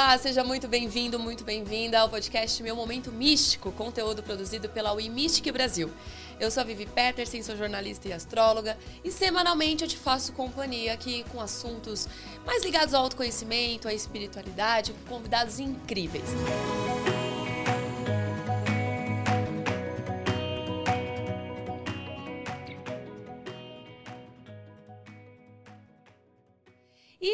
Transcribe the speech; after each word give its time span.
Olá, 0.00 0.16
seja 0.16 0.44
muito 0.44 0.68
bem-vindo, 0.68 1.18
muito 1.18 1.42
bem-vinda 1.42 1.98
ao 1.98 2.08
podcast 2.08 2.62
Meu 2.62 2.76
Momento 2.76 3.10
Místico, 3.10 3.72
conteúdo 3.72 4.22
produzido 4.22 4.68
pela 4.68 4.92
WeMystic 4.92 5.50
Brasil. 5.52 5.90
Eu 6.38 6.52
sou 6.52 6.60
a 6.60 6.64
Vivi 6.64 6.86
Peterson, 6.86 7.42
sou 7.42 7.56
jornalista 7.56 8.06
e 8.06 8.12
astróloga, 8.12 8.78
e 9.02 9.10
semanalmente 9.10 9.82
eu 9.82 9.88
te 9.88 9.96
faço 9.96 10.32
companhia 10.34 10.92
aqui 10.92 11.24
com 11.32 11.40
assuntos 11.40 12.06
mais 12.46 12.62
ligados 12.62 12.94
ao 12.94 13.02
autoconhecimento, 13.02 13.88
à 13.88 13.92
espiritualidade, 13.92 14.92
com 14.92 15.16
convidados 15.16 15.58
incríveis. 15.58 16.26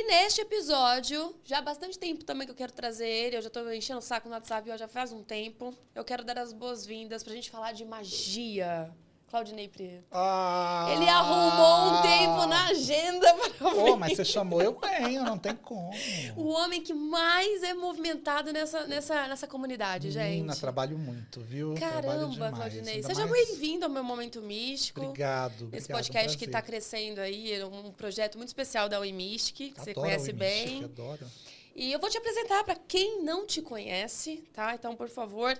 E 0.04 0.06
neste 0.06 0.42
episódio, 0.42 1.34
já 1.46 1.60
há 1.60 1.62
bastante 1.62 1.98
tempo 1.98 2.26
também 2.26 2.46
que 2.46 2.50
eu 2.50 2.54
quero 2.54 2.74
trazer 2.74 3.08
ele, 3.08 3.38
eu 3.38 3.40
já 3.40 3.48
estou 3.48 3.72
enchendo 3.72 4.00
o 4.00 4.02
saco 4.02 4.28
no 4.28 4.34
WhatsApp 4.34 4.68
já 4.76 4.86
faz 4.86 5.12
um 5.12 5.22
tempo. 5.22 5.74
Eu 5.94 6.04
quero 6.04 6.22
dar 6.22 6.36
as 6.36 6.52
boas-vindas 6.52 7.22
para 7.22 7.32
a 7.32 7.36
gente 7.36 7.50
falar 7.50 7.72
de 7.72 7.86
magia. 7.86 8.94
Claudinei 9.34 9.66
Prieto. 9.66 10.04
Ah, 10.12 10.86
Ele 10.92 11.08
arrumou 11.08 11.98
um 11.98 12.02
tempo 12.02 12.46
na 12.46 12.68
agenda 12.68 13.34
para 13.34 13.70
Pô, 13.72 13.96
mas 13.96 14.14
você 14.16 14.24
chamou, 14.24 14.62
eu 14.62 14.78
venho, 14.78 15.24
não 15.24 15.36
tem 15.36 15.56
como. 15.56 15.90
O 16.36 16.50
homem 16.50 16.80
que 16.80 16.94
mais 16.94 17.64
é 17.64 17.74
movimentado 17.74 18.52
nessa, 18.52 18.86
nessa, 18.86 19.26
nessa 19.26 19.48
comunidade, 19.48 20.06
Menina, 20.16 20.52
gente. 20.52 20.60
trabalho 20.60 20.96
muito, 20.96 21.40
viu? 21.40 21.74
Caramba. 21.74 22.52
Claudinei. 22.52 23.02
Seja 23.02 23.26
mais- 23.26 23.48
bem-vindo 23.48 23.84
ao 23.84 23.90
meu 23.90 24.04
Momento 24.04 24.40
Místico. 24.40 25.00
Obrigado, 25.00 25.64
Esse 25.72 25.92
obrigado, 25.92 25.96
podcast 25.96 26.36
um 26.36 26.38
que 26.38 26.44
está 26.44 26.62
crescendo 26.62 27.20
aí, 27.20 27.54
é 27.54 27.66
um 27.66 27.90
projeto 27.90 28.36
muito 28.38 28.50
especial 28.50 28.88
da 28.88 29.00
Uimistic, 29.00 29.74
que 29.74 29.80
você 29.80 29.90
Adoro 29.90 30.06
conhece 30.06 30.30
o 30.30 30.34
bem. 30.34 30.84
Adoro. 30.84 31.26
E 31.74 31.90
eu 31.90 31.98
vou 31.98 32.08
te 32.08 32.16
apresentar 32.16 32.62
para 32.62 32.76
quem 32.76 33.20
não 33.24 33.44
te 33.44 33.60
conhece, 33.60 34.44
tá? 34.52 34.76
Então, 34.76 34.94
por 34.94 35.08
favor, 35.08 35.58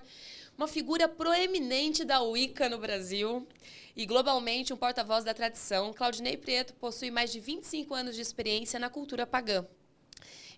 uma 0.57 0.67
figura 0.67 1.07
proeminente 1.07 2.05
da 2.05 2.21
Wicca 2.21 2.69
no 2.69 2.77
Brasil 2.77 3.45
e 3.95 4.05
globalmente 4.05 4.73
um 4.73 4.77
porta-voz 4.77 5.23
da 5.23 5.33
tradição, 5.33 5.93
Claudinei 5.93 6.37
Prieto 6.37 6.73
possui 6.73 7.11
mais 7.11 7.31
de 7.31 7.39
25 7.39 7.93
anos 7.93 8.15
de 8.15 8.21
experiência 8.21 8.79
na 8.79 8.89
cultura 8.89 9.25
pagã. 9.25 9.65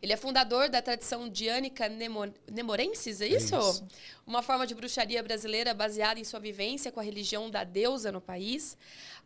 Ele 0.02 0.14
é 0.14 0.18
fundador 0.18 0.70
da 0.70 0.82
tradição 0.82 1.28
diânica 1.28 1.90
nemo, 1.90 2.32
nemorensis, 2.52 3.20
é 3.20 3.28
isso? 3.28 3.58
isso. 3.58 3.84
Uma 4.26 4.44
forma 4.44 4.68
de 4.68 4.76
bruxaria 4.76 5.24
brasileira 5.24 5.74
baseada 5.74 6.20
em 6.20 6.24
sua 6.24 6.40
vivência 6.40 6.92
com 6.92 7.00
a 7.00 7.04
religião 7.04 7.50
da 7.50 7.64
deusa 7.64 8.12
no 8.12 8.22
país. 8.22 8.78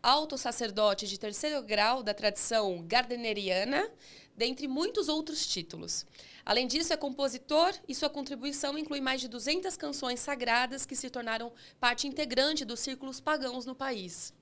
Alto 0.02 0.38
sacerdote 0.38 1.08
de 1.08 1.20
terceiro 1.20 1.62
grau 1.62 2.02
da 2.02 2.14
tradição 2.14 2.84
gardneriana, 2.88 3.90
dentre 4.36 4.68
muitos 4.68 5.10
outros 5.10 5.46
títulos. 5.46 6.06
Além 6.46 6.68
disso, 6.68 6.94
é 6.94 6.98
compositor 6.98 7.74
e 7.88 7.94
sua 7.94 8.10
contribuição 8.10 8.78
inclui 8.78 9.02
mais 9.02 9.22
de 9.22 9.28
200 9.28 9.76
canções 9.78 10.20
sagradas 10.20 10.86
que 10.86 10.96
se 10.96 11.10
tornaram 11.10 11.52
parte 11.80 12.08
integrante 12.08 12.66
dos 12.66 12.80
círculos 12.80 13.20
pagãos 13.20 13.66
no 13.66 13.76
país. 13.76 14.34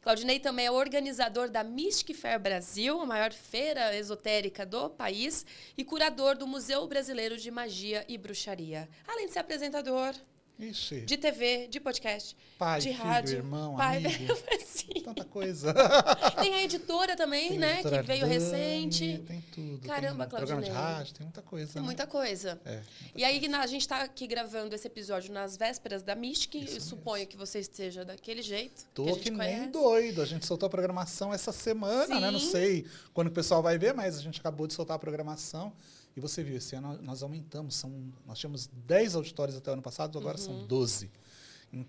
Claudinei 0.00 0.38
também 0.38 0.66
é 0.66 0.70
organizador 0.70 1.50
da 1.50 1.62
Mystic 1.62 2.16
Fair 2.16 2.38
Brasil, 2.38 3.00
a 3.00 3.06
maior 3.06 3.32
feira 3.32 3.94
esotérica 3.94 4.64
do 4.64 4.88
país, 4.88 5.44
e 5.76 5.84
curador 5.84 6.36
do 6.36 6.46
Museu 6.46 6.86
Brasileiro 6.86 7.36
de 7.36 7.50
Magia 7.50 8.04
e 8.08 8.16
Bruxaria. 8.16 8.88
Além 9.06 9.26
de 9.26 9.32
ser 9.32 9.40
apresentador 9.40 10.14
Ixi, 10.58 11.02
de 11.02 11.16
TV, 11.16 11.68
de 11.68 11.78
podcast, 11.78 12.36
pai, 12.58 12.80
de 12.80 12.88
filho, 12.88 13.02
rádio. 13.02 13.36
irmão, 13.36 13.76
pai, 13.76 13.98
amigo. 13.98 14.34
tanta 15.02 15.24
coisa. 15.24 15.74
Tem 16.40 16.54
a 16.54 16.62
editora 16.62 17.16
também, 17.16 17.50
Tem 17.50 17.58
né? 17.58 17.74
doutora 17.82 18.00
Que 18.02 18.06
veio 18.06 18.20
Dani, 18.22 18.32
recente. 18.34 19.24
Tem 19.26 19.40
tudo. 19.52 19.86
Caramba, 19.86 20.26
tem 20.26 20.36
programa 20.36 20.62
de 20.62 20.70
rádio, 20.70 21.14
tem 21.14 21.24
muita 21.26 21.42
coisa, 21.42 21.72
Tem 21.72 21.82
né? 21.82 21.86
muita 21.86 22.06
coisa. 22.06 22.60
É, 22.64 22.82
E 23.14 23.24
aí, 23.24 23.46
na- 23.48 23.60
a 23.60 23.66
gente 23.66 23.82
está 23.82 24.02
aqui 24.02 24.26
gravando 24.26 24.74
esse 24.74 24.86
episódio 24.86 25.32
nas 25.32 25.56
vésperas 25.56 26.02
da 26.02 26.14
Mystic. 26.14 26.54
Isso 26.64 26.76
Eu 26.76 26.80
suponho 26.80 27.26
que 27.26 27.36
você 27.36 27.58
esteja 27.60 28.04
daquele 28.04 28.42
jeito. 28.42 28.84
Tô 28.94 29.04
que 29.16 29.20
que, 29.24 29.30
nem 29.30 29.70
doido. 29.70 30.22
A 30.22 30.26
gente 30.26 30.46
soltou 30.46 30.66
a 30.66 30.70
programação 30.70 31.32
essa 31.34 31.52
semana, 31.52 32.20
né? 32.20 32.30
Não 32.30 32.38
Sim. 32.40 32.50
sei 32.50 32.86
quando 33.12 33.28
o 33.28 33.32
pessoal 33.32 33.62
vai 33.62 33.78
ver, 33.78 33.92
mas 33.94 34.16
a 34.18 34.22
gente 34.22 34.40
acabou 34.40 34.66
de 34.66 34.74
soltar 34.74 34.96
a 34.96 34.98
programação. 34.98 35.72
E 36.16 36.20
você 36.20 36.42
viu, 36.42 36.56
esse 36.56 36.74
ano 36.74 36.98
nós 37.02 37.22
aumentamos. 37.22 37.76
São, 37.76 37.92
nós 38.26 38.38
tínhamos 38.38 38.68
10 38.86 39.14
auditórios 39.14 39.56
até 39.56 39.70
o 39.70 39.74
ano 39.74 39.82
passado, 39.82 40.18
agora 40.18 40.36
Uhum. 40.38 40.44
são 40.44 40.66
12. 40.66 41.10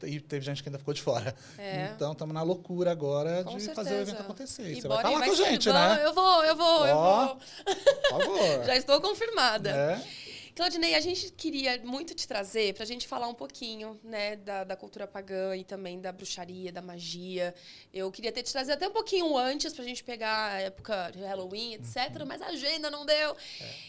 E 0.03 0.19
teve 0.19 0.45
gente 0.45 0.61
que 0.61 0.69
ainda 0.69 0.77
ficou 0.77 0.93
de 0.93 1.01
fora. 1.01 1.33
É. 1.57 1.91
Então 1.95 2.11
estamos 2.11 2.33
na 2.33 2.41
loucura 2.41 2.91
agora 2.91 3.43
Com 3.43 3.55
de 3.55 3.63
certeza. 3.63 3.75
fazer 3.75 3.95
o 3.95 4.01
evento 4.01 4.21
acontecer. 4.21 4.71
E 4.71 4.81
você 4.81 4.87
bora, 4.87 5.03
vai 5.03 5.13
falar 5.13 5.25
e 5.25 5.29
com 5.29 5.43
a 5.43 5.49
gente, 5.49 5.69
né? 5.69 6.01
Eu 6.03 6.13
vou, 6.13 6.43
eu 6.43 6.55
vou, 6.55 6.87
eu 6.87 6.95
Ó, 6.95 7.25
vou. 7.27 7.37
Por 7.37 8.09
favor. 8.09 8.63
Já 8.67 8.75
estou 8.75 8.99
confirmada. 8.99 9.69
É? 9.69 10.29
Claudinei, 10.59 10.93
a 10.93 10.99
gente 10.99 11.31
queria 11.31 11.81
muito 11.85 12.13
te 12.13 12.27
trazer 12.27 12.73
para 12.73 12.83
a 12.83 12.85
gente 12.85 13.07
falar 13.07 13.29
um 13.29 13.33
pouquinho 13.33 13.97
né, 14.03 14.35
da, 14.35 14.65
da 14.65 14.75
cultura 14.75 15.07
pagã 15.07 15.55
e 15.55 15.63
também 15.63 16.01
da 16.01 16.11
bruxaria, 16.11 16.69
da 16.69 16.81
magia. 16.81 17.55
Eu 17.93 18.11
queria 18.11 18.29
ter 18.29 18.43
te 18.43 18.51
trazido 18.51 18.73
até 18.73 18.85
um 18.85 18.91
pouquinho 18.91 19.37
antes 19.37 19.71
para 19.71 19.83
a 19.85 19.87
gente 19.87 20.03
pegar 20.03 20.51
a 20.51 20.59
época 20.59 21.11
de 21.11 21.19
Halloween, 21.19 21.75
etc. 21.75 22.25
Mas 22.27 22.41
a 22.41 22.47
agenda 22.47 22.91
não 22.91 23.05
deu. 23.05 23.37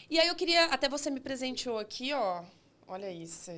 E 0.09 0.21
aí 0.21 0.29
eu 0.29 0.37
queria. 0.37 0.67
Até 0.67 0.89
você 0.89 1.11
me 1.11 1.19
presenteou 1.19 1.77
aqui, 1.77 2.13
ó. 2.13 2.45
Olha 2.93 3.09
isso. 3.09 3.53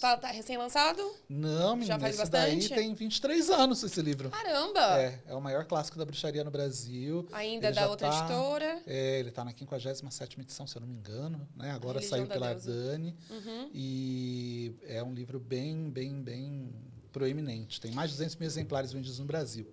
Tá, 0.00 0.16
tá 0.16 0.28
recém-lançado? 0.28 1.02
Não, 1.28 1.76
menina, 1.76 1.94
Já 1.94 1.98
faz 1.98 2.18
esse 2.18 2.30
daí 2.30 2.54
bastante? 2.56 2.74
tem 2.74 2.94
23 2.94 3.50
anos 3.50 3.82
esse 3.82 4.00
livro. 4.00 4.30
Caramba! 4.30 4.98
É, 4.98 5.20
é 5.26 5.34
o 5.34 5.42
maior 5.42 5.66
clássico 5.66 5.98
da 5.98 6.06
bruxaria 6.06 6.42
no 6.42 6.50
Brasil. 6.50 7.28
Ainda 7.32 7.66
Ele 7.66 7.76
da 7.76 7.90
outra 7.90 8.08
tá- 8.08 8.18
editora. 8.20 8.82
É, 8.86 9.20
ele 9.20 9.28
está 9.28 9.44
na 9.44 9.52
57 9.52 10.40
edição, 10.40 10.66
se 10.66 10.74
eu 10.74 10.80
não 10.80 10.88
me 10.88 10.94
engano. 10.94 11.46
Né? 11.54 11.70
Agora 11.70 11.98
Religião 11.98 12.18
saiu 12.18 12.26
pela 12.26 12.48
Deusa. 12.54 12.72
Dani. 12.72 13.14
Uhum. 13.28 13.70
E 13.74 14.74
é 14.84 15.02
um 15.02 15.12
livro 15.12 15.38
bem, 15.38 15.90
bem, 15.90 16.22
bem 16.22 16.72
proeminente. 17.12 17.78
Tem 17.78 17.92
mais 17.92 18.10
de 18.10 18.16
200 18.16 18.36
mil 18.36 18.46
exemplares 18.46 18.90
vendidos 18.90 19.18
no 19.18 19.26
Brasil. 19.26 19.70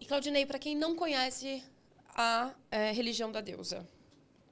E 0.00 0.06
Claudinei, 0.06 0.46
para 0.46 0.58
quem 0.58 0.74
não 0.74 0.96
conhece 0.96 1.62
a 2.16 2.54
eh, 2.70 2.90
religião 2.92 3.30
da 3.30 3.42
deusa, 3.42 3.86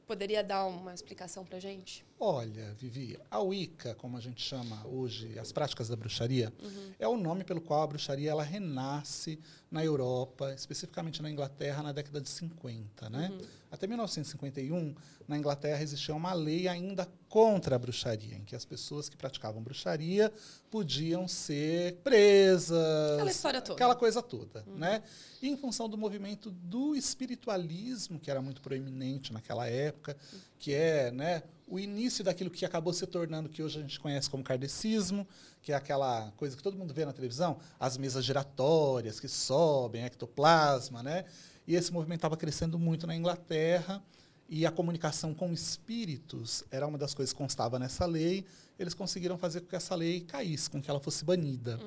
poderia 0.07 0.45
dar 0.45 0.67
uma 0.67 0.93
explicação 0.93 1.43
pra 1.43 1.59
gente? 1.59 2.06
Olha, 2.19 2.73
Vivi, 2.79 3.19
a 3.31 3.41
Wicca, 3.41 3.95
como 3.95 4.17
a 4.17 4.21
gente 4.21 4.43
chama 4.43 4.87
hoje, 4.87 5.39
as 5.39 5.53
práticas 5.53 5.89
da 5.89 5.97
bruxaria, 5.97 6.51
é 6.99 7.07
o 7.07 7.17
nome 7.17 7.45
pelo 7.45 7.61
qual 7.61 7.83
a 7.83 7.87
bruxaria 7.87 8.31
ela 8.31 8.43
renasce 8.43 9.39
na 9.71 9.85
Europa, 9.85 10.53
especificamente 10.55 11.21
na 11.23 11.31
Inglaterra, 11.31 11.83
na 11.83 11.93
década 11.93 12.19
de 12.21 12.29
50. 12.31 13.11
Né? 13.11 13.31
Até 13.77 13.87
1951, 13.87 14.95
na 15.29 15.37
Inglaterra 15.37 15.83
existia 15.83 16.15
uma 16.15 16.33
lei 16.33 16.67
ainda 16.67 17.07
contra 17.29 17.77
a 17.77 17.79
bruxaria, 17.79 18.37
em 18.37 18.43
que 18.43 18.57
as 18.57 18.65
pessoas 18.65 19.09
que 19.11 19.17
praticavam 19.17 19.63
bruxaria 19.63 20.33
podiam 20.71 21.29
ser 21.29 21.97
presas. 21.97 23.13
Aquela 23.13 23.31
história 23.31 23.61
toda. 23.61 23.75
Aquela 23.75 23.95
coisa 23.95 24.23
toda. 24.23 24.65
Né? 24.67 25.03
E 25.43 25.49
em 25.49 25.57
função 25.59 25.89
do 25.89 25.99
movimento 25.99 26.51
do 26.51 26.97
espiritualismo, 26.97 28.19
que 28.19 28.31
era 28.31 28.41
muito 28.41 28.63
proeminente 28.63 29.33
naquela 29.33 29.69
época, 29.69 30.17
que 30.59 30.73
é 30.73 31.11
né, 31.11 31.43
o 31.69 31.79
início 31.79 32.25
daquilo 32.25 32.49
que 32.49 32.65
acabou 32.65 32.95
se 32.95 33.07
tornando 33.07 33.49
que 33.51 33.63
hoje 33.63 33.79
a 33.79 33.83
gente 33.83 34.01
conhece 34.01 34.31
como 34.31 34.43
kardecismo, 34.43 35.29
que 35.61 35.73
é 35.73 35.75
aquela 35.75 36.33
coisa 36.37 36.57
que 36.57 36.63
todo 36.63 36.79
mundo 36.79 36.95
vê 36.95 37.05
na 37.05 37.13
televisão, 37.13 37.59
as 37.79 37.99
mesas 37.99 38.25
giratórias 38.25 39.21
que 39.21 39.29
sobem, 39.29 40.05
ectoplasma, 40.05 41.03
né? 41.03 41.27
E 41.67 41.75
esse 41.75 41.93
movimento 41.93 42.19
estava 42.19 42.37
crescendo 42.37 42.79
muito 42.79 43.07
na 43.07 43.15
Inglaterra 43.15 44.03
e 44.49 44.65
a 44.65 44.71
comunicação 44.71 45.35
com 45.35 45.53
espíritos 45.53 46.63
era 46.71 46.87
uma 46.87 46.97
das 46.97 47.13
coisas 47.13 47.33
que 47.33 47.39
constava 47.39 47.79
nessa 47.79 48.07
lei. 48.07 48.45
Eles 48.79 48.95
conseguiram 48.95 49.37
fazer 49.37 49.61
com 49.63 49.67
que 49.67 49.77
essa 49.77 49.95
lei 49.95 50.21
caísse, 50.21 50.71
com 50.71 50.81
que 50.81 50.89
ela 50.89 51.01
fosse 51.01 51.25
banida. 51.25 51.81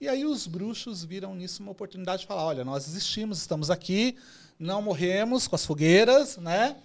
E 0.00 0.08
aí 0.08 0.26
os 0.26 0.46
bruxos 0.46 1.02
viram 1.04 1.34
nisso 1.34 1.62
uma 1.62 1.72
oportunidade 1.72 2.22
de 2.22 2.26
falar: 2.26 2.44
olha, 2.44 2.64
nós 2.64 2.86
existimos, 2.86 3.38
estamos 3.38 3.70
aqui, 3.70 4.16
não 4.58 4.82
morremos 4.82 5.48
com 5.48 5.54
as 5.54 5.64
fogueiras, 5.64 6.36
né? 6.36 6.76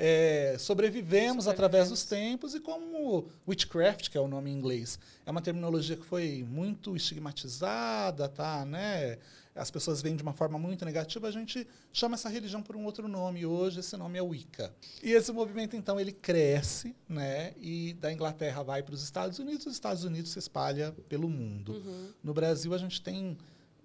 É, 0.00 0.54
sobrevivemos 0.60 1.48
através 1.48 1.88
dos 1.88 2.04
tempos 2.04 2.54
e 2.54 2.60
como 2.60 3.28
witchcraft, 3.48 4.10
que 4.10 4.16
é 4.16 4.20
o 4.20 4.28
nome 4.28 4.48
em 4.48 4.54
inglês, 4.54 4.96
é 5.26 5.30
uma 5.32 5.42
terminologia 5.42 5.96
que 5.96 6.06
foi 6.06 6.46
muito 6.48 6.94
estigmatizada, 6.94 8.28
tá, 8.28 8.64
né? 8.64 9.18
As 9.56 9.72
pessoas 9.72 10.00
veem 10.00 10.14
de 10.14 10.22
uma 10.22 10.32
forma 10.32 10.56
muito 10.56 10.84
negativa, 10.84 11.26
a 11.26 11.32
gente 11.32 11.66
chama 11.92 12.14
essa 12.14 12.28
religião 12.28 12.62
por 12.62 12.76
um 12.76 12.84
outro 12.84 13.08
nome. 13.08 13.44
Hoje 13.44 13.80
esse 13.80 13.96
nome 13.96 14.16
é 14.16 14.22
Wicca. 14.22 14.72
E 15.02 15.10
esse 15.10 15.32
movimento 15.32 15.74
então 15.74 15.98
ele 15.98 16.12
cresce, 16.12 16.94
né? 17.08 17.54
E 17.60 17.94
da 17.94 18.12
Inglaterra 18.12 18.62
vai 18.62 18.84
para 18.84 18.94
os 18.94 19.02
Estados 19.02 19.40
Unidos, 19.40 19.66
os 19.66 19.72
Estados 19.72 20.04
Unidos 20.04 20.30
se 20.30 20.38
espalha 20.38 20.94
pelo 21.08 21.28
mundo. 21.28 21.72
Uhum. 21.72 22.12
No 22.22 22.32
Brasil 22.32 22.72
a 22.72 22.78
gente 22.78 23.02
tem 23.02 23.36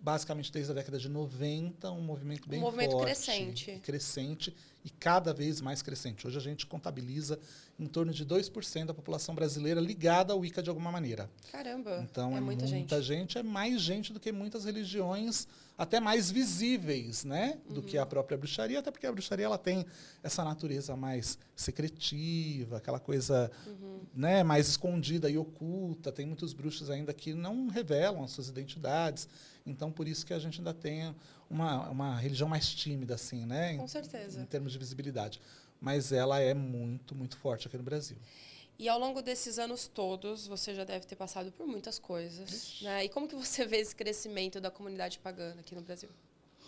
basicamente 0.04 0.52
desde 0.52 0.70
a 0.72 0.76
década 0.76 1.00
de 1.00 1.08
90 1.08 1.90
um 1.92 2.02
movimento 2.02 2.48
bem 2.50 2.60
Um 2.60 2.64
movimento 2.64 2.92
forte, 2.92 3.06
crescente. 3.06 3.80
crescente 3.82 4.54
e 4.84 4.90
cada 4.90 5.34
vez 5.34 5.62
mais 5.62 5.82
crescente. 5.82 6.28
Hoje 6.28 6.38
a 6.38 6.42
gente 6.42 6.68
contabiliza 6.68 7.40
em 7.80 7.88
torno 7.88 8.12
de 8.14 8.26
2% 8.26 8.86
da 8.88 8.94
população 8.94 9.34
brasileira 9.34 9.80
ligada 9.80 10.34
ao 10.34 10.40
Wicca 10.40 10.62
de 10.62 10.70
alguma 10.70 10.92
maneira. 10.92 11.30
Caramba, 11.50 12.06
Então 12.12 12.34
é 12.34 12.38
é, 12.38 12.42
muita 12.42 12.66
muita, 12.68 13.02
gente. 13.02 13.38
é 13.38 13.44
mais 13.44 13.80
gente 13.82 14.12
do 14.12 14.20
que 14.20 14.30
muitas 14.34 14.66
religiões, 14.66 15.48
até 15.78 16.02
mais 16.02 16.30
visíveis, 16.30 17.24
né, 17.24 17.58
do 17.70 17.82
que 17.82 17.96
Uhum. 17.96 18.04
a 18.04 18.06
própria 18.06 18.38
bruxaria, 18.38 18.80
até 18.80 18.92
porque 18.92 19.08
a 19.08 19.12
bruxaria 19.12 19.46
ela 19.46 19.58
tem 19.58 19.86
essa 20.22 20.44
natureza 20.44 20.98
mais 20.98 21.38
secretiva, 21.56 22.78
aquela 22.78 23.00
coisa, 23.00 23.50
Uhum. 23.66 24.02
né, 24.14 24.44
mais 24.44 24.68
escondida 24.68 25.30
e 25.30 25.38
oculta. 25.38 26.12
Tem 26.12 26.26
muitos 26.26 26.52
bruxos 26.54 26.90
ainda 26.90 27.14
que 27.14 27.34
não 27.34 27.68
revelam 27.70 28.22
as 28.24 28.32
suas 28.32 28.50
identidades. 28.50 29.28
Então 29.66 29.92
por 29.92 30.08
isso 30.08 30.26
que 30.26 30.34
a 30.34 30.40
gente 30.40 30.60
ainda 30.60 30.74
tem 30.74 31.16
uma, 31.50 31.90
uma 31.90 32.16
religião 32.18 32.50
mais 32.50 32.68
tímida 32.74 33.16
assim, 33.16 33.46
né, 33.46 33.78
Com 33.78 33.86
em, 33.86 33.88
certeza. 33.88 34.42
em 34.42 34.46
termos 34.46 34.72
de 34.72 34.78
visibilidade. 34.78 35.42
Mas 35.80 36.12
ela 36.12 36.40
é 36.40 36.54
muito, 36.54 37.14
muito 37.14 37.38
forte 37.38 37.68
aqui 37.68 37.78
no 37.78 37.84
Brasil. 37.84 38.18
E 38.80 38.90
ao 38.90 39.00
longo 39.00 39.22
desses 39.22 39.60
anos 39.60 39.88
todos, 39.88 40.48
você 40.48 40.74
já 40.74 40.84
deve 40.84 41.06
ter 41.06 41.16
passado 41.16 41.52
por 41.52 41.68
muitas 41.68 42.00
coisas. 42.00 42.80
Né? 42.82 43.06
E 43.06 43.10
como 43.10 43.28
que 43.28 43.36
você 43.36 43.66
vê 43.66 43.78
esse 43.78 43.96
crescimento 43.96 44.60
da 44.60 44.72
comunidade 44.72 45.20
pagana 45.20 45.60
aqui 45.60 45.76
no 45.76 45.82
Brasil? 45.82 46.10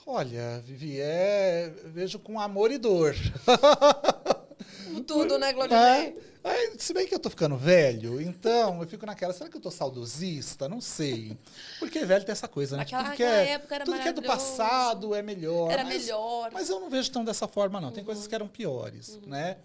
Olha, 0.05 0.59
Vivi, 0.59 0.99
é, 0.99 1.69
vejo 1.85 2.19
com 2.19 2.39
amor 2.39 2.71
e 2.71 2.77
dor. 2.77 3.15
Tudo, 5.07 5.37
né, 5.37 5.51
Glodinei? 5.53 5.77
É, 5.79 6.15
aí, 6.43 6.75
se 6.77 6.93
bem 6.93 7.07
que 7.07 7.13
eu 7.15 7.19
tô 7.19 7.29
ficando 7.29 7.57
velho, 7.57 8.21
então 8.21 8.81
eu 8.81 8.87
fico 8.87 9.05
naquela, 9.05 9.33
será 9.33 9.49
que 9.49 9.57
eu 9.57 9.61
tô 9.61 9.71
saudosista? 9.71 10.67
Não 10.69 10.79
sei. 10.81 11.37
Porque 11.79 12.03
velho 12.05 12.23
tem 12.25 12.31
essa 12.31 12.47
coisa, 12.47 12.75
né? 12.77 12.83
Aquela- 12.83 13.03
tudo 13.05 13.15
que 13.15 13.23
é, 13.23 13.49
época 13.51 13.75
era 13.75 13.85
tudo 13.85 13.99
que 13.99 14.07
é 14.07 14.13
do 14.13 14.21
passado 14.23 15.15
é 15.15 15.21
melhor. 15.21 15.71
Era 15.71 15.83
mas, 15.83 16.03
melhor. 16.03 16.49
Mas 16.51 16.69
eu 16.69 16.79
não 16.79 16.89
vejo 16.89 17.11
tão 17.11 17.23
dessa 17.25 17.47
forma, 17.47 17.79
não. 17.81 17.91
Tem 17.91 18.01
Uhum. 18.01 18.05
coisas 18.05 18.27
que 18.27 18.35
eram 18.35 18.47
piores, 18.47 19.19
né? 19.25 19.57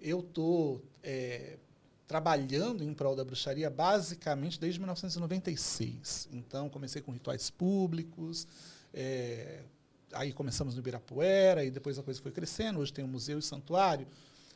Eu 0.00 0.22
tô 0.22 0.80
é, 1.02 1.56
trabalhando 2.06 2.84
em 2.84 2.92
prol 2.94 3.16
da 3.16 3.24
bruxaria 3.24 3.68
basicamente 3.70 4.58
desde 4.60 4.78
1996. 4.78 6.28
Então, 6.32 6.68
comecei 6.68 7.00
com 7.02 7.12
rituais 7.12 7.50
públicos, 7.50 8.46
é, 8.92 9.60
aí 10.12 10.32
começamos 10.32 10.74
no 10.74 10.80
Ibirapuera, 10.80 11.64
e 11.64 11.70
depois 11.70 11.98
a 11.98 12.02
coisa 12.02 12.20
foi 12.20 12.30
crescendo. 12.30 12.80
Hoje 12.80 12.92
tem 12.92 13.04
um 13.04 13.08
museu 13.08 13.38
e 13.38 13.42
santuário. 13.42 14.06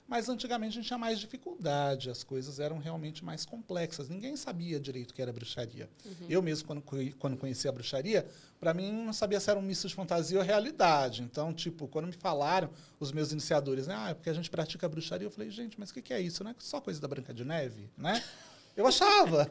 Mas 0.08 0.28
antigamente 0.28 0.70
a 0.78 0.80
gente 0.80 0.86
tinha 0.86 0.98
mais 0.98 1.18
dificuldade, 1.18 2.08
as 2.10 2.22
coisas 2.22 2.60
eram 2.60 2.78
realmente 2.78 3.24
mais 3.24 3.44
complexas. 3.44 4.08
Ninguém 4.08 4.36
sabia 4.36 4.78
direito 4.78 5.10
o 5.10 5.14
que 5.14 5.20
era 5.20 5.32
bruxaria. 5.32 5.90
Eu 6.28 6.40
mesmo, 6.40 6.64
quando, 6.66 6.82
quando 7.18 7.36
conheci 7.36 7.66
a 7.66 7.72
bruxaria, 7.72 8.24
para 8.60 8.72
mim 8.72 8.92
não 8.92 9.12
sabia 9.12 9.40
se 9.40 9.50
era 9.50 9.58
um 9.58 9.62
misto 9.62 9.88
de 9.88 9.94
fantasia 9.96 10.38
ou 10.38 10.44
realidade. 10.44 11.22
Então, 11.22 11.52
tipo, 11.52 11.88
quando 11.88 12.06
me 12.06 12.12
falaram, 12.12 12.70
os 13.00 13.10
meus 13.10 13.32
iniciadores, 13.32 13.88
né, 13.88 13.94
ah, 13.98 14.10
é 14.10 14.14
porque 14.14 14.30
a 14.30 14.34
gente 14.34 14.48
pratica 14.48 14.88
bruxaria, 14.88 15.26
eu 15.26 15.30
falei, 15.30 15.50
gente, 15.50 15.78
mas 15.78 15.90
o 15.90 15.94
que, 15.94 16.02
que 16.02 16.14
é 16.14 16.20
isso? 16.20 16.44
Não 16.44 16.52
é 16.52 16.54
só 16.58 16.80
coisa 16.80 17.00
da 17.00 17.08
Branca 17.08 17.34
de 17.34 17.44
Neve, 17.44 17.90
né? 17.98 18.22
Eu 18.76 18.86
achava. 18.86 19.50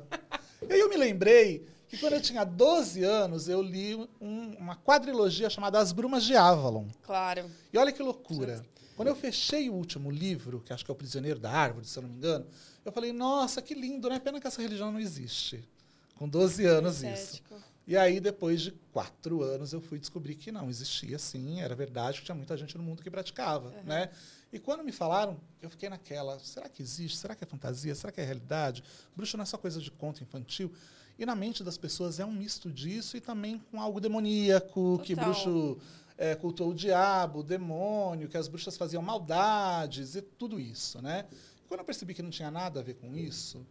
e 0.68 0.72
aí 0.72 0.80
eu 0.80 0.88
me 0.88 0.96
lembrei 0.96 1.68
que 1.90 1.98
quando 1.98 2.14
eu 2.14 2.22
tinha 2.22 2.44
12 2.46 3.04
anos, 3.04 3.50
eu 3.50 3.62
li 3.62 3.96
um- 4.22 4.56
uma 4.58 4.76
quadrilogia 4.76 5.50
chamada 5.50 5.80
As 5.80 5.92
Brumas 5.92 6.24
de 6.24 6.36
Avalon. 6.36 6.86
Claro. 7.04 7.46
E 7.74 7.78
olha 7.78 7.92
que 7.92 8.02
loucura. 8.02 8.66
Quando 8.96 9.10
eu 9.10 9.16
fechei 9.16 9.70
o 9.70 9.74
último 9.74 10.10
livro, 10.10 10.62
que 10.62 10.72
acho 10.72 10.86
que 10.86 10.90
é 10.90 10.94
O 10.94 10.96
Prisioneiro 10.96 11.40
da 11.40 11.52
Árvore, 11.52 11.86
se 11.86 11.98
eu 11.98 12.04
não 12.04 12.10
me 12.10 12.16
engano, 12.16 12.46
eu 12.84 12.92
falei, 12.92 13.12
nossa, 13.12 13.62
que 13.62 13.74
lindo, 13.74 14.10
né? 14.10 14.20
Pena 14.20 14.40
que 14.40 14.48
essa 14.48 14.62
religião 14.62 14.92
não 14.92 15.00
existe. 15.00 15.68
Com 16.16 16.30
12 16.30 16.66
anos 16.66 17.04
isso. 17.04 17.34
Cético. 17.34 17.56
E 17.88 17.96
aí, 17.96 18.20
depois 18.20 18.62
de 18.62 18.72
quatro 18.92 19.44
anos, 19.44 19.72
eu 19.72 19.80
fui 19.80 20.00
descobrir 20.00 20.34
que 20.36 20.52
não, 20.52 20.70
existia 20.70 21.20
sim, 21.20 21.62
era 21.62 21.76
verdade, 21.76 22.20
que 22.20 22.26
tinha 22.26 22.34
muita 22.34 22.58
gente 22.58 22.76
no 22.78 22.84
mundo 22.84 23.04
que 23.04 23.12
praticava, 23.12 23.72
né? 23.84 24.10
E 24.52 24.58
quando 24.58 24.84
me 24.84 24.92
falaram, 24.92 25.38
eu 25.62 25.70
fiquei 25.70 25.88
naquela, 25.88 26.40
será 26.40 26.68
que 26.68 26.82
existe? 26.82 27.18
Será 27.18 27.36
que 27.36 27.44
é 27.44 27.48
fantasia? 27.48 27.94
Será 27.94 28.12
que 28.12 28.20
é 28.20 28.24
realidade? 28.24 28.84
Bruxo 29.16 29.38
não 29.38 29.44
é 29.44 29.46
só 29.46 29.58
coisa 29.58 29.80
de 29.80 29.92
conto 29.92 30.24
infantil? 30.24 30.74
E 31.20 31.26
na 31.26 31.36
mente 31.36 31.64
das 31.64 31.78
pessoas 31.78 32.20
é 32.20 32.26
um 32.26 32.32
misto 32.32 32.72
disso 32.72 33.18
e 33.18 33.22
também 33.22 33.60
com 33.72 33.80
algo 33.80 34.00
demoníaco, 34.00 35.00
que 35.04 35.16
Total. 35.16 35.32
bruxo 35.32 35.78
é, 36.18 36.36
cultuou 36.36 36.72
o 36.72 36.74
diabo, 36.74 37.40
o 37.40 37.44
demônio, 37.44 38.30
que 38.30 38.38
as 38.38 38.48
bruxas 38.48 38.78
faziam 38.78 39.02
maldades 39.02 40.16
e 40.16 40.22
tudo 40.22 40.60
isso, 40.60 41.02
né? 41.02 41.26
Quando 41.68 41.80
eu 41.80 41.86
percebi 41.86 42.14
que 42.14 42.22
não 42.22 42.30
tinha 42.30 42.52
nada 42.52 42.80
a 42.80 42.84
ver 42.84 42.96
com 42.96 43.16
isso, 43.16 43.66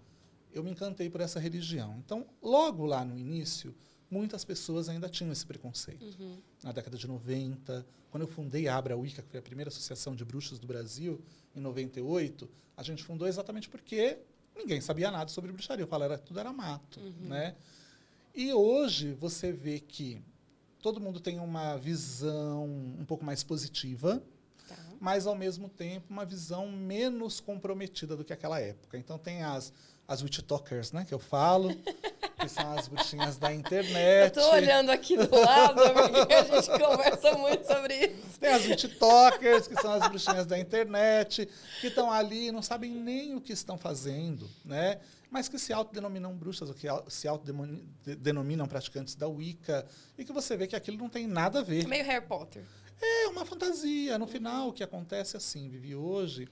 eu 0.52 0.62
me 0.62 0.70
encantei 0.70 1.08
por 1.08 1.20
essa 1.20 1.40
religião. 1.40 1.96
Então, 2.04 2.26
logo 2.42 2.84
lá 2.84 3.04
no 3.04 3.18
início, 3.18 3.74
muitas 4.10 4.44
pessoas 4.44 4.88
ainda 4.88 5.08
tinham 5.08 5.32
esse 5.32 5.44
preconceito. 5.46 6.04
Uhum. 6.20 6.38
Na 6.62 6.72
década 6.72 6.96
de 6.96 7.06
90, 7.06 7.86
quando 8.10 8.22
eu 8.22 8.28
fundei 8.28 8.68
a 8.68 8.76
Abra 8.76 8.96
Wicca, 8.96 9.22
que 9.22 9.28
foi 9.28 9.40
a 9.40 9.42
primeira 9.42 9.68
associação 9.68 10.14
de 10.14 10.24
bruxos 10.24 10.58
do 10.58 10.66
Brasil, 10.66 11.20
em 11.54 11.60
98, 11.60 12.48
a 12.76 12.82
gente 12.82 13.02
fundou 13.02 13.26
exatamente 13.26 13.68
porque 13.68 14.18
ninguém 14.54 14.80
sabia 14.80 15.10
nada 15.10 15.30
sobre 15.30 15.50
bruxaria. 15.50 15.82
Eu 15.82 15.88
falava, 15.88 16.14
era, 16.14 16.22
tudo 16.22 16.38
era 16.38 16.52
mato, 16.52 17.00
né? 17.20 17.56
E 18.34 18.52
hoje 18.52 19.12
você 19.12 19.52
vê 19.52 19.78
que 19.78 20.20
todo 20.84 21.00
mundo 21.00 21.18
tem 21.18 21.40
uma 21.40 21.78
visão 21.78 22.64
um 22.66 23.06
pouco 23.06 23.24
mais 23.24 23.42
positiva, 23.42 24.22
Tá. 24.68 24.74
mas 25.00 25.26
ao 25.26 25.34
mesmo 25.34 25.66
tempo 25.66 26.06
uma 26.10 26.26
visão 26.26 26.68
menos 26.70 27.40
comprometida 27.40 28.14
do 28.14 28.22
que 28.22 28.34
aquela 28.34 28.60
época. 28.60 28.98
Então 28.98 29.16
tem 29.18 29.42
as 29.42 29.72
as 30.06 30.20
witch 30.20 30.40
talkers, 30.40 30.92
né, 30.92 31.02
que 31.08 31.14
eu 31.14 31.18
falo, 31.18 31.70
que 32.38 32.46
são 32.46 32.76
as 32.76 32.86
bruxinhas 32.88 33.38
da 33.38 33.50
Eu 33.50 33.58
internet. 33.58 34.34
tô 34.34 34.50
olhando 34.50 34.90
aqui 34.90 35.16
do 35.16 35.34
lado, 35.34 35.80
porque 35.94 36.34
a 36.34 36.42
gente 36.44 36.68
conversa 36.78 37.32
muito 37.38 37.66
sobre 37.66 37.94
isso. 38.08 38.38
Tem 38.38 38.52
as 38.52 38.66
witch 38.66 38.84
talkers, 38.98 39.66
que 39.66 39.74
são 39.80 39.90
as 39.94 40.06
bruxinhas 40.06 40.44
da 40.44 40.58
internet, 40.58 41.48
que 41.80 41.86
estão 41.86 42.12
ali 42.12 42.48
e 42.48 42.52
não 42.52 42.60
sabem 42.60 42.90
nem 42.90 43.34
o 43.34 43.40
que 43.40 43.54
estão 43.54 43.78
fazendo, 43.78 44.46
né? 44.62 45.00
Mas 45.34 45.48
que 45.48 45.58
se 45.58 45.72
autodenominam 45.72 46.32
bruxas, 46.32 46.68
ou 46.68 46.74
que 46.76 46.86
se 47.08 47.26
autodenominam 47.26 48.68
praticantes 48.68 49.16
da 49.16 49.26
Wicca, 49.26 49.84
e 50.16 50.24
que 50.24 50.32
você 50.32 50.56
vê 50.56 50.68
que 50.68 50.76
aquilo 50.76 50.96
não 50.96 51.08
tem 51.08 51.26
nada 51.26 51.58
a 51.58 51.62
ver. 51.62 51.88
Meio 51.88 52.04
Harry 52.04 52.24
Potter. 52.24 52.62
É 53.02 53.26
uma 53.26 53.44
fantasia. 53.44 54.16
No 54.16 54.28
final, 54.28 54.68
o 54.68 54.72
que 54.72 54.84
acontece 54.84 55.34
é 55.34 55.38
assim, 55.38 55.68
Vivi, 55.68 55.96
hoje, 55.96 56.46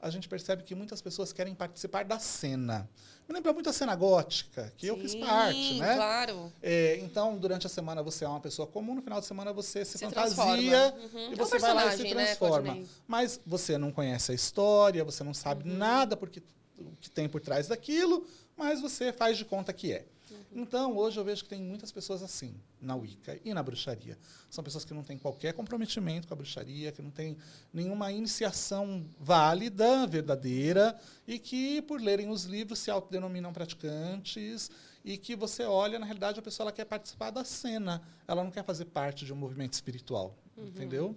a 0.00 0.08
gente 0.08 0.28
percebe 0.28 0.62
que 0.62 0.72
muitas 0.72 1.02
pessoas 1.02 1.32
querem 1.32 1.52
participar 1.52 2.04
da 2.04 2.20
cena. 2.20 2.88
Me 3.28 3.34
lembra 3.34 3.52
muito 3.52 3.68
a 3.68 3.72
cena 3.72 3.94
gótica, 3.96 4.72
que 4.76 4.86
eu 4.86 4.96
fiz 4.98 5.10
Sim, 5.12 5.20
parte, 5.20 5.80
né? 5.80 5.96
claro. 5.96 6.52
É, 6.62 6.98
então, 6.98 7.36
durante 7.36 7.66
a 7.66 7.70
semana 7.70 8.04
você 8.04 8.24
é 8.24 8.28
uma 8.28 8.40
pessoa 8.40 8.68
comum, 8.68 8.94
no 8.94 9.02
final 9.02 9.20
de 9.20 9.26
semana 9.26 9.52
você 9.52 9.84
se, 9.84 9.98
Se 9.98 10.04
fantasia. 10.04 10.94
Uhum. 11.12 11.30
e 11.30 11.32
É 11.32 11.36
você 11.36 11.58
vai 11.58 11.74
lá 11.74 11.92
e 11.92 11.96
se 11.96 12.02
né, 12.04 12.10
transforma. 12.10 12.62
Claudinei? 12.68 12.88
Mas 13.08 13.40
você 13.44 13.76
não 13.78 13.90
conhece 13.90 14.30
a 14.30 14.34
história, 14.34 15.02
você 15.04 15.24
não 15.24 15.34
sabe 15.34 15.68
Uhum. 15.68 15.76
nada 15.76 16.16
porque 16.16 16.40
o 16.78 16.96
que 17.00 17.10
tem 17.10 17.28
por 17.28 17.40
trás 17.40 17.68
daquilo, 17.68 18.26
mas 18.56 18.80
você 18.80 19.12
faz 19.12 19.36
de 19.38 19.44
conta 19.44 19.72
que 19.72 19.92
é. 19.92 20.06
Uhum. 20.30 20.62
Então, 20.62 20.96
hoje 20.96 21.18
eu 21.18 21.24
vejo 21.24 21.42
que 21.42 21.48
tem 21.48 21.60
muitas 21.60 21.92
pessoas 21.92 22.22
assim, 22.22 22.54
na 22.80 22.96
Wicca 22.96 23.38
e 23.44 23.52
na 23.52 23.62
bruxaria. 23.62 24.18
São 24.50 24.64
pessoas 24.64 24.84
que 24.84 24.94
não 24.94 25.02
têm 25.02 25.18
qualquer 25.18 25.52
comprometimento 25.52 26.26
com 26.26 26.34
a 26.34 26.36
bruxaria, 26.36 26.90
que 26.92 27.02
não 27.02 27.10
têm 27.10 27.36
nenhuma 27.72 28.10
iniciação 28.10 29.04
válida, 29.20 30.06
verdadeira, 30.06 30.98
e 31.26 31.38
que, 31.38 31.82
por 31.82 32.00
lerem 32.00 32.28
os 32.30 32.44
livros, 32.44 32.78
se 32.78 32.90
autodenominam 32.90 33.52
praticantes, 33.52 34.70
e 35.04 35.18
que 35.18 35.34
você 35.34 35.64
olha, 35.64 35.98
na 35.98 36.06
realidade, 36.06 36.38
a 36.38 36.42
pessoa 36.42 36.64
ela 36.64 36.72
quer 36.72 36.84
participar 36.84 37.30
da 37.30 37.44
cena, 37.44 38.00
ela 38.26 38.42
não 38.44 38.50
quer 38.50 38.64
fazer 38.64 38.86
parte 38.86 39.24
de 39.24 39.32
um 39.32 39.36
movimento 39.36 39.72
espiritual, 39.74 40.34
Uhum. 40.56 40.66
entendeu? 40.66 41.16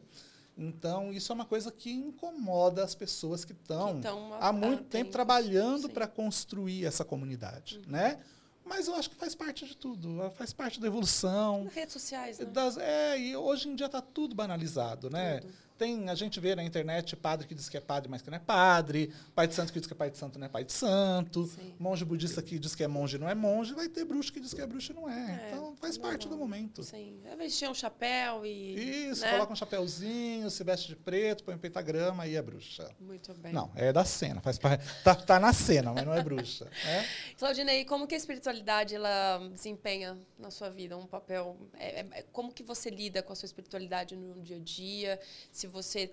Então, 0.58 1.12
isso 1.12 1.32
é 1.32 1.36
uma 1.36 1.46
coisa 1.46 1.72
que 1.72 1.92
incomoda 1.92 2.84
as 2.84 2.96
pessoas 2.96 3.44
que 3.44 3.52
estão 3.52 4.00
tão 4.00 4.34
há 4.40 4.54
muito 4.54 4.74
atentos, 4.74 4.90
tempo 4.90 5.12
trabalhando 5.12 5.90
para 5.90 6.08
construir 6.08 6.86
essa 6.86 7.04
comunidade, 7.04 7.82
né? 7.88 8.20
Mas 8.66 8.88
eu 8.88 8.96
acho 8.96 9.10
que 9.10 9.16
faz 9.16 9.36
parte 9.36 9.66
de 9.66 9.78
tudo, 9.78 10.32
faz 10.32 10.52
parte 10.52 10.80
da 10.80 10.88
evolução. 10.88 11.70
Redes 11.74 11.94
sociais, 11.94 12.40
né? 12.40 12.46
Das, 12.46 12.78
é, 12.78 13.20
e 13.20 13.36
hoje 13.36 13.70
em 13.70 13.76
dia 13.76 13.86
está 13.86 14.02
tudo 14.02 14.34
banalizado, 14.34 15.10
né? 15.10 15.40
Tudo. 15.40 15.54
Tem, 15.78 16.10
a 16.10 16.16
gente 16.16 16.40
vê 16.40 16.56
na 16.56 16.64
internet 16.64 17.16
padre 17.16 17.48
que 17.48 17.54
diz 17.54 17.68
que 17.68 17.76
é 17.76 17.82
padre, 17.82 18.10
mas 18.10 18.22
que 18.22 18.30
não 18.30 18.38
é 18.38 18.40
padre, 18.40 19.14
pai 19.34 19.48
de 19.48 19.54
santo 19.54 19.74
que 19.74 19.80
diz 19.80 19.88
que 19.88 19.94
é 19.94 19.96
pai 19.96 20.10
de 20.10 20.18
santo, 20.18 20.40
não 20.40 20.46
é 20.46 20.50
pai 20.50 20.64
de 20.64 20.72
santo, 20.72 21.46
Sim. 21.48 21.76
monge 21.78 22.06
budista 22.06 22.42
que 22.42 22.58
diz 22.58 22.74
que 22.74 22.84
é 22.84 22.88
monge, 22.88 23.18
não 23.18 23.30
é 23.30 23.36
monge, 23.36 23.74
vai 23.74 23.90
ter 23.90 24.06
bruxo 24.06 24.32
que 24.32 24.40
diz 24.40 24.54
que 24.54 24.62
é 24.62 24.66
bruxo 24.66 24.92
e 24.92 24.96
não 24.96 25.10
é. 25.10 25.16
É, 25.16 25.48
então 25.50 25.76
faz 25.76 25.98
parte 25.98 26.28
do 26.28 26.32
normal. 26.32 26.48
momento. 26.48 26.84
Sim. 26.84 27.20
Vezes 27.38 27.58
tinha 27.58 27.70
um 27.70 27.74
chapéu 27.74 28.46
e. 28.46 29.10
Isso, 29.10 29.22
né? 29.22 29.32
coloca 29.32 29.52
um 29.52 29.56
chapéuzinho, 29.56 30.50
se 30.50 30.64
veste 30.64 30.88
de 30.88 30.96
preto, 30.96 31.44
põe 31.44 31.56
um 31.56 31.58
pentagrama 31.58 32.26
e 32.26 32.36
é 32.36 32.42
bruxa. 32.42 32.90
Muito 33.00 33.34
bem. 33.34 33.52
Não, 33.52 33.72
é 33.76 33.92
da 33.92 34.06
cena, 34.06 34.42
faz 34.42 34.58
parte, 34.58 34.86
tá, 35.04 35.14
tá 35.14 35.40
na 35.40 35.52
cena, 35.52 35.92
mas 35.92 36.06
não 36.06 36.14
é 36.14 36.24
bruxa. 36.24 36.66
né? 36.86 37.06
Claudinei, 37.38 37.84
como 37.86 38.08
que 38.08 38.16
a 38.16 38.18
espiritualidade 38.18 38.96
ela 38.96 39.40
desempenha 39.54 40.18
na 40.40 40.50
sua 40.50 40.70
vida 40.70 40.98
um 40.98 41.06
papel? 41.06 41.58
é- 41.78 42.02
é- 42.02 42.08
é- 42.12 42.26
como 42.32 42.52
que 42.52 42.64
você 42.64 42.90
lida 42.90 43.22
com 43.22 43.34
a 43.34 43.36
sua 43.36 43.46
espiritualidade 43.46 44.16
no 44.16 44.42
dia 44.42 44.58
a 44.58 44.60
dia? 44.60 45.20
Se 45.52 45.65
você 45.68 46.12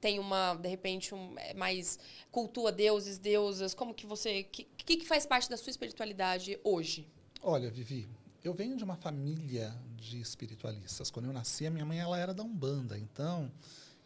tem 0.00 0.18
uma, 0.18 0.54
de 0.54 0.68
repente, 0.68 1.14
um, 1.14 1.38
é 1.38 1.54
mais 1.54 1.98
cultua 2.30 2.72
deuses, 2.72 3.18
deusas, 3.18 3.72
como 3.72 3.94
que 3.94 4.04
você, 4.04 4.42
que, 4.42 4.66
que 4.76 4.96
que 4.96 5.06
faz 5.06 5.24
parte 5.24 5.48
da 5.48 5.56
sua 5.56 5.70
espiritualidade 5.70 6.58
hoje? 6.64 7.06
Olha, 7.40 7.70
Vivi, 7.70 8.08
eu 8.42 8.52
venho 8.52 8.76
de 8.76 8.82
uma 8.82 8.96
família 8.96 9.72
de 9.96 10.20
espiritualistas. 10.20 11.10
Quando 11.10 11.26
eu 11.26 11.32
nasci, 11.32 11.66
a 11.66 11.70
minha 11.70 11.84
mãe 11.84 12.00
ela 12.00 12.18
era 12.18 12.34
da 12.34 12.42
Umbanda. 12.42 12.98
Então, 12.98 13.50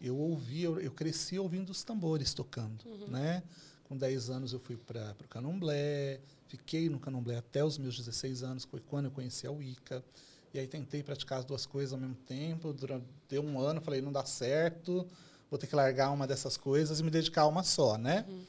eu 0.01 0.17
ouvi, 0.19 0.63
eu, 0.63 0.79
eu 0.79 0.91
cresci 0.91 1.39
ouvindo 1.39 1.71
os 1.71 1.83
tambores 1.83 2.35
tocando, 2.35 2.85
uhum. 2.85 3.09
né? 3.09 3.43
Com 3.85 3.97
10 3.97 4.31
anos 4.31 4.53
eu 4.53 4.59
fui 4.59 4.77
para 4.77 5.17
o 5.25 5.29
candomblé, 5.29 6.21
fiquei 6.49 6.91
no 6.91 7.01
candomblé 7.01 7.37
até 7.37 7.65
os 7.65 7.79
meus 7.79 7.97
16 7.97 8.43
anos, 8.43 8.65
foi 8.65 8.81
quando 8.81 9.07
eu 9.07 9.11
conheci 9.11 9.47
a 9.47 9.51
Wicca. 9.51 10.05
E 10.53 10.59
aí 10.59 10.67
tentei 10.67 11.03
praticar 11.03 11.39
as 11.39 11.45
duas 11.45 11.65
coisas 11.65 11.93
ao 11.93 11.99
mesmo 11.99 12.17
tempo, 12.17 12.73
durante 12.73 13.07
deu 13.29 13.43
um 13.43 13.59
ano, 13.61 13.81
falei, 13.81 14.01
não 14.01 14.13
dá 14.13 14.25
certo, 14.25 15.07
vou 15.51 15.59
ter 15.59 15.67
que 15.67 15.77
largar 15.77 16.11
uma 16.11 16.27
dessas 16.27 16.57
coisas 16.57 17.01
e 17.01 17.03
me 17.03 17.11
dedicar 17.11 17.43
a 17.43 17.47
uma 17.47 17.63
só, 17.63 17.97
né? 17.97 18.25
Uhum. 18.29 18.45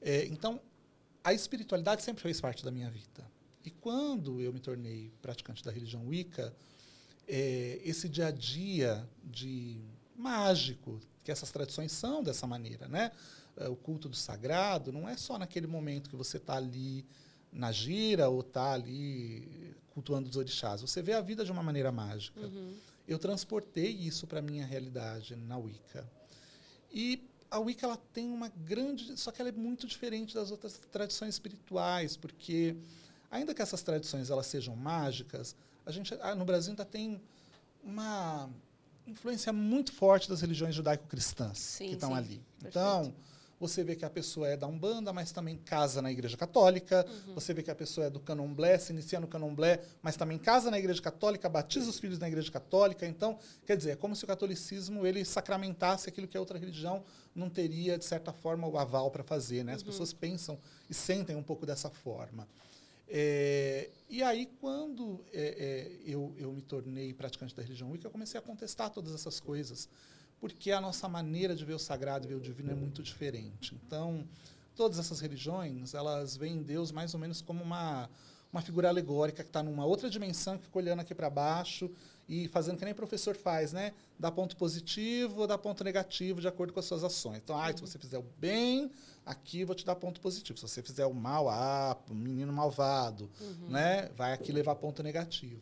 É, 0.00 0.26
então, 0.26 0.60
a 1.22 1.32
espiritualidade 1.32 2.02
sempre 2.02 2.22
fez 2.22 2.40
parte 2.40 2.64
da 2.64 2.70
minha 2.70 2.90
vida. 2.90 3.24
E 3.64 3.70
quando 3.70 4.40
eu 4.40 4.52
me 4.52 4.60
tornei 4.60 5.12
praticante 5.20 5.62
da 5.62 5.70
religião 5.70 6.06
Wicca, 6.06 6.54
é, 7.28 7.80
esse 7.84 8.08
dia 8.08 8.28
a 8.28 8.30
dia 8.30 9.06
de 9.22 9.78
mágico, 10.16 10.98
que 11.22 11.30
essas 11.30 11.50
tradições 11.50 11.92
são 11.92 12.22
dessa 12.22 12.46
maneira, 12.46 12.88
né? 12.88 13.12
É, 13.56 13.68
o 13.68 13.76
culto 13.76 14.08
do 14.08 14.16
sagrado 14.16 14.90
não 14.90 15.08
é 15.08 15.16
só 15.16 15.38
naquele 15.38 15.66
momento 15.66 16.08
que 16.08 16.16
você 16.16 16.38
está 16.38 16.56
ali 16.56 17.04
na 17.52 17.70
gira 17.72 18.28
ou 18.28 18.40
está 18.40 18.72
ali 18.72 19.74
cultuando 19.90 20.28
os 20.28 20.36
orixás. 20.36 20.80
Você 20.80 21.02
vê 21.02 21.12
a 21.12 21.20
vida 21.20 21.44
de 21.44 21.52
uma 21.52 21.62
maneira 21.62 21.92
mágica. 21.92 22.40
Uhum. 22.40 22.74
Eu 23.10 23.18
transportei 23.18 23.90
isso 23.90 24.24
para 24.24 24.38
a 24.38 24.42
minha 24.42 24.64
realidade 24.64 25.34
na 25.34 25.58
Wicca. 25.58 26.08
E 26.92 27.28
a 27.50 27.58
Wicca 27.58 27.84
ela 27.84 27.96
tem 28.12 28.30
uma 28.30 28.48
grande. 28.48 29.18
Só 29.18 29.32
que 29.32 29.42
ela 29.42 29.48
é 29.48 29.52
muito 29.52 29.84
diferente 29.84 30.32
das 30.32 30.52
outras 30.52 30.78
tradições 30.92 31.34
espirituais, 31.34 32.16
porque, 32.16 32.76
ainda 33.28 33.52
que 33.52 33.60
essas 33.60 33.82
tradições 33.82 34.30
elas 34.30 34.46
sejam 34.46 34.76
mágicas, 34.76 35.56
a 35.84 35.90
gente 35.90 36.14
ah, 36.20 36.36
no 36.36 36.44
Brasil 36.44 36.70
ainda 36.70 36.84
tem 36.84 37.20
uma 37.82 38.48
influência 39.04 39.52
muito 39.52 39.92
forte 39.92 40.28
das 40.28 40.40
religiões 40.40 40.76
judaico-cristãs 40.76 41.78
que 41.78 41.86
estão 41.86 42.14
ali. 42.14 42.40
Perfeito. 42.60 42.68
Então 42.68 43.12
você 43.60 43.84
vê 43.84 43.94
que 43.94 44.06
a 44.06 44.10
pessoa 44.10 44.48
é 44.48 44.56
da 44.56 44.66
Umbanda, 44.66 45.12
mas 45.12 45.32
também 45.32 45.58
casa 45.58 46.00
na 46.00 46.10
Igreja 46.10 46.34
Católica. 46.34 47.06
Uhum. 47.06 47.34
Você 47.34 47.52
vê 47.52 47.62
que 47.62 47.70
a 47.70 47.74
pessoa 47.74 48.06
é 48.06 48.10
do 48.10 48.18
Candomblé, 48.18 48.78
se 48.78 48.90
inicia 48.90 49.20
no 49.20 49.28
Candomblé, 49.28 49.82
mas 50.00 50.16
também 50.16 50.38
casa 50.38 50.70
na 50.70 50.78
Igreja 50.78 51.02
Católica, 51.02 51.46
batiza 51.46 51.90
os 51.90 51.98
filhos 51.98 52.18
na 52.18 52.26
Igreja 52.26 52.50
Católica. 52.50 53.06
Então, 53.06 53.38
quer 53.66 53.76
dizer, 53.76 53.90
é 53.90 53.96
como 53.96 54.16
se 54.16 54.24
o 54.24 54.26
catolicismo 54.26 55.06
ele 55.06 55.22
sacramentasse 55.26 56.08
aquilo 56.08 56.26
que 56.26 56.38
a 56.38 56.40
outra 56.40 56.58
religião 56.58 57.04
não 57.34 57.50
teria, 57.50 57.98
de 57.98 58.04
certa 58.06 58.32
forma, 58.32 58.66
o 58.66 58.78
aval 58.78 59.10
para 59.10 59.22
fazer. 59.22 59.62
Né? 59.62 59.74
As 59.74 59.82
uhum. 59.82 59.88
pessoas 59.88 60.14
pensam 60.14 60.58
e 60.88 60.94
sentem 60.94 61.36
um 61.36 61.42
pouco 61.42 61.66
dessa 61.66 61.90
forma. 61.90 62.48
É, 63.06 63.90
e 64.08 64.22
aí, 64.22 64.46
quando 64.58 65.22
é, 65.34 65.42
é, 65.42 66.10
eu, 66.10 66.32
eu 66.38 66.50
me 66.50 66.62
tornei 66.62 67.12
praticante 67.12 67.54
da 67.54 67.62
religião 67.62 67.90
Wicca, 67.90 68.06
eu 68.06 68.10
comecei 68.10 68.38
a 68.38 68.42
contestar 68.42 68.88
todas 68.88 69.12
essas 69.14 69.38
coisas 69.38 69.86
porque 70.40 70.72
a 70.72 70.80
nossa 70.80 71.08
maneira 71.08 71.54
de 71.54 71.64
ver 71.64 71.74
o 71.74 71.78
sagrado 71.78 72.26
e 72.26 72.28
ver 72.28 72.34
o 72.34 72.40
divino 72.40 72.70
é 72.70 72.74
muito 72.74 73.02
diferente. 73.02 73.78
Então, 73.86 74.26
todas 74.74 74.98
essas 74.98 75.20
religiões, 75.20 75.92
elas 75.92 76.36
veem 76.36 76.62
Deus 76.62 76.90
mais 76.90 77.12
ou 77.12 77.20
menos 77.20 77.42
como 77.42 77.62
uma, 77.62 78.08
uma 78.50 78.62
figura 78.62 78.88
alegórica 78.88 79.42
que 79.42 79.50
está 79.50 79.62
numa 79.62 79.84
outra 79.84 80.08
dimensão, 80.08 80.56
que 80.56 80.64
fica 80.64 80.78
olhando 80.78 81.00
aqui 81.00 81.14
para 81.14 81.28
baixo 81.28 81.90
e 82.26 82.48
fazendo 82.48 82.78
que 82.78 82.84
nem 82.84 82.94
professor 82.94 83.36
faz, 83.36 83.72
né? 83.72 83.92
Dá 84.18 84.30
ponto 84.30 84.56
positivo 84.56 85.42
ou 85.42 85.46
dá 85.46 85.58
ponto 85.58 85.84
negativo 85.84 86.40
de 86.40 86.48
acordo 86.48 86.72
com 86.72 86.80
as 86.80 86.86
suas 86.86 87.04
ações. 87.04 87.38
Então, 87.38 87.60
ah, 87.60 87.70
se 87.72 87.80
você 87.80 87.98
fizer 87.98 88.18
o 88.18 88.24
bem, 88.38 88.90
aqui 89.26 89.64
vou 89.64 89.74
te 89.74 89.84
dar 89.84 89.96
ponto 89.96 90.20
positivo. 90.20 90.58
Se 90.58 90.66
você 90.66 90.80
fizer 90.80 91.04
o 91.04 91.12
mal, 91.12 91.48
ah, 91.50 91.96
menino 92.08 92.52
malvado, 92.52 93.28
uhum. 93.40 93.68
né? 93.68 94.08
Vai 94.16 94.32
aqui 94.32 94.52
levar 94.52 94.76
ponto 94.76 95.02
negativo. 95.02 95.60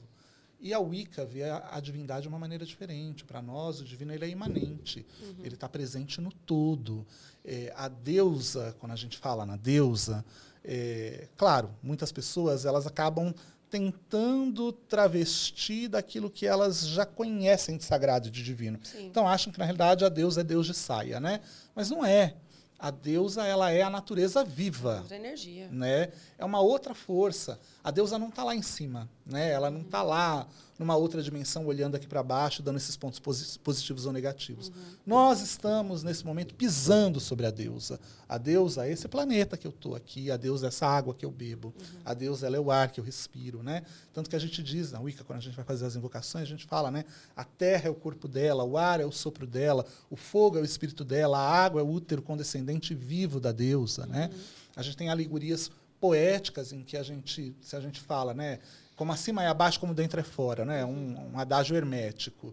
E 0.60 0.74
a 0.74 0.80
Wicca 0.80 1.24
vê 1.24 1.44
a, 1.44 1.68
a 1.72 1.80
divindade 1.80 2.22
de 2.22 2.28
uma 2.28 2.38
maneira 2.38 2.64
diferente. 2.64 3.24
Para 3.24 3.40
nós, 3.40 3.80
o 3.80 3.84
divino 3.84 4.12
ele 4.12 4.24
é 4.24 4.28
imanente, 4.28 5.06
uhum. 5.22 5.44
ele 5.44 5.54
está 5.54 5.68
presente 5.68 6.20
no 6.20 6.32
todo. 6.32 7.06
É, 7.44 7.72
a 7.76 7.88
deusa, 7.88 8.74
quando 8.78 8.92
a 8.92 8.96
gente 8.96 9.16
fala 9.16 9.46
na 9.46 9.56
deusa, 9.56 10.24
é, 10.64 11.28
claro, 11.36 11.70
muitas 11.82 12.10
pessoas 12.10 12.64
elas 12.64 12.86
acabam 12.86 13.32
tentando 13.70 14.72
travestir 14.72 15.88
daquilo 15.88 16.30
que 16.30 16.46
elas 16.46 16.86
já 16.86 17.04
conhecem 17.04 17.76
de 17.76 17.84
sagrado 17.84 18.28
e 18.28 18.30
de 18.30 18.42
divino. 18.42 18.80
Sim. 18.82 19.06
Então 19.06 19.28
acham 19.28 19.52
que 19.52 19.58
na 19.58 19.64
realidade 19.64 20.04
a 20.04 20.08
deusa 20.08 20.40
é 20.40 20.44
Deus 20.44 20.66
de 20.66 20.74
saia, 20.74 21.20
né? 21.20 21.40
Mas 21.74 21.90
não 21.90 22.04
é 22.04 22.34
a 22.78 22.90
deusa 22.90 23.44
ela 23.44 23.70
é 23.70 23.82
a 23.82 23.90
natureza 23.90 24.44
viva. 24.44 24.98
Outra 24.98 25.16
energia. 25.16 25.68
Né? 25.68 26.12
É 26.38 26.44
uma 26.44 26.60
outra 26.60 26.94
força. 26.94 27.58
A 27.82 27.90
deusa 27.90 28.18
não 28.18 28.28
está 28.28 28.44
lá 28.44 28.54
em 28.54 28.62
cima. 28.62 29.08
Né? 29.26 29.50
Ela 29.50 29.70
não 29.70 29.80
está 29.80 30.02
lá 30.02 30.46
numa 30.78 30.96
outra 30.96 31.22
dimensão, 31.22 31.66
olhando 31.66 31.96
aqui 31.96 32.06
para 32.06 32.22
baixo, 32.22 32.62
dando 32.62 32.76
esses 32.76 32.96
pontos 32.96 33.18
positivos 33.58 34.06
ou 34.06 34.12
negativos. 34.12 34.68
Uhum. 34.68 34.74
Nós 35.06 35.40
estamos, 35.40 36.02
nesse 36.02 36.24
momento, 36.24 36.54
pisando 36.54 37.18
sobre 37.18 37.46
a 37.46 37.50
deusa. 37.50 37.98
A 38.28 38.38
deusa 38.38 38.86
é 38.86 38.92
esse 38.92 39.08
planeta 39.08 39.56
que 39.56 39.66
eu 39.66 39.70
estou 39.70 39.96
aqui, 39.96 40.30
a 40.30 40.36
deusa 40.36 40.66
é 40.66 40.68
essa 40.68 40.86
água 40.86 41.14
que 41.14 41.24
eu 41.24 41.30
bebo, 41.30 41.68
uhum. 41.68 42.00
a 42.04 42.14
deusa 42.14 42.46
ela 42.46 42.56
é 42.56 42.60
o 42.60 42.70
ar 42.70 42.90
que 42.90 43.00
eu 43.00 43.04
respiro. 43.04 43.62
Né? 43.62 43.82
Tanto 44.12 44.30
que 44.30 44.36
a 44.36 44.38
gente 44.38 44.62
diz 44.62 44.92
na 44.92 45.00
Wicca, 45.00 45.24
quando 45.24 45.38
a 45.38 45.42
gente 45.42 45.56
vai 45.56 45.64
fazer 45.64 45.86
as 45.86 45.96
invocações, 45.96 46.44
a 46.44 46.46
gente 46.46 46.66
fala, 46.66 46.90
né? 46.90 47.04
a 47.34 47.44
terra 47.44 47.88
é 47.88 47.90
o 47.90 47.94
corpo 47.94 48.28
dela, 48.28 48.62
o 48.62 48.76
ar 48.76 49.00
é 49.00 49.06
o 49.06 49.12
sopro 49.12 49.46
dela, 49.46 49.84
o 50.08 50.16
fogo 50.16 50.58
é 50.58 50.60
o 50.60 50.64
espírito 50.64 51.04
dela, 51.04 51.38
a 51.38 51.64
água 51.64 51.80
é 51.80 51.84
o 51.84 51.88
útero 51.88 52.22
condescendente 52.22 52.94
vivo 52.94 53.40
da 53.40 53.50
deusa. 53.50 54.06
Né? 54.06 54.26
Uhum. 54.26 54.36
Né? 54.36 54.44
A 54.76 54.82
gente 54.82 54.96
tem 54.96 55.08
alegorias 55.08 55.70
poéticas 56.00 56.72
em 56.72 56.82
que 56.82 56.96
a 56.96 57.02
gente, 57.02 57.54
se 57.60 57.76
a 57.76 57.80
gente 57.80 58.00
fala, 58.00 58.32
né? 58.32 58.60
Como 58.98 59.12
acima 59.12 59.44
é 59.44 59.46
abaixo, 59.46 59.78
como 59.78 59.94
dentro 59.94 60.18
é 60.18 60.24
fora, 60.24 60.64
né? 60.64 60.84
um, 60.84 61.32
um 61.32 61.38
adágio 61.38 61.76
hermético. 61.76 62.52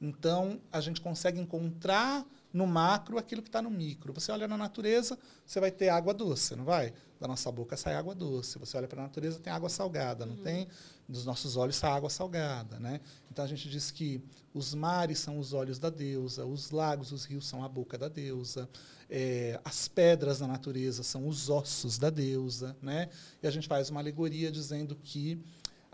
Então, 0.00 0.60
a 0.72 0.80
gente 0.80 1.00
consegue 1.00 1.40
encontrar 1.40 2.26
no 2.52 2.66
macro 2.66 3.16
aquilo 3.16 3.40
que 3.40 3.48
está 3.48 3.62
no 3.62 3.70
micro. 3.70 4.12
Você 4.12 4.32
olha 4.32 4.48
na 4.48 4.56
natureza, 4.56 5.16
você 5.46 5.60
vai 5.60 5.70
ter 5.70 5.90
água 5.90 6.12
doce, 6.12 6.56
não 6.56 6.64
vai? 6.64 6.92
Da 7.20 7.28
nossa 7.28 7.50
boca 7.50 7.76
sai 7.76 7.94
água 7.94 8.12
doce. 8.12 8.58
Você 8.58 8.76
olha 8.76 8.88
para 8.88 9.02
a 9.02 9.04
natureza, 9.04 9.38
tem 9.38 9.52
água 9.52 9.68
salgada, 9.68 10.26
não 10.26 10.34
uhum. 10.34 10.42
tem? 10.42 10.66
Dos 11.08 11.24
nossos 11.24 11.56
olhos 11.56 11.76
sai 11.76 11.92
água 11.92 12.10
salgada, 12.10 12.80
né? 12.80 13.00
Então 13.30 13.44
a 13.44 13.48
gente 13.48 13.68
diz 13.70 13.92
que 13.92 14.20
os 14.52 14.74
mares 14.74 15.20
são 15.20 15.38
os 15.38 15.52
olhos 15.52 15.78
da 15.78 15.90
deusa, 15.90 16.44
os 16.44 16.72
lagos, 16.72 17.12
os 17.12 17.24
rios 17.24 17.46
são 17.46 17.62
a 17.62 17.68
boca 17.68 17.96
da 17.96 18.08
deusa, 18.08 18.68
é, 19.08 19.60
as 19.64 19.86
pedras 19.86 20.40
da 20.40 20.46
natureza 20.48 21.04
são 21.04 21.28
os 21.28 21.48
ossos 21.48 21.98
da 21.98 22.10
deusa, 22.10 22.76
né? 22.82 23.08
E 23.40 23.46
a 23.46 23.50
gente 23.50 23.68
faz 23.68 23.90
uma 23.90 24.00
alegoria 24.00 24.50
dizendo 24.50 24.96
que 24.96 25.40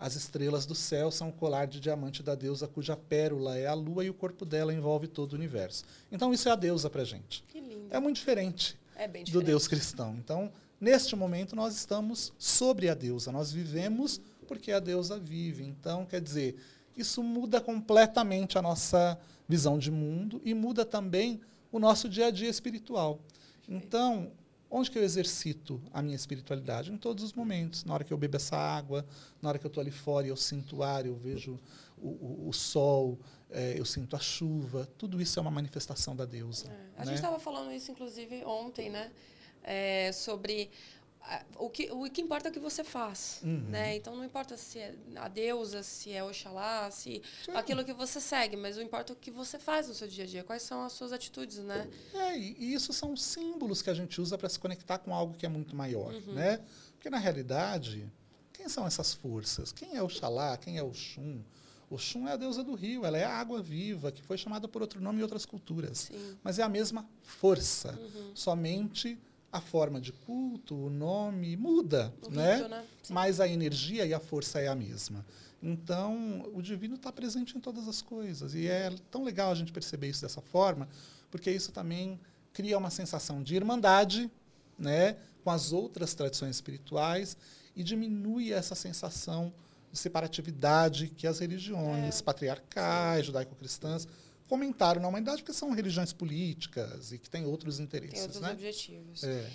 as 0.01 0.15
estrelas 0.15 0.65
do 0.65 0.73
céu 0.73 1.11
são 1.11 1.29
o 1.29 1.31
colar 1.31 1.67
de 1.67 1.79
diamante 1.79 2.23
da 2.23 2.33
deusa, 2.33 2.67
cuja 2.67 2.97
pérola 2.97 3.55
é 3.55 3.67
a 3.67 3.75
lua 3.75 4.03
e 4.03 4.09
o 4.09 4.13
corpo 4.15 4.43
dela 4.43 4.73
envolve 4.73 5.07
todo 5.07 5.33
o 5.33 5.35
universo. 5.35 5.85
Então, 6.11 6.33
isso 6.33 6.49
é 6.49 6.51
a 6.51 6.55
deusa 6.55 6.89
para 6.89 7.03
gente. 7.03 7.43
Que 7.47 7.61
lindo. 7.61 7.85
É 7.91 7.99
muito 7.99 8.15
diferente, 8.15 8.75
é 8.95 9.05
diferente 9.05 9.31
do 9.31 9.43
Deus 9.43 9.67
cristão. 9.67 10.15
Então, 10.17 10.51
neste 10.79 11.15
momento, 11.15 11.55
nós 11.55 11.75
estamos 11.75 12.33
sobre 12.39 12.89
a 12.89 12.95
deusa. 12.95 13.31
Nós 13.31 13.51
vivemos 13.51 14.19
porque 14.47 14.71
a 14.71 14.79
deusa 14.79 15.19
vive. 15.19 15.63
Então, 15.63 16.03
quer 16.03 16.19
dizer, 16.19 16.55
isso 16.97 17.21
muda 17.21 17.61
completamente 17.61 18.57
a 18.57 18.61
nossa 18.61 19.19
visão 19.47 19.77
de 19.77 19.91
mundo 19.91 20.41
e 20.43 20.55
muda 20.55 20.83
também 20.83 21.39
o 21.71 21.77
nosso 21.77 22.09
dia 22.09 22.25
a 22.25 22.31
dia 22.31 22.49
espiritual. 22.49 23.19
Então, 23.69 24.31
Onde 24.73 24.89
que 24.89 24.97
eu 24.97 25.03
exercito 25.03 25.81
a 25.91 26.01
minha 26.01 26.15
espiritualidade? 26.15 26.93
Em 26.93 26.97
todos 26.97 27.25
os 27.25 27.33
momentos. 27.33 27.83
Na 27.83 27.93
hora 27.93 28.05
que 28.05 28.13
eu 28.13 28.17
bebo 28.17 28.37
essa 28.37 28.55
água, 28.55 29.05
na 29.41 29.49
hora 29.49 29.59
que 29.59 29.65
eu 29.65 29.67
estou 29.67 29.81
ali 29.81 29.91
fora 29.91 30.25
e 30.25 30.29
eu 30.29 30.37
sinto 30.37 30.77
o 30.77 30.83
ar, 30.83 31.05
eu 31.05 31.13
vejo 31.13 31.59
o, 31.97 32.07
o, 32.07 32.47
o 32.47 32.53
sol, 32.53 33.19
é, 33.49 33.77
eu 33.77 33.83
sinto 33.83 34.15
a 34.15 34.19
chuva. 34.19 34.87
Tudo 34.97 35.21
isso 35.21 35.37
é 35.37 35.41
uma 35.41 35.51
manifestação 35.51 36.15
da 36.15 36.23
deusa. 36.23 36.71
É. 36.71 36.71
A 36.95 36.99
né? 36.99 37.05
gente 37.07 37.15
estava 37.15 37.37
falando 37.37 37.69
isso, 37.73 37.91
inclusive, 37.91 38.45
ontem, 38.45 38.89
né? 38.89 39.11
É, 39.61 40.09
sobre 40.13 40.71
o 41.57 41.69
que, 41.69 41.89
o 41.91 42.09
que 42.09 42.21
importa 42.21 42.47
é 42.47 42.51
o 42.51 42.53
que 42.53 42.59
você 42.59 42.83
faz, 42.83 43.39
uhum. 43.43 43.65
né? 43.69 43.95
Então 43.95 44.15
não 44.15 44.25
importa 44.25 44.57
se 44.57 44.79
é 44.79 44.95
a 45.15 45.27
deusa, 45.27 45.83
se 45.83 46.11
é 46.11 46.23
Oxalá, 46.23 46.89
se 46.91 47.21
Sim. 47.45 47.51
aquilo 47.53 47.85
que 47.85 47.93
você 47.93 48.19
segue, 48.19 48.57
mas 48.57 48.77
o 48.77 48.81
importa 48.81 49.13
é 49.13 49.15
o 49.15 49.15
que 49.15 49.31
você 49.31 49.59
faz 49.59 49.87
no 49.87 49.93
seu 49.93 50.07
dia 50.07 50.23
a 50.23 50.27
dia, 50.27 50.43
quais 50.43 50.63
são 50.63 50.83
as 50.83 50.93
suas 50.93 51.13
atitudes, 51.13 51.57
né? 51.59 51.87
É, 52.13 52.37
e 52.37 52.73
isso 52.73 52.91
são 52.91 53.15
símbolos 53.15 53.81
que 53.81 53.89
a 53.89 53.93
gente 53.93 54.19
usa 54.19 54.37
para 54.37 54.49
se 54.49 54.59
conectar 54.59 54.97
com 54.97 55.13
algo 55.13 55.35
que 55.35 55.45
é 55.45 55.49
muito 55.49 55.75
maior, 55.75 56.13
uhum. 56.13 56.33
né? 56.33 56.59
Porque 56.93 57.09
na 57.09 57.17
realidade, 57.17 58.11
quem 58.51 58.67
são 58.67 58.85
essas 58.85 59.13
forças? 59.13 59.71
Quem 59.71 59.95
é 59.95 60.03
Oxalá? 60.03 60.57
Quem 60.57 60.77
é 60.77 60.83
Oxum? 60.83 61.41
Oxum 61.89 62.27
é 62.27 62.33
a 62.33 62.37
deusa 62.37 62.63
do 62.63 62.73
rio, 62.73 63.05
ela 63.05 63.17
é 63.17 63.23
a 63.23 63.37
água 63.37 63.61
viva, 63.61 64.11
que 64.11 64.23
foi 64.23 64.37
chamada 64.37 64.67
por 64.67 64.81
outro 64.81 65.01
nome 65.01 65.19
em 65.19 65.23
outras 65.23 65.45
culturas. 65.45 66.09
Sim. 66.11 66.37
Mas 66.43 66.57
é 66.57 66.63
a 66.63 66.69
mesma 66.69 67.07
força, 67.21 67.97
uhum. 67.99 68.31
somente 68.33 69.19
a 69.51 69.59
forma 69.59 69.99
de 69.99 70.13
culto, 70.13 70.75
o 70.75 70.89
nome 70.89 71.57
muda, 71.57 72.13
o 72.25 72.29
né? 72.29 72.55
Rito, 72.55 72.69
né? 72.69 72.85
Mas 73.09 73.39
a 73.39 73.47
energia 73.47 74.05
e 74.05 74.13
a 74.13 74.19
força 74.19 74.59
é 74.59 74.67
a 74.67 74.75
mesma. 74.75 75.25
Então, 75.61 76.49
o 76.53 76.61
divino 76.61 76.95
está 76.95 77.11
presente 77.11 77.57
em 77.57 77.59
todas 77.59 77.87
as 77.87 78.01
coisas. 78.01 78.55
E 78.55 78.67
é 78.67 78.93
tão 79.11 79.23
legal 79.23 79.51
a 79.51 79.55
gente 79.55 79.71
perceber 79.71 80.07
isso 80.07 80.21
dessa 80.21 80.41
forma, 80.41 80.87
porque 81.29 81.51
isso 81.51 81.71
também 81.71 82.19
cria 82.53 82.77
uma 82.77 82.89
sensação 82.89 83.43
de 83.43 83.55
irmandade 83.55 84.29
né, 84.77 85.17
com 85.43 85.51
as 85.51 85.71
outras 85.71 86.13
tradições 86.13 86.55
espirituais 86.55 87.37
e 87.75 87.83
diminui 87.83 88.51
essa 88.51 88.75
sensação 88.75 89.53
de 89.91 89.99
separatividade 89.99 91.09
que 91.09 91.27
as 91.27 91.39
religiões 91.39 92.19
é. 92.19 92.23
patriarcais, 92.23 93.25
judaico-cristãs, 93.25 94.07
fomentaram 94.55 95.01
na 95.01 95.07
humanidade, 95.07 95.37
porque 95.41 95.53
são 95.53 95.71
religiões 95.71 96.11
políticas 96.11 97.13
e 97.13 97.17
que 97.17 97.29
têm 97.29 97.45
outros 97.45 97.79
interesses, 97.79 98.15
Tem 98.15 98.21
outros 98.23 98.41
né? 98.41 98.51
objetivos. 98.51 99.23
É. 99.23 99.45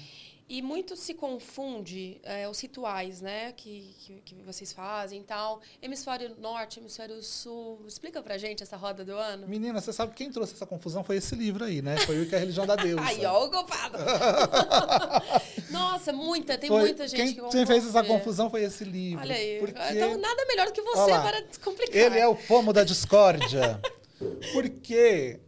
E 0.48 0.62
muito 0.62 0.96
se 0.96 1.12
confunde 1.12 2.18
é, 2.22 2.48
os 2.48 2.58
rituais, 2.60 3.20
né, 3.20 3.52
que, 3.52 3.94
que, 3.98 4.12
que 4.24 4.34
vocês 4.42 4.72
fazem 4.72 5.20
e 5.20 5.24
tal. 5.24 5.60
Hemisfério 5.82 6.34
norte, 6.40 6.78
hemisfério 6.80 7.20
sul. 7.22 7.84
Explica 7.86 8.22
pra 8.22 8.38
gente 8.38 8.62
essa 8.62 8.76
roda 8.76 9.04
do 9.04 9.12
ano. 9.12 9.46
Menina, 9.46 9.80
você 9.82 9.92
sabe 9.92 10.12
que 10.12 10.18
quem 10.24 10.32
trouxe 10.32 10.54
essa 10.54 10.64
confusão 10.64 11.02
foi 11.04 11.16
esse 11.16 11.34
livro 11.34 11.64
aí, 11.64 11.82
né? 11.82 11.98
Foi 11.98 12.22
o 12.22 12.26
que 12.28 12.34
é 12.34 12.38
a 12.38 12.40
religião 12.40 12.64
da 12.64 12.76
deusa. 12.76 13.02
Aí, 13.04 13.22
ó, 13.26 13.44
o 13.44 13.50
culpado. 13.50 13.98
Nossa, 15.70 16.12
muita, 16.12 16.56
tem 16.56 16.68
Foi- 16.70 16.80
muita 16.80 17.06
gente 17.08 17.34
quem, 17.34 17.34
que 17.34 17.50
quem 17.50 17.66
fez 17.66 17.84
essa 17.84 18.00
confunde. 18.00 18.18
confusão 18.20 18.48
foi 18.48 18.62
esse 18.62 18.84
livro. 18.84 19.20
Olha 19.20 19.34
aí. 19.34 19.58
Porque 19.58 19.78
Então, 19.90 20.16
nada 20.16 20.44
melhor 20.46 20.66
do 20.68 20.72
que 20.72 20.80
você 20.80 21.10
lá. 21.10 21.22
para 21.22 21.40
descomplicar. 21.42 21.96
ele 21.96 22.18
é 22.18 22.26
o 22.28 22.36
pomo 22.36 22.72
da 22.72 22.82
discórdia. 22.84 23.78
Porque 24.52 25.40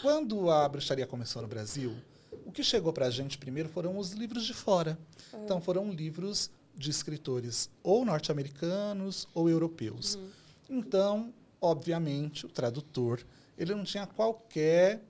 quando 0.00 0.50
a 0.50 0.68
bruxaria 0.68 1.06
começou 1.06 1.42
no 1.42 1.48
Brasil, 1.48 1.94
o 2.44 2.52
que 2.52 2.62
chegou 2.62 2.92
pra 2.92 3.10
gente 3.10 3.38
primeiro 3.38 3.68
foram 3.68 3.98
os 3.98 4.12
livros 4.12 4.44
de 4.44 4.54
fora. 4.54 4.98
Então 5.44 5.60
foram 5.60 5.90
livros 5.90 6.50
de 6.74 6.90
escritores 6.90 7.70
ou 7.82 8.04
norte-americanos 8.04 9.28
ou 9.34 9.48
europeus. 9.48 10.18
Então, 10.68 11.32
obviamente, 11.60 12.46
o 12.46 12.48
tradutor, 12.48 13.20
ele 13.58 13.74
não 13.74 13.84
tinha 13.84 14.06
qualquer 14.06 15.02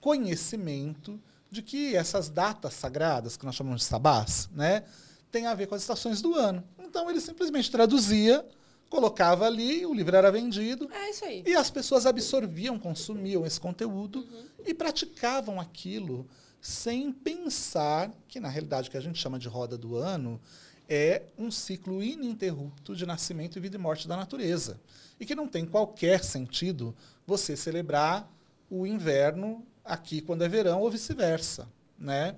conhecimento 0.00 1.20
de 1.50 1.62
que 1.62 1.96
essas 1.96 2.28
datas 2.28 2.74
sagradas, 2.74 3.36
que 3.36 3.44
nós 3.44 3.54
chamamos 3.54 3.80
de 3.80 3.86
sabás, 3.86 4.48
né, 4.54 4.84
tem 5.30 5.46
a 5.46 5.54
ver 5.54 5.66
com 5.66 5.74
as 5.74 5.82
estações 5.82 6.22
do 6.22 6.34
ano. 6.34 6.62
Então 6.78 7.10
ele 7.10 7.20
simplesmente 7.20 7.70
traduzia, 7.70 8.46
colocava 8.88 9.46
ali, 9.46 9.84
o 9.84 9.92
livro 9.92 10.16
era 10.16 10.30
vendido, 10.32 10.88
É 10.92 11.10
isso 11.10 11.24
aí. 11.24 11.42
e 11.46 11.54
as 11.54 11.70
pessoas 11.70 12.06
absorviam, 12.06 12.78
consumiam 12.78 13.44
esse 13.44 13.60
conteúdo 13.60 14.26
e 14.66 14.72
praticavam 14.72 15.60
aquilo 15.60 16.26
sem 16.60 17.12
pensar 17.12 18.10
que, 18.26 18.40
na 18.40 18.48
realidade, 18.48 18.88
o 18.88 18.90
que 18.90 18.96
a 18.96 19.00
gente 19.00 19.18
chama 19.18 19.38
de 19.38 19.46
roda 19.48 19.76
do 19.78 19.96
ano 19.96 20.40
é 20.88 21.22
um 21.38 21.50
ciclo 21.50 22.02
ininterrupto 22.02 22.96
de 22.96 23.04
nascimento 23.04 23.56
e 23.56 23.60
vida 23.60 23.76
e 23.76 23.78
morte 23.78 24.08
da 24.08 24.16
natureza. 24.16 24.80
E 25.20 25.26
que 25.26 25.34
não 25.34 25.46
tem 25.46 25.66
qualquer 25.66 26.24
sentido 26.24 26.96
você 27.26 27.56
celebrar 27.56 28.30
o 28.70 28.86
inverno 28.86 29.64
aqui 29.84 30.20
quando 30.20 30.42
é 30.42 30.48
verão 30.48 30.80
ou 30.80 30.90
vice-versa. 30.90 31.68
Né? 31.98 32.34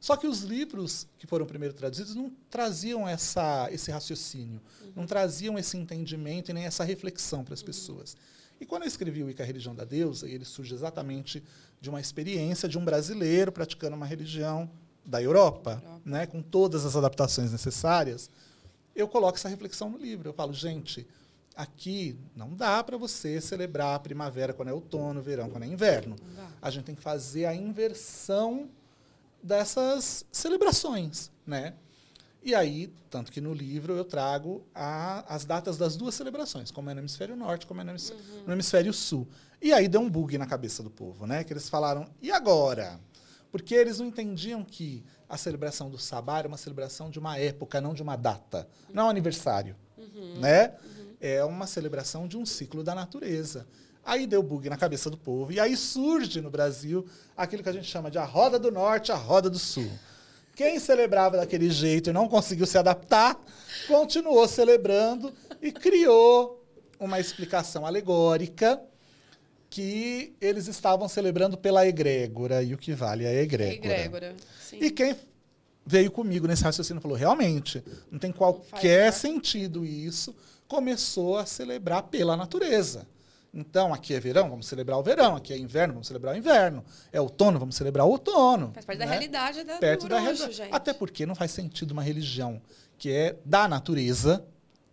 Só 0.00 0.16
que 0.16 0.26
os 0.26 0.42
livros 0.42 1.06
que 1.18 1.26
foram 1.26 1.44
primeiro 1.44 1.74
traduzidos 1.74 2.14
não 2.14 2.30
traziam 2.48 3.08
essa, 3.08 3.68
esse 3.72 3.90
raciocínio, 3.90 4.60
não 4.94 5.06
traziam 5.06 5.58
esse 5.58 5.76
entendimento 5.76 6.50
e 6.50 6.54
nem 6.54 6.64
essa 6.64 6.84
reflexão 6.84 7.44
para 7.44 7.54
as 7.54 7.62
pessoas. 7.62 8.16
E 8.60 8.66
quando 8.66 8.82
eu 8.82 8.88
escrevi 8.88 9.22
o 9.22 9.30
Ica, 9.30 9.42
a 9.42 9.46
Religião 9.46 9.74
da 9.74 9.84
Deusa, 9.84 10.28
ele 10.28 10.44
surge 10.44 10.74
exatamente 10.74 11.42
de 11.80 11.88
uma 11.90 12.00
experiência 12.00 12.68
de 12.68 12.78
um 12.78 12.84
brasileiro 12.84 13.52
praticando 13.52 13.96
uma 13.96 14.06
religião 14.06 14.70
da 15.04 15.22
Europa, 15.22 15.80
Europa. 15.82 16.02
né, 16.04 16.26
com 16.26 16.42
todas 16.42 16.84
as 16.84 16.94
adaptações 16.94 17.50
necessárias, 17.50 18.30
eu 18.94 19.08
coloco 19.08 19.38
essa 19.38 19.48
reflexão 19.48 19.88
no 19.88 19.96
livro. 19.96 20.28
Eu 20.28 20.32
falo, 20.32 20.52
gente, 20.52 21.06
aqui 21.56 22.18
não 22.36 22.54
dá 22.54 22.82
para 22.82 22.96
você 22.96 23.40
celebrar 23.40 23.94
a 23.94 23.98
primavera 23.98 24.52
quando 24.52 24.68
é 24.68 24.72
outono, 24.72 25.22
verão 25.22 25.48
quando 25.48 25.62
é 25.64 25.66
inverno. 25.66 26.16
A 26.60 26.70
gente 26.70 26.84
tem 26.84 26.94
que 26.94 27.02
fazer 27.02 27.46
a 27.46 27.54
inversão 27.54 28.68
dessas 29.42 30.24
celebrações, 30.32 31.30
né? 31.46 31.74
E 32.42 32.54
aí, 32.54 32.92
tanto 33.10 33.30
que 33.32 33.40
no 33.40 33.52
livro 33.52 33.94
eu 33.96 34.04
trago 34.04 34.64
a- 34.74 35.24
as 35.28 35.44
datas 35.44 35.76
das 35.76 35.96
duas 35.96 36.14
celebrações, 36.14 36.70
como 36.70 36.88
é 36.88 36.94
no 36.94 37.00
hemisfério 37.00 37.36
norte, 37.36 37.66
como 37.66 37.80
é 37.80 37.84
no 37.84 37.90
hemis- 37.90 38.12
no 38.46 38.52
hemisfério 38.52 38.92
sul. 38.92 39.26
E 39.60 39.72
aí 39.72 39.88
deu 39.88 40.00
um 40.00 40.08
bug 40.08 40.38
na 40.38 40.46
cabeça 40.46 40.82
do 40.82 40.90
povo, 40.90 41.26
né? 41.26 41.42
Que 41.44 41.52
eles 41.52 41.68
falaram, 41.68 42.08
e 42.22 42.30
agora? 42.30 43.00
Porque 43.50 43.74
eles 43.74 43.98
não 43.98 44.06
entendiam 44.06 44.62
que 44.64 45.04
a 45.28 45.36
celebração 45.36 45.90
do 45.90 45.98
Sabá 45.98 46.38
era 46.38 46.48
uma 46.48 46.56
celebração 46.56 47.10
de 47.10 47.18
uma 47.18 47.36
época, 47.38 47.80
não 47.80 47.92
de 47.92 48.02
uma 48.02 48.14
data. 48.16 48.68
Não 48.92 49.04
é 49.04 49.06
um 49.06 49.10
aniversário, 49.10 49.74
né? 50.38 50.74
É 51.20 51.44
uma 51.44 51.66
celebração 51.66 52.28
de 52.28 52.36
um 52.36 52.46
ciclo 52.46 52.84
da 52.84 52.94
natureza. 52.94 53.66
Aí 54.08 54.26
deu 54.26 54.42
bug 54.42 54.70
na 54.70 54.76
cabeça 54.78 55.10
do 55.10 55.18
povo. 55.18 55.52
E 55.52 55.60
aí 55.60 55.76
surge 55.76 56.40
no 56.40 56.48
Brasil 56.48 57.06
aquilo 57.36 57.62
que 57.62 57.68
a 57.68 57.72
gente 57.72 57.86
chama 57.86 58.10
de 58.10 58.16
a 58.16 58.24
roda 58.24 58.58
do 58.58 58.72
norte, 58.72 59.12
a 59.12 59.14
roda 59.14 59.50
do 59.50 59.58
sul. 59.58 59.86
Quem 60.56 60.80
celebrava 60.80 61.36
daquele 61.36 61.68
jeito 61.68 62.08
e 62.08 62.12
não 62.12 62.26
conseguiu 62.26 62.66
se 62.66 62.78
adaptar, 62.78 63.38
continuou 63.86 64.48
celebrando 64.48 65.30
e 65.60 65.70
criou 65.70 66.66
uma 66.98 67.20
explicação 67.20 67.84
alegórica 67.84 68.80
que 69.68 70.34
eles 70.40 70.68
estavam 70.68 71.06
celebrando 71.06 71.58
pela 71.58 71.86
egrégora, 71.86 72.62
e 72.62 72.72
o 72.72 72.78
que 72.78 72.94
vale 72.94 73.24
é 73.24 73.28
a 73.28 73.42
egrégora. 73.42 73.94
Egrégora. 73.94 74.36
E 74.72 74.90
quem 74.90 75.14
veio 75.84 76.10
comigo 76.10 76.46
nesse 76.46 76.64
raciocínio 76.64 77.02
falou: 77.02 77.16
realmente, 77.16 77.84
não 78.10 78.18
tem 78.18 78.32
qualquer 78.32 79.12
sentido 79.12 79.84
isso, 79.84 80.34
começou 80.66 81.36
a 81.36 81.44
celebrar 81.44 82.04
pela 82.04 82.38
natureza. 82.38 83.06
Então, 83.52 83.94
aqui 83.94 84.14
é 84.14 84.20
verão, 84.20 84.50
vamos 84.50 84.66
celebrar 84.66 84.98
o 84.98 85.02
verão. 85.02 85.36
Aqui 85.36 85.52
é 85.52 85.58
inverno, 85.58 85.94
vamos 85.94 86.06
celebrar 86.06 86.34
o 86.34 86.38
inverno. 86.38 86.84
É 87.12 87.20
outono, 87.20 87.58
vamos 87.58 87.76
celebrar 87.76 88.06
o 88.06 88.10
outono. 88.10 88.72
Faz 88.74 88.84
parte 88.84 88.98
da 88.98 89.06
né? 89.06 89.10
realidade 89.12 89.64
da, 89.64 89.78
Perto 89.78 90.02
do 90.02 90.08
da 90.10 90.20
realidade. 90.20 90.52
gente. 90.52 90.74
Até 90.74 90.92
porque 90.92 91.24
não 91.24 91.34
faz 91.34 91.50
sentido 91.50 91.92
uma 91.92 92.02
religião 92.02 92.60
que 92.98 93.10
é 93.10 93.36
da 93.44 93.66
natureza, 93.66 94.44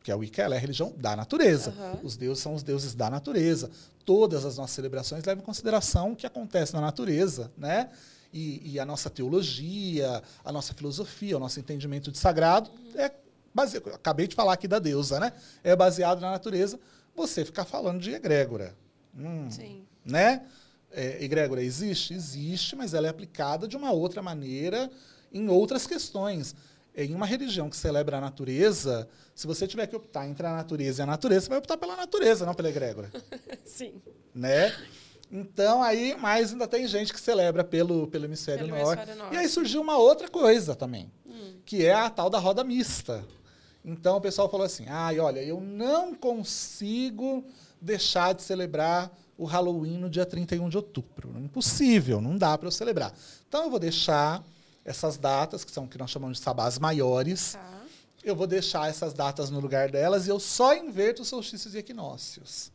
que 0.04 0.12
a 0.12 0.16
Wicca 0.16 0.44
ela 0.44 0.56
é 0.56 0.58
a 0.58 0.62
religião 0.62 0.94
da 0.96 1.16
natureza. 1.16 1.72
Aham. 1.72 2.00
Os 2.04 2.16
deuses 2.16 2.42
são 2.42 2.54
os 2.54 2.64
deuses 2.64 2.94
da 2.94 3.10
natureza. 3.10 3.70
Todas 4.06 4.46
as 4.46 4.58
nossas 4.58 4.76
celebrações 4.76 5.24
levam 5.26 5.42
em 5.42 5.46
consideração 5.46 6.12
o 6.12 6.16
que 6.16 6.28
acontece 6.28 6.74
na 6.74 6.82
natureza, 6.82 7.52
né? 7.58 7.90
E, 8.32 8.74
e 8.74 8.80
a 8.80 8.86
nossa 8.86 9.10
teologia, 9.10 10.22
a 10.44 10.52
nossa 10.52 10.74
filosofia, 10.74 11.38
o 11.38 11.40
nosso 11.40 11.60
entendimento 11.60 12.12
de 12.12 12.18
sagrado 12.18 12.70
é 12.96 13.12
baseado. 13.54 13.88
Acabei 13.94 14.28
de 14.28 14.36
falar 14.36 14.54
aqui 14.54 14.68
da 14.68 14.78
deusa, 14.78 15.20
né? 15.20 15.34
É 15.64 15.76
baseado 15.76 16.20
na 16.20 16.32
natureza. 16.32 16.80
Você 17.16 17.46
ficar 17.46 17.66
falando 17.66 18.00
de 18.00 18.12
egrégora. 18.14 18.76
Hum, 19.18 19.50
Sim. 19.50 19.86
né? 20.04 20.44
É, 20.92 21.24
egrégora 21.24 21.62
existe? 21.64 22.14
Existe, 22.14 22.76
mas 22.76 22.94
ela 22.94 23.08
é 23.08 23.10
aplicada 23.10 23.68
de 23.68 23.76
uma 23.78 23.92
outra 23.92 24.22
maneira 24.22 24.90
em 25.32 25.48
outras 25.50 25.86
questões. 25.88 26.56
Em 26.98 27.14
uma 27.14 27.26
religião 27.26 27.70
que 27.70 27.76
celebra 27.76 28.18
a 28.18 28.22
natureza, 28.22 29.08
se 29.34 29.46
você 29.46 29.68
tiver 29.68 29.86
que 29.88 29.96
optar 29.96 30.26
entre 30.28 30.48
a 30.48 30.56
natureza 30.56 31.02
e 31.02 31.04
a 31.04 31.06
natureza, 31.06 31.42
você 31.42 31.50
vai 31.50 31.58
optar 31.58 31.78
pela 31.78 31.98
natureza, 31.98 32.46
não 32.46 32.54
pela 32.54 32.70
egrégora, 32.70 33.12
Sim. 33.66 34.02
né? 34.34 34.74
Então, 35.30 35.84
aí, 35.84 36.16
mas 36.18 36.54
ainda 36.54 36.68
tem 36.68 36.88
gente 36.88 37.12
que 37.12 37.20
celebra 37.20 37.64
pelo, 37.66 38.08
pelo 38.08 38.24
hemisfério, 38.26 38.66
Pelo 38.66 38.78
norte. 38.78 38.94
hemisfério 39.00 39.16
norte. 39.22 39.36
E 39.36 39.38
aí 39.40 39.50
surgiu 39.50 39.82
uma 39.82 39.98
outra 39.98 40.30
coisa 40.30 40.74
também, 40.76 41.12
Hum. 41.26 41.56
que 41.66 41.84
é 41.86 41.92
a 41.94 42.10
tal 42.10 42.30
da 42.30 42.38
roda 42.40 42.64
mista. 42.64 43.26
Então 43.86 44.18
o 44.18 44.22
pessoal 44.22 44.50
falou 44.50 44.66
assim: 44.66 44.86
ai, 44.90 45.20
olha, 45.20 45.42
eu 45.44 45.62
não 45.62 46.14
consigo 46.16 47.44
deixar 47.80 48.34
de 48.34 48.42
celebrar 48.42 49.12
o 49.38 49.46
Halloween 49.46 49.98
no 49.98 50.10
dia 50.10 50.26
31 50.26 50.68
de 50.70 50.78
outubro. 50.78 51.38
Impossível, 51.40 52.20
não 52.20 52.38
dá 52.38 52.58
para 52.58 52.68
eu 52.68 52.72
celebrar. 52.72 53.14
Então 53.48 53.66
eu 53.66 53.70
vou 53.70 53.80
deixar 53.80 54.44
essas 54.84 55.18
datas, 55.18 55.64
que 55.64 55.72
são 55.72 55.86
o 55.86 55.88
que 55.88 55.98
nós 55.98 56.10
chamamos 56.10 56.38
de 56.38 56.44
sabás 56.44 56.80
maiores, 56.80 57.54
Tá. 57.54 57.82
eu 58.24 58.36
vou 58.36 58.48
deixar 58.48 58.90
essas 58.90 59.14
datas 59.14 59.50
no 59.50 59.60
lugar 59.60 59.90
delas 59.92 60.26
e 60.26 60.30
eu 60.30 60.40
só 60.40 60.76
inverto 60.76 61.22
os 61.22 61.28
solstícios 61.28 61.76
e 61.76 61.78
equinócios. 61.80 62.72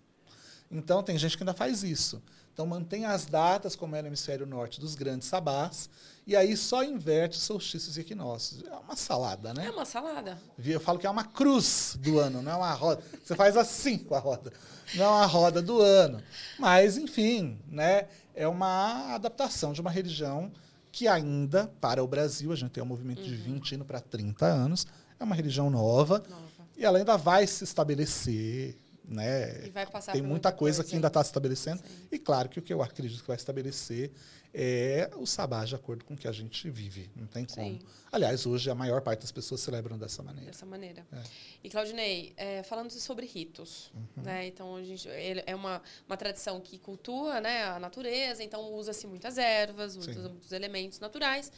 Então, 0.70 1.02
tem 1.02 1.18
gente 1.18 1.37
que 1.37 1.42
ainda 1.42 1.54
faz 1.54 1.83
isso. 1.83 2.22
Então, 2.52 2.66
mantém 2.66 3.04
as 3.04 3.26
datas, 3.26 3.74
como 3.74 3.96
é 3.96 4.02
no 4.02 4.09
hemisfério 4.09 4.46
norte, 4.46 4.80
dos 4.80 4.94
grandes 4.94 5.28
sabás, 5.28 5.88
e 6.26 6.37
aí 6.37 6.56
só 6.56 6.85
inverte 6.85 7.38
os 7.38 7.44
solstícios 7.44 7.96
e 7.96 8.00
equinócios. 8.00 8.62
É 8.64 8.74
uma 8.76 8.96
salada, 8.96 9.54
né? 9.54 9.66
É 9.66 9.70
uma 9.70 9.85
salada. 9.85 10.38
Eu 10.62 10.80
falo 10.80 10.98
que 10.98 11.06
é 11.06 11.11
uma 11.11 11.24
cruz 11.24 11.96
do 12.00 12.18
ano, 12.18 12.42
não 12.42 12.52
é 12.52 12.56
uma 12.56 12.72
roda. 12.72 13.02
Você 13.24 13.35
faz 13.35 13.56
assim 13.56 13.98
com 13.98 14.14
a 14.14 14.18
roda. 14.18 14.52
Não 14.94 15.04
é 15.04 15.09
uma 15.09 15.26
roda 15.26 15.62
do 15.62 15.80
ano. 15.80 16.22
Mas, 16.59 16.96
enfim, 16.96 17.59
né? 17.66 18.09
é 18.35 18.48
uma 18.48 19.14
adaptação 19.14 19.72
de 19.72 19.80
uma 19.80 19.90
religião 19.90 20.50
que 20.90 21.06
ainda, 21.06 21.70
para 21.80 22.02
o 22.02 22.09
Brasil, 22.09 22.50
a 22.52 22.56
gente 22.56 22.70
tem 22.70 22.83
um 22.83 22.87
movimento 22.87 23.22
de 23.22 23.35
20 23.35 23.74
indo 23.74 23.85
para 23.85 24.00
30 24.00 24.46
anos, 24.46 24.87
é 25.18 25.24
uma 25.24 25.35
religião 25.35 25.68
nova 25.68 26.22
Nova. 26.28 26.42
e 26.76 26.85
ela 26.85 26.98
ainda 26.98 27.16
vai 27.16 27.46
se 27.46 27.64
estabelecer. 27.64 28.76
Né? 29.10 29.72
Tem 30.12 30.22
muita 30.22 30.52
coisa 30.52 30.84
que 30.84 30.94
ainda 30.94 31.08
está 31.08 31.22
se 31.24 31.30
estabelecendo. 31.30 31.78
Sim. 31.82 32.06
E 32.12 32.18
claro 32.18 32.48
que 32.48 32.60
o 32.60 32.62
que 32.62 32.72
eu 32.72 32.80
acredito 32.80 33.20
que 33.22 33.26
vai 33.26 33.36
estabelecer 33.36 34.12
é 34.54 35.10
o 35.16 35.26
sabá 35.26 35.64
de 35.64 35.74
acordo 35.74 36.04
com 36.04 36.14
o 36.14 36.16
que 36.16 36.28
a 36.28 36.32
gente 36.32 36.70
vive. 36.70 37.10
Não 37.16 37.26
tem 37.26 37.44
como. 37.44 37.66
Sim. 37.66 37.80
Aliás, 38.12 38.46
hoje 38.46 38.70
a 38.70 38.74
maior 38.74 39.00
parte 39.00 39.22
das 39.22 39.32
pessoas 39.32 39.60
celebram 39.60 39.98
dessa 39.98 40.22
maneira. 40.22 40.50
Dessa 40.52 40.64
maneira. 40.64 41.04
É. 41.12 41.22
E, 41.64 41.68
Claudinei, 41.68 42.32
é, 42.36 42.62
falando 42.62 42.90
sobre 42.90 43.26
ritos, 43.26 43.90
Uhum. 43.94 44.22
né? 44.22 44.46
Então, 44.46 44.76
a 44.76 44.82
gente, 44.84 45.08
é 45.44 45.54
uma, 45.56 45.82
uma 46.06 46.16
tradição 46.16 46.60
que 46.60 46.78
cultua 46.78 47.40
né, 47.40 47.64
a 47.64 47.80
natureza, 47.80 48.44
então 48.44 48.72
usa-se 48.74 49.06
muitas 49.08 49.38
ervas, 49.38 49.96
usa 49.96 50.12
muitos 50.12 50.52
elementos 50.52 51.00
naturais. 51.00 51.50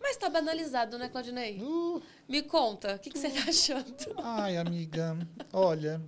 Mas 0.00 0.12
está 0.12 0.28
banalizado, 0.28 0.96
né, 0.96 1.08
Claudinei? 1.08 1.60
Uh, 1.60 2.00
Me 2.28 2.40
conta, 2.42 2.94
o 2.94 2.98
que, 3.00 3.10
que 3.10 3.18
você 3.18 3.26
está 3.28 3.50
achando? 3.50 3.96
ai, 4.18 4.56
amiga, 4.56 5.16
olha, 5.52 6.00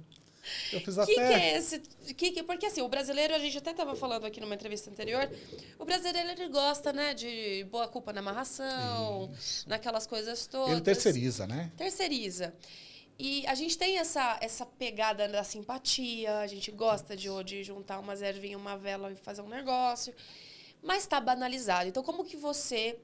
Eu 0.72 0.80
fiz 0.80 0.98
até. 0.98 1.12
que 1.12 1.20
é 1.20 1.56
esse? 1.56 1.80
Que, 2.16 2.30
que, 2.32 2.42
porque 2.42 2.66
assim, 2.66 2.82
o 2.82 2.88
brasileiro, 2.88 3.34
a 3.34 3.38
gente 3.38 3.56
até 3.58 3.70
estava 3.70 3.94
falando 3.94 4.24
aqui 4.24 4.40
numa 4.40 4.54
entrevista 4.54 4.90
anterior, 4.90 5.30
o 5.78 5.84
brasileiro 5.84 6.30
ele 6.30 6.48
gosta, 6.48 6.92
né, 6.92 7.14
de 7.14 7.66
boa 7.70 7.88
culpa 7.88 8.12
na 8.12 8.20
amarração, 8.20 9.30
naquelas 9.66 10.06
coisas 10.06 10.46
todas. 10.46 10.72
Ele 10.72 10.80
terceiriza, 10.80 11.46
né? 11.46 11.70
Terceiriza. 11.76 12.54
E 13.18 13.46
a 13.46 13.54
gente 13.54 13.76
tem 13.76 13.98
essa, 13.98 14.38
essa 14.40 14.64
pegada 14.64 15.28
da 15.28 15.44
simpatia, 15.44 16.38
a 16.38 16.46
gente 16.46 16.70
gosta 16.70 17.14
de, 17.14 17.28
de 17.44 17.62
juntar 17.62 18.00
umas 18.00 18.22
ervinhas, 18.22 18.58
uma 18.58 18.78
vela 18.78 19.12
e 19.12 19.16
fazer 19.16 19.42
um 19.42 19.48
negócio, 19.48 20.14
mas 20.82 21.02
está 21.02 21.20
banalizado. 21.20 21.86
Então, 21.86 22.02
como 22.02 22.24
que 22.24 22.38
você 22.38 22.98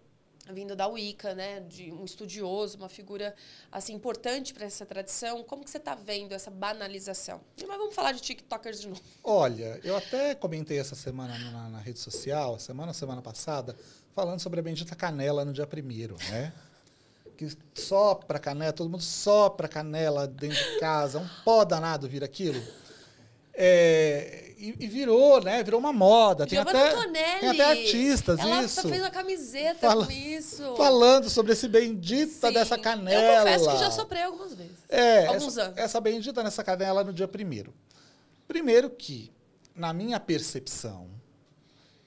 vindo 0.53 0.77
da 0.77 0.87
Wicca, 0.87 1.35
né, 1.35 1.61
de 1.61 1.93
um 1.93 2.05
estudioso, 2.05 2.77
uma 2.77 2.89
figura 2.89 3.35
assim 3.71 3.95
importante 3.95 4.55
para 4.55 4.67
essa 4.67 4.87
tradição. 4.87 5.43
Como 5.43 5.65
que 5.65 5.71
você 5.71 5.79
está 5.79 5.95
vendo 5.95 6.33
essa 6.33 6.51
banalização? 6.51 7.41
Mas 7.67 7.79
vamos 7.79 7.95
falar 7.95 8.13
de 8.13 8.21
TikTokers 8.21 8.81
de 8.81 8.89
novo. 8.89 9.03
Olha, 9.23 9.81
eu 9.83 9.97
até 9.97 10.35
comentei 10.35 10.79
essa 10.79 10.95
semana 10.95 11.39
na, 11.39 11.69
na 11.69 11.79
rede 11.79 11.99
social, 11.99 12.59
semana 12.59 12.93
semana 12.93 13.23
passada, 13.23 13.77
falando 14.15 14.41
sobre 14.41 14.61
a 14.61 14.63
bendita 14.63 14.95
canela 14.95 15.45
no 15.45 15.53
dia 15.53 15.67
primeiro, 15.67 16.17
né? 16.31 16.53
Que 17.37 17.49
sopra 17.75 18.39
canela, 18.39 18.73
todo 18.73 18.89
mundo 18.89 19.03
sopra 19.03 19.69
canela 19.69 20.27
dentro 20.27 20.57
de 20.57 20.81
casa, 20.81 21.19
um 21.19 21.29
pó 21.45 21.65
danado 21.65 22.09
vira 22.09 22.25
aquilo. 22.25 22.63
É, 23.53 24.46
e, 24.57 24.75
e, 24.81 24.87
virou, 24.89 25.43
né? 25.43 25.63
Virou 25.63 25.79
uma 25.79 25.93
moda. 25.93 26.47
Tem 26.47 26.59
até, 26.59 26.91
tem 27.41 27.49
até 27.49 27.65
artistas, 27.65 28.39
ela 28.39 28.63
isso. 28.65 28.81
Ela 28.81 28.89
fez 28.89 29.03
uma 29.03 29.11
camiseta 29.11 29.89
Fala, 29.89 30.07
com 30.07 30.13
isso. 30.13 30.77
Falando 30.77 31.29
sobre 31.29 31.53
esse 31.53 31.69
bendita 31.69 32.49
Sim, 32.49 32.55
dessa 32.55 32.79
canela. 32.79 33.23
Eu 33.23 33.39
confesso 33.39 33.71
que 33.71 33.79
já 33.79 33.91
soprei 33.91 34.23
algumas 34.23 34.55
vezes. 34.55 34.73
É, 34.89 35.27
alguns 35.27 35.49
essa, 35.49 35.63
anos. 35.63 35.79
essa 35.79 36.01
bendita 36.01 36.43
nessa 36.43 36.65
canela 36.65 37.05
no 37.05 37.13
dia 37.13 37.29
primeiro. 37.29 37.75
Primeiro 38.49 38.89
que, 38.89 39.31
na 39.75 39.93
minha 39.93 40.19
percepção, 40.19 41.11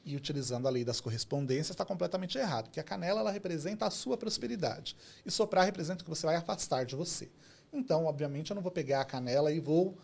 e 0.04 0.16
utilizando 0.16 0.68
a 0.68 0.72
lei 0.72 0.84
das 0.84 1.00
correspondências, 1.00 1.70
está 1.70 1.86
completamente 1.86 2.36
errado. 2.36 2.66
Porque 2.66 2.80
a 2.80 2.84
canela 2.84 3.20
ela 3.20 3.32
representa 3.32 3.86
a 3.86 3.92
sua 3.92 4.18
prosperidade. 4.18 4.96
E 5.24 5.30
soprar 5.30 5.66
representa 5.66 6.02
o 6.02 6.04
que 6.04 6.10
você 6.10 6.26
vai 6.26 6.36
afastar 6.36 6.84
de 6.84 6.96
você. 6.96 7.30
Então, 7.72 8.06
obviamente, 8.06 8.50
eu 8.50 8.56
não 8.56 8.64
vou 8.64 8.72
pegar 8.72 9.02
a 9.02 9.06
canela 9.06 9.52
e 9.52 9.60
vou 9.60 9.96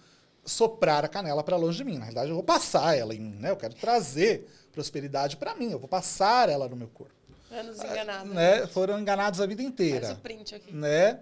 soprar 0.45 1.03
a 1.03 1.08
canela 1.08 1.43
para 1.43 1.58
longe 1.58 1.77
de 1.77 1.84
mim. 1.84 1.97
Na 1.97 2.05
realidade, 2.05 2.29
eu 2.29 2.36
vou 2.36 2.43
passar 2.43 2.95
ela 2.95 3.13
em 3.13 3.19
mim, 3.19 3.36
né? 3.39 3.51
Eu 3.51 3.58
quero 3.58 3.73
trazer 3.73 4.47
prosperidade 4.71 5.38
para 5.38 5.55
mim, 5.55 5.71
eu 5.71 5.79
vou 5.79 5.88
passar 5.88 6.49
ela 6.49 6.67
no 6.67 6.75
meu 6.75 6.88
corpo. 6.88 7.13
Anos 7.51 7.77
enganados. 7.79 8.34
Né? 8.34 8.67
Foram 8.67 8.99
enganados 8.99 9.39
a 9.39 9.45
vida 9.45 9.63
inteira. 9.63 10.08
Faz 10.08 10.17
o 10.17 10.21
print 10.21 10.55
aqui. 10.55 10.73
Né? 10.73 11.19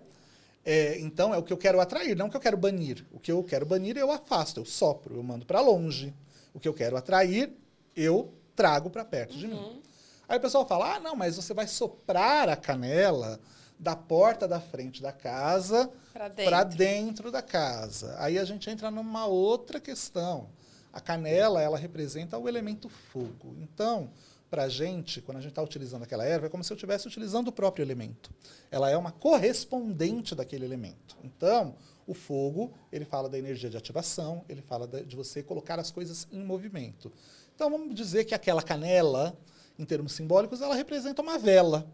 É, 0.66 1.00
então, 1.00 1.34
é 1.34 1.38
o 1.38 1.44
que 1.44 1.54
eu 1.54 1.58
quero 1.58 1.80
atrair, 1.80 2.16
não 2.16 2.28
o 2.28 2.30
que 2.30 2.38
eu 2.38 2.42
quero 2.42 2.58
banir. 2.58 3.06
O 3.12 3.20
que 3.20 3.32
eu 3.32 3.44
quero 3.44 3.66
banir, 3.66 3.98
eu 3.98 4.12
afasto, 4.12 4.60
eu 4.60 4.66
sopro, 4.66 5.16
eu 5.16 5.24
mando 5.24 5.46
para 5.46 5.62
longe. 5.62 6.14
O 6.54 6.60
que 6.60 6.68
eu 6.68 6.74
quero 6.74 6.96
atrair, 6.98 7.54
eu 7.96 8.34
trago 8.56 8.90
para 8.90 9.06
perto 9.06 9.34
uhum. 9.34 9.40
de 9.40 9.48
mim. 9.48 9.56
Uhum. 9.56 9.82
Aí 10.28 10.38
o 10.38 10.42
pessoal 10.42 10.66
fala: 10.66 10.96
ah, 10.96 11.00
não, 11.00 11.16
mas 11.16 11.36
você 11.36 11.54
vai 11.54 11.68
soprar 11.68 12.50
a 12.50 12.56
canela 12.56 13.40
da 13.84 13.98
porta 13.98 14.48
da 14.48 14.62
frente 14.62 15.02
da 15.02 15.12
casa 15.12 15.92
para 16.14 16.30
dentro. 16.30 16.78
dentro 16.78 17.32
da 17.32 17.42
casa. 17.42 18.16
Aí 18.18 18.40
a 18.40 18.46
gente 18.46 18.70
entra 18.70 18.90
numa 18.90 19.26
outra 19.26 19.80
questão. 19.80 20.48
A 20.94 21.02
canela, 21.02 21.62
ela 21.62 21.78
representa 21.78 22.38
o 22.38 22.48
elemento 22.48 22.88
fogo. 22.88 23.56
Então, 23.60 24.10
para 24.50 24.64
a 24.64 24.70
gente, 24.70 25.22
quando 25.22 25.40
a 25.40 25.42
gente 25.42 25.50
está 25.50 25.62
utilizando 25.62 26.04
aquela 26.04 26.24
erva, 26.24 26.46
é 26.46 26.50
como 26.50 26.64
se 26.64 26.72
eu 26.72 26.76
estivesse 26.76 27.08
utilizando 27.08 27.50
o 27.50 27.52
próprio 27.52 27.84
elemento. 27.84 28.32
Ela 28.72 28.90
é 28.90 28.96
uma 28.96 29.12
correspondente 29.12 30.34
daquele 30.34 30.64
elemento. 30.64 31.18
Então, 31.22 31.76
o 32.08 32.14
fogo, 32.14 32.72
ele 32.92 33.04
fala 33.04 33.28
da 33.28 33.38
energia 33.38 33.70
de 33.70 33.76
ativação, 33.76 34.46
ele 34.48 34.62
fala 34.62 34.88
de 34.88 35.16
você 35.16 35.44
colocar 35.44 35.78
as 35.78 35.92
coisas 35.92 36.28
em 36.32 36.42
movimento. 36.42 37.12
Então, 37.54 37.70
vamos 37.70 37.94
dizer 37.96 38.24
que 38.24 38.36
aquela 38.36 38.62
canela, 38.62 39.38
em 39.78 39.84
termos 39.84 40.14
simbólicos, 40.14 40.62
ela 40.62 40.76
representa 40.76 41.22
uma 41.22 41.38
vela. 41.38 41.86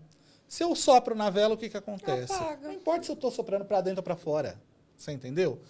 Se 0.49 0.63
eu 0.63 0.75
sopro 0.75 1.13
na 1.13 1.29
vela, 1.29 1.53
o 1.53 1.57
que, 1.57 1.69
que 1.69 1.77
acontece? 1.77 2.33
Apaga. 2.33 2.67
Não 2.67 2.73
importa 2.73 3.03
se 3.03 3.11
eu 3.11 3.13
estou 3.13 3.29
soprando 3.29 3.65
para 3.65 3.81
dentro 3.81 3.99
ou 3.99 4.03
para 4.03 4.15
fora. 4.15 4.59
Você 4.97 5.11
entendeu? 5.11 5.61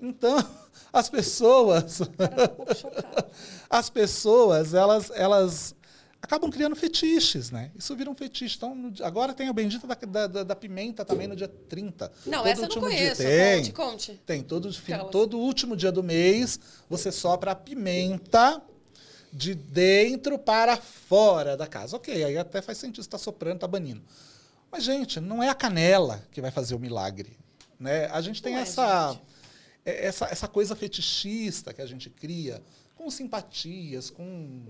Então, 0.00 0.38
as 0.92 1.10
pessoas. 1.10 2.00
as 3.68 3.90
pessoas, 3.90 4.74
elas, 4.74 5.10
elas 5.12 5.74
acabam 6.22 6.52
criando 6.52 6.76
fetiches, 6.76 7.50
né? 7.50 7.72
Isso 7.76 7.96
vira 7.96 8.08
um 8.08 8.14
fetiche. 8.14 8.56
Então, 8.56 8.92
agora 9.02 9.34
tem 9.34 9.48
a 9.48 9.52
bendita 9.52 9.88
da, 9.88 10.26
da, 10.28 10.44
da 10.44 10.54
pimenta 10.54 11.04
também 11.04 11.26
no 11.26 11.34
dia 11.34 11.48
30. 11.48 12.12
Não, 12.24 12.38
todo 12.38 12.46
essa 12.46 12.62
eu 12.62 12.68
não 12.68 12.80
conheço. 12.80 13.22
Tem, 13.22 13.58
conte, 13.58 13.72
conte. 13.72 14.20
Tem. 14.24 14.42
Todo, 14.44 14.70
todo 15.10 15.36
último 15.36 15.76
dia 15.76 15.90
do 15.90 16.04
mês, 16.04 16.60
você 16.88 17.10
sopra 17.10 17.50
a 17.50 17.54
pimenta 17.56 18.62
de 19.32 19.54
dentro 19.54 20.38
para 20.38 20.76
fora 20.76 21.56
da 21.56 21.66
casa. 21.66 21.96
Ok, 21.96 22.24
aí 22.24 22.36
até 22.36 22.62
faz 22.62 22.78
sentido, 22.78 23.00
está 23.00 23.18
soprando, 23.18 23.56
está 23.56 23.66
banindo. 23.66 24.02
Mas, 24.70 24.84
gente, 24.84 25.20
não 25.20 25.42
é 25.42 25.48
a 25.48 25.54
canela 25.54 26.22
que 26.30 26.40
vai 26.40 26.50
fazer 26.50 26.74
o 26.74 26.78
milagre. 26.78 27.36
Né? 27.78 28.06
A 28.06 28.20
gente 28.20 28.42
tem 28.42 28.56
essa, 28.56 29.18
é, 29.84 30.06
essa, 30.06 30.26
essa 30.26 30.48
coisa 30.48 30.76
fetichista 30.76 31.72
que 31.72 31.80
a 31.80 31.86
gente 31.86 32.10
cria 32.10 32.62
com 32.94 33.10
simpatias, 33.10 34.10
com 34.10 34.62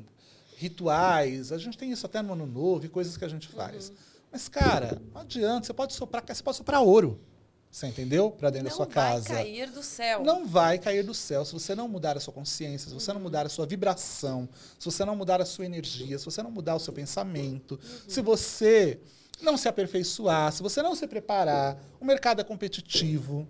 rituais. 0.56 1.50
A 1.52 1.58
gente 1.58 1.78
tem 1.78 1.90
isso 1.90 2.06
até 2.06 2.20
no 2.22 2.32
ano 2.32 2.46
novo 2.46 2.84
e 2.84 2.88
coisas 2.88 3.16
que 3.16 3.24
a 3.24 3.28
gente 3.28 3.48
faz. 3.48 3.88
Uhum. 3.88 3.96
Mas, 4.30 4.48
cara, 4.48 5.00
não 5.12 5.22
adianta. 5.22 5.66
Você 5.66 5.72
pode 5.72 5.94
soprar, 5.94 6.22
você 6.26 6.42
pode 6.42 6.56
soprar 6.56 6.80
ouro. 6.80 7.20
Você 7.70 7.86
entendeu? 7.86 8.30
Para 8.30 8.50
dentro 8.50 8.64
não 8.64 8.70
da 8.70 8.76
sua 8.76 8.86
casa. 8.86 9.28
Não 9.28 9.34
vai 9.34 9.44
cair 9.44 9.70
do 9.70 9.82
céu. 9.82 10.24
Não 10.24 10.46
vai 10.46 10.78
cair 10.78 11.02
do 11.04 11.14
céu 11.14 11.44
se 11.44 11.52
você 11.52 11.74
não 11.74 11.86
mudar 11.86 12.16
a 12.16 12.20
sua 12.20 12.32
consciência, 12.32 12.88
se 12.88 12.94
você 12.94 13.12
não 13.12 13.20
mudar 13.20 13.46
a 13.46 13.48
sua 13.48 13.66
vibração, 13.66 14.48
se 14.78 14.84
você 14.84 15.04
não 15.04 15.14
mudar 15.14 15.40
a 15.40 15.44
sua 15.44 15.66
energia, 15.66 16.18
se 16.18 16.24
você 16.24 16.42
não 16.42 16.50
mudar 16.50 16.74
o 16.74 16.80
seu 16.80 16.92
pensamento, 16.92 17.72
uhum. 17.72 18.08
se 18.08 18.22
você 18.22 19.00
não 19.40 19.56
se 19.56 19.68
aperfeiçoar, 19.68 20.52
se 20.52 20.62
você 20.62 20.82
não 20.82 20.94
se 20.94 21.06
preparar, 21.06 21.78
o 22.00 22.04
mercado 22.04 22.40
é 22.40 22.44
competitivo. 22.44 23.46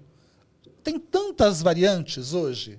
Tem 0.82 0.98
tantas 0.98 1.62
variantes 1.62 2.32
hoje, 2.32 2.78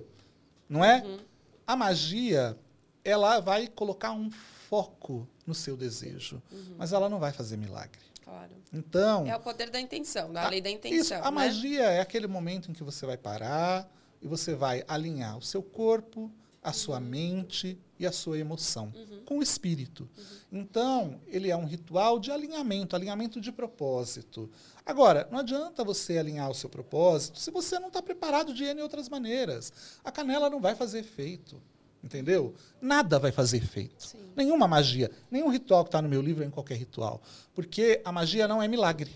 não 0.68 0.84
é? 0.84 1.02
Uhum. 1.02 1.18
A 1.66 1.74
magia, 1.74 2.56
ela 3.04 3.40
vai 3.40 3.66
colocar 3.66 4.12
um 4.12 4.30
foco 4.68 5.26
no 5.46 5.54
seu 5.54 5.76
desejo, 5.76 6.42
uhum. 6.52 6.74
mas 6.76 6.92
ela 6.92 7.08
não 7.08 7.18
vai 7.18 7.32
fazer 7.32 7.56
milagre. 7.56 8.09
Claro. 8.30 8.52
Então. 8.72 9.26
É 9.26 9.34
o 9.34 9.40
poder 9.40 9.70
da 9.70 9.80
intenção, 9.80 10.32
da 10.32 10.46
a, 10.46 10.48
lei 10.48 10.60
da 10.60 10.70
intenção. 10.70 11.00
Isso, 11.00 11.14
a 11.14 11.22
né? 11.22 11.30
magia 11.30 11.82
é 11.82 12.00
aquele 12.00 12.28
momento 12.28 12.70
em 12.70 12.72
que 12.72 12.84
você 12.84 13.04
vai 13.04 13.16
parar 13.16 13.90
e 14.22 14.28
você 14.28 14.54
vai 14.54 14.84
alinhar 14.86 15.36
o 15.36 15.42
seu 15.42 15.60
corpo, 15.60 16.30
a 16.62 16.72
sua 16.72 16.98
uhum. 16.98 17.04
mente 17.04 17.76
e 17.98 18.06
a 18.06 18.12
sua 18.12 18.38
emoção 18.38 18.92
uhum. 18.94 19.24
com 19.24 19.38
o 19.38 19.42
espírito. 19.42 20.08
Uhum. 20.16 20.60
Então, 20.60 21.20
ele 21.26 21.50
é 21.50 21.56
um 21.56 21.64
ritual 21.64 22.20
de 22.20 22.30
alinhamento, 22.30 22.94
alinhamento 22.94 23.40
de 23.40 23.50
propósito. 23.50 24.48
Agora, 24.86 25.26
não 25.30 25.40
adianta 25.40 25.82
você 25.82 26.16
alinhar 26.16 26.50
o 26.50 26.54
seu 26.54 26.68
propósito 26.68 27.40
se 27.40 27.50
você 27.50 27.80
não 27.80 27.88
está 27.88 28.00
preparado 28.00 28.54
de 28.54 28.62
N 28.62 28.80
outras 28.80 29.08
maneiras. 29.08 29.72
A 30.04 30.12
canela 30.12 30.48
não 30.48 30.60
vai 30.60 30.76
fazer 30.76 31.00
efeito. 31.00 31.60
Entendeu? 32.02 32.54
Nada 32.80 33.18
vai 33.18 33.30
fazer 33.30 33.58
efeito. 33.58 34.02
Sim. 34.02 34.18
Nenhuma 34.34 34.66
magia. 34.66 35.10
Nenhum 35.30 35.48
ritual 35.48 35.84
que 35.84 35.88
está 35.88 36.00
no 36.00 36.08
meu 36.08 36.22
livro 36.22 36.42
é 36.42 36.46
em 36.46 36.50
qualquer 36.50 36.76
ritual. 36.76 37.20
Porque 37.54 38.00
a 38.04 38.10
magia 38.10 38.48
não 38.48 38.62
é 38.62 38.66
milagre. 38.66 39.10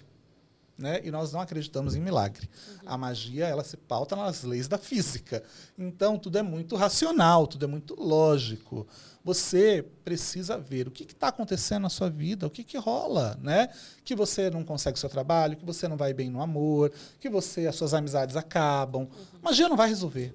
Né? 0.76 1.00
E 1.04 1.10
nós 1.10 1.32
não 1.32 1.40
acreditamos 1.40 1.94
em 1.94 2.00
milagre. 2.00 2.48
Uhum. 2.68 2.78
A 2.84 2.98
magia 2.98 3.46
ela 3.46 3.62
se 3.62 3.76
pauta 3.76 4.16
nas 4.16 4.42
leis 4.42 4.66
da 4.68 4.76
física. 4.76 5.42
Então 5.78 6.18
tudo 6.18 6.36
é 6.36 6.42
muito 6.42 6.74
racional, 6.74 7.46
tudo 7.46 7.64
é 7.64 7.68
muito 7.68 7.94
lógico. 7.94 8.86
Você 9.24 9.86
precisa 10.04 10.58
ver 10.58 10.88
o 10.88 10.90
que 10.90 11.04
está 11.04 11.28
acontecendo 11.28 11.82
na 11.82 11.88
sua 11.88 12.10
vida, 12.10 12.46
o 12.46 12.50
que, 12.50 12.64
que 12.64 12.76
rola, 12.76 13.38
né? 13.40 13.68
Que 14.04 14.16
você 14.16 14.50
não 14.50 14.64
consegue 14.64 14.98
o 14.98 15.00
seu 15.00 15.08
trabalho, 15.08 15.56
que 15.56 15.64
você 15.64 15.86
não 15.86 15.96
vai 15.96 16.12
bem 16.12 16.28
no 16.28 16.42
amor, 16.42 16.92
que 17.20 17.30
você 17.30 17.68
as 17.68 17.76
suas 17.76 17.94
amizades 17.94 18.36
acabam. 18.36 19.02
Uhum. 19.02 19.08
Magia 19.40 19.68
não 19.68 19.76
vai 19.76 19.88
resolver, 19.88 20.34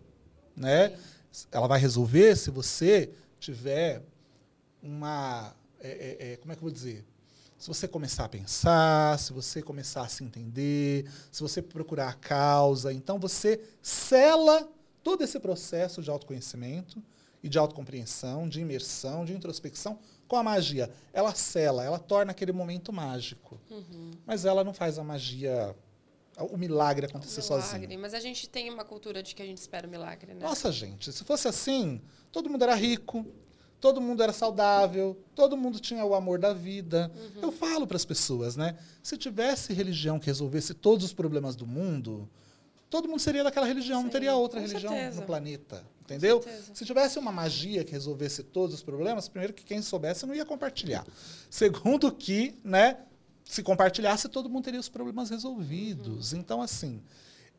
né? 0.56 0.90
Sim 0.90 1.19
ela 1.52 1.68
vai 1.68 1.80
resolver 1.80 2.36
se 2.36 2.50
você 2.50 3.12
tiver 3.40 4.04
uma. 4.82 5.56
É, 5.80 5.90
é, 5.90 6.32
é, 6.32 6.38
como 6.38 6.52
é 6.52 6.56
que 6.56 6.60
eu 6.60 6.64
vou 6.64 6.72
dizer? 6.72 7.06
Se 7.58 7.68
você 7.68 7.88
começar 7.88 8.26
a 8.26 8.30
pensar, 8.30 9.20
se 9.20 9.34
você 9.34 9.62
começar 9.62 10.04
a 10.04 10.08
se 10.08 10.24
entender, 10.24 11.06
se 11.32 11.42
você 11.42 11.62
procurar 11.62 12.10
a 12.10 12.14
causa, 12.14 12.94
então 12.94 13.20
você 13.20 13.60
sela 13.82 14.70
todo 15.04 15.24
esse 15.24 15.40
processo 15.40 16.02
de 16.02 16.10
autoconhecimento 16.10 17.04
e 17.44 17.50
de 17.50 17.58
autocompreensão, 17.58 18.48
de 18.48 18.62
imersão, 18.62 19.26
de 19.26 19.34
introspecção 19.34 20.00
com 20.28 20.38
a 20.38 20.44
magia. 20.44 20.90
Ela 21.12 21.34
sela, 21.36 21.84
ela 21.84 22.00
torna 22.00 22.32
aquele 22.32 22.54
momento 22.54 22.94
mágico. 22.94 23.60
Uhum. 23.70 24.12
Mas 24.26 24.46
ela 24.46 24.64
não 24.64 24.74
faz 24.74 24.98
a 24.98 25.04
magia 25.04 25.76
o 26.42 26.58
milagre 26.58 27.06
acontecer 27.06 27.42
o 27.42 27.44
milagre, 27.44 27.70
sozinho. 27.70 28.00
Mas 28.00 28.14
a 28.14 28.20
gente 28.20 28.48
tem 28.50 28.70
uma 28.70 28.86
cultura 28.86 29.22
de 29.22 29.36
que 29.36 29.42
a 29.42 29.46
gente 29.46 29.58
espera 29.58 29.88
o 29.88 29.90
milagre, 29.90 30.34
né? 30.34 30.40
Nossa, 30.42 30.72
gente, 30.72 31.12
se 31.12 31.24
fosse 31.24 31.48
assim, 31.48 32.02
todo 32.32 32.50
mundo 32.50 32.64
era 32.64 32.76
rico, 32.76 33.26
todo 33.80 34.02
mundo 34.02 34.22
era 34.22 34.34
saudável, 34.34 35.18
todo 35.34 35.56
mundo 35.56 35.80
tinha 35.80 36.04
o 36.06 36.14
amor 36.14 36.40
da 36.40 36.54
vida. 36.54 37.12
Uhum. 37.16 37.42
Eu 37.44 37.52
falo 37.52 37.88
para 37.88 37.98
as 37.98 38.06
pessoas, 38.06 38.56
né? 38.56 38.78
Se 39.02 39.18
tivesse 39.18 39.74
religião 39.74 40.20
que 40.20 40.28
resolvesse 40.28 40.74
todos 40.74 41.06
os 41.06 41.14
problemas 41.14 41.56
do 41.56 41.66
mundo, 41.66 42.30
todo 42.90 43.08
mundo 43.08 43.20
seria 43.20 43.44
daquela 43.44 43.66
religião, 43.66 44.00
não 44.00 44.10
Sim, 44.10 44.14
teria 44.14 44.36
outra 44.36 44.60
religião 44.60 44.94
certeza. 44.94 45.22
no 45.22 45.26
planeta. 45.26 45.86
Entendeu? 46.02 46.44
Se 46.74 46.84
tivesse 46.84 47.20
uma 47.20 47.32
magia 47.32 47.84
que 47.84 47.92
resolvesse 47.92 48.42
todos 48.42 48.74
os 48.74 48.82
problemas, 48.82 49.30
primeiro 49.30 49.54
que 49.54 49.64
quem 49.64 49.80
soubesse 49.80 50.26
não 50.26 50.34
ia 50.34 50.44
compartilhar. 50.44 51.06
Segundo 51.52 52.12
que, 52.12 52.56
né, 52.64 52.98
se 53.50 53.64
compartilhasse, 53.64 54.30
todo 54.30 54.48
mundo 54.48 54.66
teria 54.66 54.80
os 54.80 54.88
problemas 54.88 55.32
resolvidos. 55.32 56.34
Então, 56.34 56.62
assim, 56.62 57.02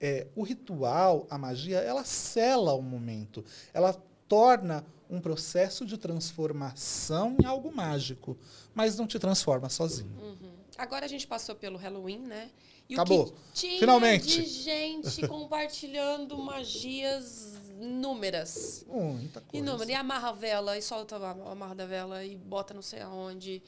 é, 0.00 0.28
o 0.36 0.44
ritual, 0.44 1.26
a 1.28 1.36
magia, 1.36 1.78
ela 1.78 2.04
sela 2.04 2.74
o 2.74 2.80
momento. 2.80 3.44
Ela 3.74 3.92
torna 4.28 4.86
um 5.10 5.20
processo 5.20 5.84
de 5.84 5.98
transformação 5.98 7.36
em 7.42 7.44
algo 7.44 7.74
mágico, 7.74 8.38
mas 8.72 8.96
não 8.96 9.04
te 9.04 9.18
transforma 9.18 9.68
sozinho. 9.68 10.16
Uhum. 10.22 10.52
Agora 10.78 11.06
a 11.06 11.08
gente 11.08 11.26
passou 11.26 11.56
pelo 11.56 11.76
Halloween, 11.76 12.20
né? 12.20 12.52
E 12.88 12.94
Acabou. 12.94 13.24
o 13.24 13.32
que 13.32 13.34
tinha 13.52 13.80
Finalmente. 13.80 14.26
de 14.26 14.44
gente 14.46 15.26
compartilhando 15.26 16.38
magias 16.38 17.54
inúmeras. 17.80 18.86
Muita 18.88 19.40
coisa. 19.40 19.56
Inúmeras. 19.56 19.88
E 19.88 19.94
amarra 19.94 20.28
a 20.28 20.32
vela, 20.32 20.78
e 20.78 20.82
solta 20.82 21.16
a 21.16 21.30
amarra 21.50 21.74
da 21.74 21.84
vela, 21.84 22.24
e 22.24 22.36
bota 22.36 22.72
não 22.72 22.82
sei 22.82 23.00
aonde. 23.00 23.60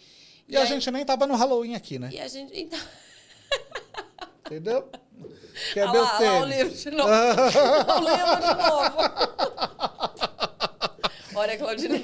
E, 0.48 0.57
a 0.57 0.61
aí- 0.61 0.66
gente 0.66 0.90
nem 0.90 1.05
tava 1.05 1.26
no 1.26 1.35
Halloween 1.35 1.74
aqui, 1.74 1.98
né? 1.98 2.11
E 2.12 2.20
a 2.20 2.28
gente... 2.28 2.52
Então, 2.59 2.78
Entendeu? 4.46 4.88
Quer 5.72 5.90
ver 5.90 5.98
lá, 6.00 6.18
o 6.18 6.24
lá 6.24 6.40
o 6.40 6.44
livro 6.46 6.74
de 6.74 6.90
novo. 6.90 7.11
o 7.12 8.00
livro 8.00 8.37
de 8.40 8.55
novo. 8.68 8.96
Olha, 11.35 11.57
Claudinei. 11.57 12.02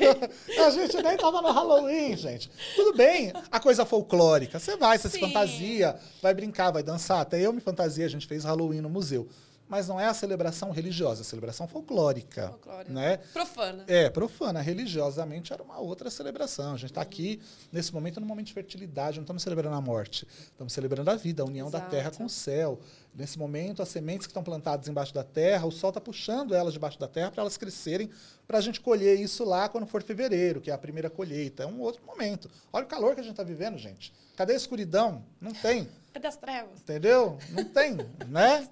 A 0.66 0.70
gente 0.70 1.02
nem 1.02 1.16
tava 1.16 1.42
no 1.42 1.50
Halloween, 1.50 2.16
gente. 2.16 2.50
Tudo 2.74 2.96
bem, 2.96 3.32
a 3.50 3.60
coisa 3.60 3.84
folclórica. 3.84 4.58
Você 4.58 4.76
vai, 4.76 4.96
você 4.96 5.08
se 5.08 5.18
Sim. 5.18 5.26
fantasia, 5.26 5.96
vai 6.22 6.32
brincar, 6.32 6.70
vai 6.70 6.82
dançar. 6.82 7.20
Até 7.20 7.40
eu 7.40 7.52
me 7.52 7.60
fantasia, 7.60 8.06
a 8.06 8.08
gente 8.08 8.26
fez 8.26 8.44
Halloween 8.44 8.80
no 8.80 8.88
museu. 8.88 9.28
Mas 9.68 9.86
não 9.86 10.00
é 10.00 10.06
a 10.06 10.14
celebração 10.14 10.70
religiosa, 10.70 11.20
é 11.20 11.22
a 11.22 11.24
celebração 11.24 11.68
folclórica. 11.68 12.48
Folclórica. 12.48 12.92
Né? 12.92 13.18
Profana. 13.32 13.84
É, 13.86 14.08
profana. 14.08 14.60
Religiosamente 14.62 15.52
era 15.52 15.62
uma 15.62 15.78
outra 15.78 16.10
celebração. 16.10 16.74
A 16.74 16.76
gente 16.76 16.90
está 16.90 17.02
aqui, 17.02 17.40
nesse 17.70 17.92
momento, 17.92 18.18
num 18.18 18.26
momento 18.26 18.46
de 18.46 18.54
fertilidade. 18.54 19.18
Não 19.18 19.24
estamos 19.24 19.42
celebrando 19.42 19.76
a 19.76 19.80
morte. 19.80 20.26
Estamos 20.40 20.72
celebrando 20.72 21.10
a 21.10 21.16
vida, 21.16 21.42
a 21.42 21.46
união 21.46 21.70
da 21.70 21.78
Exato. 21.78 21.90
terra 21.90 22.10
com 22.10 22.24
o 22.24 22.30
céu. 22.30 22.80
Nesse 23.14 23.38
momento, 23.38 23.82
as 23.82 23.88
sementes 23.88 24.26
que 24.26 24.30
estão 24.30 24.42
plantadas 24.44 24.88
embaixo 24.88 25.12
da 25.12 25.24
terra, 25.24 25.66
o 25.66 25.72
sol 25.72 25.90
está 25.90 26.00
puxando 26.00 26.54
elas 26.54 26.72
debaixo 26.72 26.98
da 26.98 27.08
terra 27.08 27.30
para 27.30 27.42
elas 27.42 27.56
crescerem, 27.56 28.08
para 28.46 28.58
a 28.58 28.60
gente 28.60 28.80
colher 28.80 29.18
isso 29.18 29.44
lá 29.44 29.68
quando 29.68 29.86
for 29.86 30.02
fevereiro, 30.02 30.60
que 30.60 30.70
é 30.70 30.74
a 30.74 30.78
primeira 30.78 31.10
colheita. 31.10 31.64
É 31.64 31.66
um 31.66 31.80
outro 31.80 32.04
momento. 32.06 32.48
Olha 32.72 32.84
o 32.84 32.88
calor 32.88 33.14
que 33.14 33.20
a 33.20 33.24
gente 33.24 33.32
está 33.32 33.42
vivendo, 33.42 33.76
gente. 33.76 34.14
Cadê 34.36 34.52
a 34.52 34.56
escuridão? 34.56 35.24
Não 35.40 35.52
tem. 35.52 35.88
É 36.14 36.18
das 36.18 36.36
trevas. 36.36 36.80
Entendeu? 36.80 37.38
Não 37.50 37.64
tem, 37.64 37.96
né? 38.28 38.68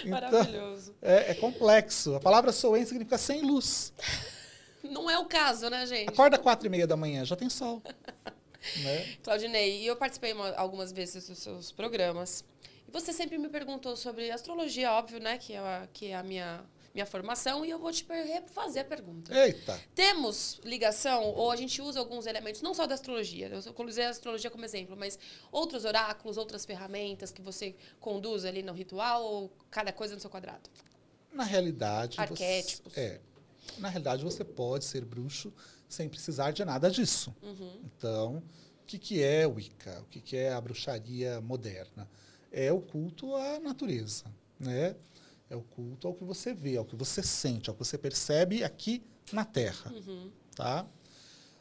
Então, 0.00 0.10
Maravilhoso. 0.10 0.94
é, 1.02 1.30
é 1.30 1.34
complexo. 1.34 2.14
A 2.16 2.20
palavra 2.20 2.50
soen 2.52 2.84
significa 2.84 3.18
sem 3.18 3.42
luz. 3.42 3.92
Não 4.82 5.08
é 5.08 5.18
o 5.18 5.26
caso, 5.26 5.68
né, 5.70 5.86
gente? 5.86 6.08
Acorda 6.08 6.38
quatro 6.38 6.66
e 6.66 6.70
meia 6.70 6.86
da 6.86 6.96
manhã, 6.96 7.24
já 7.24 7.36
tem 7.36 7.48
sol. 7.48 7.82
né? 8.82 9.16
Claudinei, 9.22 9.82
e 9.82 9.86
eu 9.86 9.96
participei 9.96 10.32
uma- 10.32 10.54
algumas 10.56 10.92
vezes 10.92 11.28
dos 11.28 11.38
seus 11.38 11.70
programas. 11.72 12.44
E 12.88 12.90
você 12.90 13.12
sempre 13.12 13.38
me 13.38 13.48
perguntou 13.48 13.96
sobre 13.96 14.30
astrologia, 14.30 14.92
óbvio, 14.92 15.20
né? 15.20 15.38
Que 15.38 15.52
é 15.54 15.58
a, 15.58 15.88
que 15.92 16.06
é 16.08 16.14
a 16.16 16.22
minha, 16.22 16.64
minha 16.94 17.06
formação. 17.06 17.64
E 17.64 17.70
eu 17.70 17.78
vou 17.78 17.92
te 17.92 18.06
refazer 18.08 18.82
a 18.82 18.84
pergunta. 18.84 19.34
Eita. 19.34 19.80
Temos 19.94 20.60
ligação, 20.64 21.24
ou 21.24 21.50
a 21.50 21.56
gente 21.56 21.80
usa 21.80 21.98
alguns 21.98 22.26
elementos, 22.26 22.62
não 22.62 22.74
só 22.74 22.86
da 22.86 22.94
astrologia, 22.94 23.48
eu 23.48 23.86
usei 23.86 24.04
a 24.04 24.10
astrologia 24.10 24.50
como 24.50 24.64
exemplo, 24.64 24.96
mas 24.96 25.18
outros 25.50 25.84
oráculos, 25.84 26.36
outras 26.36 26.64
ferramentas 26.64 27.30
que 27.32 27.42
você 27.42 27.74
conduz 28.00 28.44
ali 28.44 28.62
no 28.62 28.72
ritual, 28.72 29.24
ou 29.24 29.52
cada 29.70 29.92
coisa 29.92 30.14
no 30.14 30.20
seu 30.20 30.30
quadrado? 30.30 30.68
Na 31.32 31.44
realidade. 31.44 32.20
Arquétipos. 32.20 32.92
Você, 32.92 33.00
é. 33.00 33.20
Na 33.78 33.88
realidade, 33.88 34.22
você 34.22 34.44
pode 34.44 34.84
ser 34.84 35.04
bruxo 35.04 35.52
sem 35.88 36.08
precisar 36.08 36.50
de 36.50 36.64
nada 36.64 36.90
disso. 36.90 37.34
Uhum. 37.42 37.80
Então, 37.84 38.42
o 38.82 38.86
que, 38.86 38.98
que 38.98 39.22
é 39.22 39.46
Wicca? 39.46 40.00
O 40.00 40.04
que, 40.06 40.20
que 40.20 40.36
é 40.36 40.52
a 40.52 40.60
bruxaria 40.60 41.40
moderna? 41.40 42.08
É 42.50 42.72
o 42.72 42.80
culto 42.80 43.34
à 43.34 43.58
natureza, 43.58 44.24
né? 44.58 44.94
É 45.52 45.56
o 45.56 45.60
culto 45.60 46.08
ao 46.08 46.14
que 46.14 46.24
você 46.24 46.54
vê, 46.54 46.78
ao 46.78 46.84
que 46.86 46.96
você 46.96 47.22
sente, 47.22 47.68
ao 47.68 47.76
que 47.76 47.84
você 47.84 47.98
percebe 47.98 48.64
aqui 48.64 49.02
na 49.30 49.44
Terra, 49.44 49.92
Uhum. 49.92 50.30
tá? 50.56 50.86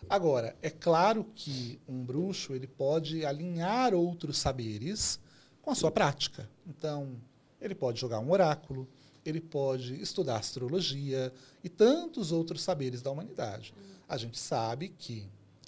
Agora, 0.10 0.56
é 0.62 0.70
claro 0.70 1.26
que 1.36 1.78
um 1.86 2.02
bruxo 2.02 2.54
ele 2.56 2.68
pode 2.68 3.26
alinhar 3.26 3.94
outros 3.94 4.38
saberes 4.38 5.20
com 5.62 5.72
a 5.72 5.76
sua 5.76 5.92
prática. 5.92 6.50
Então, 6.66 7.18
ele 7.60 7.76
pode 7.76 8.00
jogar 8.00 8.20
um 8.22 8.32
oráculo, 8.32 8.88
ele 9.26 9.42
pode 9.42 10.02
estudar 10.02 10.38
astrologia 10.38 11.32
e 11.62 11.68
tantos 11.68 12.32
outros 12.32 12.62
saberes 12.62 13.02
da 13.02 13.12
humanidade. 13.12 13.74
A 14.08 14.16
gente 14.16 14.40
sabe 14.40 14.88
que, 14.98 15.28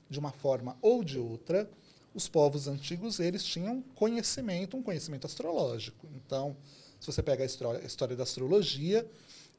de 0.10 0.18
uma 0.18 0.32
forma 0.32 0.78
ou 0.82 1.04
de 1.04 1.20
outra, 1.20 1.70
os 2.16 2.30
povos 2.30 2.70
antigos 2.70 3.20
eles 3.20 3.44
tinham 3.44 3.82
conhecimento, 3.96 4.78
um 4.78 4.82
conhecimento 4.82 5.28
astrológico. 5.28 6.08
Então, 6.16 6.56
se 7.04 7.12
você 7.12 7.22
pega 7.22 7.44
a 7.44 7.46
história, 7.46 7.82
a 7.82 7.86
história 7.86 8.16
da 8.16 8.24
astrologia, 8.24 9.06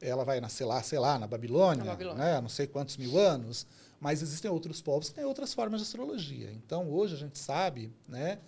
ela 0.00 0.24
vai 0.24 0.40
nascer 0.40 0.64
lá, 0.64 0.82
sei 0.82 0.98
lá, 0.98 1.18
na 1.18 1.26
Babilônia, 1.26 1.84
Na 1.84 1.90
Babilônia. 1.90 2.24
né, 2.24 2.40
não 2.40 2.48
sei 2.48 2.66
quantos 2.66 2.96
mil 2.96 3.18
anos, 3.18 3.66
mas 4.00 4.22
existem 4.22 4.50
outros 4.50 4.80
povos 4.80 5.10
que 5.10 5.14
têm 5.16 5.24
outras 5.26 5.52
formas 5.52 5.80
de 5.82 5.86
astrologia. 5.86 6.50
Então, 6.52 6.90
hoje 6.90 7.14
a 7.14 7.18
gente 7.18 7.38
sabe, 7.38 7.92
né, 8.08 8.38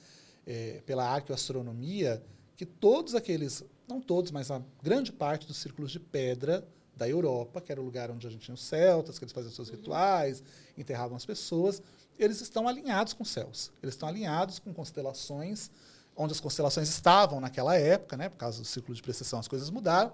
é, 0.47 0.81
pela 0.87 1.05
arqueoastronomia, 1.05 2.23
que 2.57 2.65
todos 2.65 3.15
aqueles, 3.15 3.63
não 3.87 4.01
todos, 4.01 4.31
mas 4.31 4.51
a 4.51 4.63
grande 4.83 5.13
parte 5.13 5.47
dos 5.47 5.59
círculos 5.59 5.91
de 5.91 6.01
pedra 6.01 6.67
da 6.97 7.07
Europa, 7.07 7.61
que 7.61 7.71
era 7.71 7.81
o 7.83 7.85
lugar 7.85 8.11
onde 8.11 8.27
a 8.27 8.31
gente 8.31 8.47
tinha 8.47 8.55
os 8.55 8.65
celtas, 8.65 9.19
que 9.19 9.25
eles 9.27 9.33
faziam 9.33 9.53
seus 9.53 9.69
rituais, 9.69 10.43
enterravam 10.79 11.15
as 11.19 11.27
pessoas, 11.27 11.83
eles 12.19 12.41
estão 12.41 12.67
alinhados 12.67 13.13
com 13.13 13.23
os 13.25 13.29
céus. 13.29 13.71
Eles 13.83 13.95
estão 13.95 14.09
alinhados 14.09 14.59
com 14.59 14.73
constelações, 14.73 15.71
onde 16.17 16.33
as 16.33 16.41
constelações 16.41 16.89
estavam 16.89 17.41
naquela 17.41 17.77
época, 17.77 18.17
né, 18.17 18.29
por 18.29 18.37
causa 18.37 18.61
do 18.61 18.65
ciclo 18.65 18.95
de 18.95 19.03
precessão, 19.03 19.39
as 19.39 19.49
coisas 19.49 19.71
mudaram. 19.71 20.13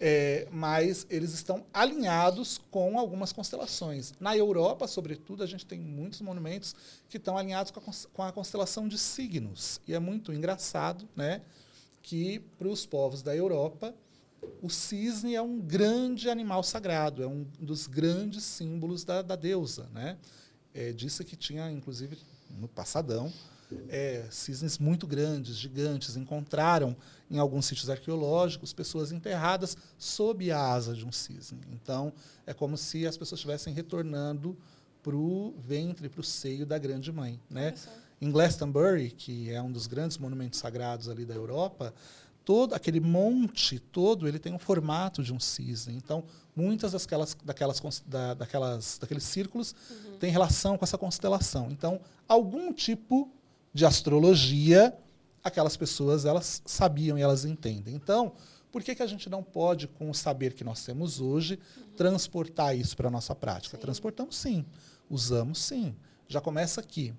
É, 0.00 0.48
mas 0.50 1.06
eles 1.10 1.34
estão 1.34 1.66
alinhados 1.74 2.58
com 2.70 2.98
algumas 2.98 3.32
constelações. 3.32 4.14
Na 4.18 4.34
Europa, 4.34 4.86
sobretudo, 4.86 5.42
a 5.42 5.46
gente 5.46 5.66
tem 5.66 5.78
muitos 5.78 6.22
monumentos 6.22 6.74
que 7.08 7.18
estão 7.18 7.36
alinhados 7.36 7.70
com 7.70 7.80
a, 7.80 7.94
com 8.12 8.22
a 8.22 8.32
constelação 8.32 8.88
de 8.88 8.96
signos. 8.96 9.80
E 9.86 9.92
é 9.92 9.98
muito 9.98 10.32
engraçado 10.32 11.06
né, 11.14 11.42
que, 12.02 12.38
para 12.58 12.68
os 12.68 12.86
povos 12.86 13.20
da 13.20 13.36
Europa, 13.36 13.94
o 14.62 14.70
cisne 14.70 15.34
é 15.34 15.42
um 15.42 15.58
grande 15.58 16.30
animal 16.30 16.62
sagrado, 16.62 17.22
é 17.22 17.26
um 17.26 17.44
dos 17.58 17.86
grandes 17.86 18.44
símbolos 18.44 19.04
da, 19.04 19.20
da 19.20 19.36
deusa. 19.36 19.88
Né? 19.92 20.16
É, 20.72 20.92
disse 20.92 21.24
que 21.24 21.36
tinha, 21.36 21.70
inclusive, 21.70 22.16
no 22.50 22.68
passadão, 22.68 23.32
é, 23.88 24.26
cisnes 24.30 24.78
muito 24.78 25.06
grandes, 25.06 25.56
gigantes, 25.56 26.16
encontraram 26.16 26.96
em 27.30 27.38
alguns 27.38 27.66
sítios 27.66 27.90
arqueológicos 27.90 28.72
pessoas 28.72 29.12
enterradas 29.12 29.76
sob 29.98 30.50
a 30.50 30.60
asa 30.60 30.94
de 30.94 31.04
um 31.04 31.12
cisne. 31.12 31.60
Então, 31.72 32.12
é 32.46 32.54
como 32.54 32.76
se 32.76 33.06
as 33.06 33.16
pessoas 33.16 33.38
estivessem 33.38 33.72
retornando 33.72 34.56
para 35.02 35.16
o 35.16 35.54
ventre, 35.58 36.08
para 36.08 36.20
o 36.20 36.24
seio 36.24 36.66
da 36.66 36.78
grande 36.78 37.12
mãe. 37.12 37.40
Né? 37.48 37.74
Em 38.20 38.30
Glastonbury, 38.30 39.10
que 39.10 39.50
é 39.50 39.62
um 39.62 39.70
dos 39.70 39.86
grandes 39.86 40.18
monumentos 40.18 40.58
sagrados 40.58 41.08
ali 41.08 41.24
da 41.24 41.34
Europa, 41.34 41.94
todo 42.44 42.74
aquele 42.74 42.98
monte 42.98 43.78
todo 43.78 44.26
ele 44.26 44.38
tem 44.38 44.54
um 44.54 44.58
formato 44.58 45.22
de 45.22 45.32
um 45.32 45.38
cisne. 45.38 45.94
Então, 45.94 46.24
muitas 46.56 46.92
daquelas, 46.92 47.36
daquelas, 47.44 48.02
da, 48.06 48.34
daquelas, 48.34 48.98
daqueles 48.98 49.24
círculos 49.24 49.74
têm 50.18 50.30
relação 50.30 50.78
com 50.78 50.84
essa 50.84 50.96
constelação. 50.96 51.68
Então, 51.70 52.00
algum 52.26 52.72
tipo 52.72 53.30
de 53.72 53.84
astrologia, 53.84 54.96
aquelas 55.42 55.76
pessoas 55.76 56.24
elas 56.24 56.62
sabiam 56.66 57.18
e 57.18 57.22
elas 57.22 57.44
entendem. 57.44 57.94
Então, 57.94 58.32
por 58.70 58.82
que, 58.82 58.94
que 58.94 59.02
a 59.02 59.06
gente 59.06 59.30
não 59.30 59.42
pode, 59.42 59.88
com 59.88 60.10
o 60.10 60.14
saber 60.14 60.52
que 60.52 60.64
nós 60.64 60.84
temos 60.84 61.20
hoje, 61.20 61.58
transportar 61.96 62.76
isso 62.76 62.96
para 62.96 63.08
a 63.08 63.10
nossa 63.10 63.34
prática? 63.34 63.76
Sim. 63.76 63.80
Transportamos 63.80 64.36
sim, 64.36 64.64
usamos 65.08 65.58
sim. 65.58 65.94
Já 66.26 66.40
começa 66.40 66.80
aqui. 66.80 67.14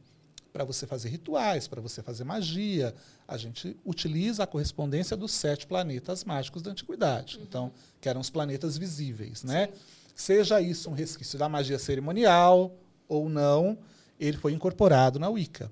Para 0.51 0.63
você 0.63 0.87
fazer 0.87 1.09
rituais, 1.09 1.67
para 1.67 1.79
você 1.79 2.01
fazer 2.01 2.23
magia, 2.23 2.95
a 3.27 3.37
gente 3.37 3.77
utiliza 3.85 4.43
a 4.43 4.47
correspondência 4.47 5.15
dos 5.15 5.31
sete 5.31 5.67
planetas 5.67 6.23
mágicos 6.23 6.63
da 6.63 6.71
antiguidade. 6.71 7.39
Então, 7.43 7.71
que 8.01 8.09
eram 8.09 8.19
os 8.19 8.31
planetas 8.31 8.75
visíveis, 8.75 9.43
né? 9.43 9.67
Sim. 9.67 9.73
Seja 10.15 10.59
isso 10.59 10.89
um 10.89 10.93
resquício 10.93 11.37
da 11.37 11.47
magia 11.47 11.77
cerimonial 11.77 12.75
ou 13.07 13.29
não, 13.29 13.77
ele 14.19 14.37
foi 14.37 14.51
incorporado 14.51 15.19
na 15.19 15.29
Wicca. 15.29 15.71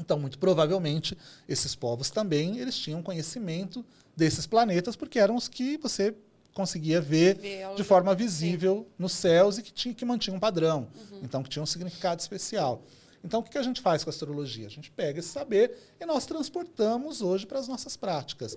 Então, 0.00 0.18
muito 0.18 0.38
provavelmente, 0.38 1.16
esses 1.48 1.74
povos 1.74 2.10
também 2.10 2.58
eles 2.58 2.76
tinham 2.76 3.02
conhecimento 3.02 3.84
desses 4.16 4.46
planetas, 4.46 4.96
porque 4.96 5.18
eram 5.18 5.36
os 5.36 5.48
que 5.48 5.76
você 5.78 6.14
conseguia 6.54 7.00
ver 7.00 7.38
de 7.76 7.84
forma 7.84 8.14
visível 8.14 8.86
nos 8.98 9.12
céus 9.12 9.58
e 9.58 9.62
que, 9.62 9.72
tinha, 9.72 9.94
que 9.94 10.04
mantinha 10.04 10.34
um 10.34 10.40
padrão. 10.40 10.88
Então, 11.22 11.42
que 11.42 11.48
tinha 11.48 11.62
um 11.62 11.66
significado 11.66 12.20
especial. 12.20 12.82
Então, 13.22 13.40
o 13.40 13.42
que 13.42 13.58
a 13.58 13.62
gente 13.62 13.80
faz 13.80 14.02
com 14.04 14.10
a 14.10 14.12
astrologia? 14.12 14.66
A 14.66 14.70
gente 14.70 14.90
pega 14.90 15.20
esse 15.20 15.28
saber 15.28 15.76
e 16.00 16.06
nós 16.06 16.26
transportamos 16.26 17.20
hoje 17.20 17.46
para 17.46 17.58
as 17.58 17.68
nossas 17.68 17.96
práticas. 17.96 18.56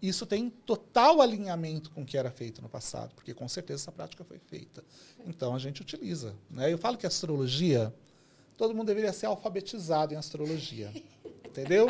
Isso 0.00 0.26
tem 0.26 0.50
total 0.50 1.20
alinhamento 1.20 1.90
com 1.90 2.02
o 2.02 2.04
que 2.04 2.18
era 2.18 2.30
feito 2.30 2.60
no 2.60 2.68
passado, 2.68 3.14
porque 3.14 3.32
com 3.32 3.48
certeza 3.48 3.84
essa 3.84 3.92
prática 3.92 4.24
foi 4.24 4.38
feita. 4.38 4.82
Então, 5.26 5.54
a 5.54 5.58
gente 5.58 5.80
utiliza. 5.80 6.34
Né? 6.50 6.72
Eu 6.72 6.78
falo 6.78 6.96
que 6.96 7.06
a 7.06 7.08
astrologia, 7.08 7.94
todo 8.56 8.74
mundo 8.74 8.86
deveria 8.86 9.12
ser 9.12 9.26
alfabetizado 9.26 10.14
em 10.14 10.16
astrologia. 10.16 10.92
entendeu? 11.46 11.88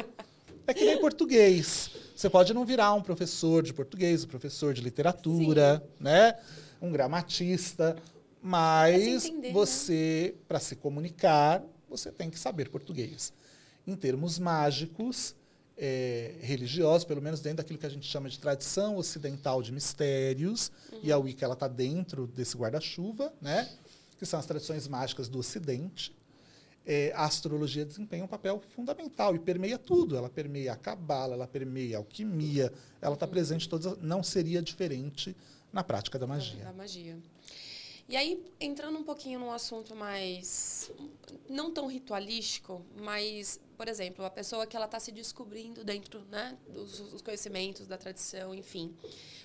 É 0.67 0.75
que 0.75 0.85
nem 0.85 1.01
português. 1.01 1.91
Você 2.15 2.29
pode 2.29 2.53
não 2.53 2.65
virar 2.65 2.93
um 2.95 3.03
professor 3.03 3.63
de 3.63 3.73
português, 3.73 4.25
um 4.25 4.29
professor 4.29 4.75
de 4.75 4.81
literatura, 4.81 5.83
Sim. 5.97 6.05
né? 6.05 6.39
Um 6.81 6.91
gramatista, 6.93 7.97
mas 8.41 9.25
entender, 9.25 9.53
você, 9.53 10.35
né? 10.35 10.41
para 10.49 10.61
se 10.61 10.77
comunicar, 10.77 11.63
você 11.89 12.11
tem 12.11 12.29
que 12.29 12.39
saber 12.39 12.69
português. 12.69 13.33
Em 13.87 13.95
termos 13.97 14.39
mágicos, 14.39 15.35
é, 15.77 16.35
religiosos, 16.41 17.05
pelo 17.05 17.23
menos 17.23 17.41
dentro 17.41 17.59
daquilo 17.59 17.79
que 17.79 17.87
a 17.87 17.91
gente 17.91 18.07
chama 18.07 18.29
de 18.29 18.39
tradição 18.39 18.97
ocidental 18.97 19.63
de 19.63 19.73
mistérios, 19.73 20.71
uhum. 20.93 21.01
e 21.03 21.13
a 21.13 21.19
Wicca 21.19 21.53
está 21.53 21.69
dentro 21.69 22.27
desse 22.27 22.57
guarda-chuva, 22.57 23.33
né? 23.41 23.69
que 24.19 24.27
são 24.27 24.39
as 24.39 24.47
tradições 24.47 24.87
mágicas 24.87 25.29
do 25.29 25.39
Ocidente, 25.41 26.15
é, 26.87 27.13
a 27.15 27.25
astrologia 27.25 27.85
desempenha 27.85 28.25
um 28.25 28.29
papel 28.29 28.61
fundamental 28.75 29.35
e 29.35 29.39
permeia 29.39 29.79
tudo. 29.79 30.17
Ela 30.17 30.29
permeia 30.29 30.73
a 30.73 30.77
cabala, 30.77 31.35
ela 31.35 31.47
permeia 31.47 31.97
a 31.97 32.01
alquimia, 32.01 32.73
ela 33.01 33.15
está 33.15 33.27
presente 33.27 33.67
em 33.67 33.71
todas. 33.71 33.99
Não 33.99 34.23
seria 34.23 34.61
diferente 34.61 35.37
na 35.73 35.83
prática 35.83 36.19
da 36.19 36.27
magia. 36.27 36.65
Da 36.65 36.73
magia. 36.73 37.17
E 38.13 38.17
aí, 38.19 38.45
entrando 38.61 38.99
um 38.99 39.03
pouquinho 39.03 39.41
num 39.41 39.51
assunto 39.51 39.97
mais 39.97 40.93
não 41.49 41.73
tão 41.73 41.87
ritualístico, 41.87 42.85
mas, 43.01 43.59
por 43.75 43.89
exemplo, 43.89 44.23
a 44.23 44.29
pessoa 44.29 44.67
que 44.67 44.77
ela 44.77 44.85
está 44.85 45.01
se 45.01 45.11
descobrindo 45.11 45.83
dentro 45.83 46.21
né, 46.31 46.59
dos, 46.69 46.99
dos 46.99 47.23
conhecimentos, 47.23 47.87
da 47.87 47.97
tradição, 47.97 48.55
enfim 48.55 48.95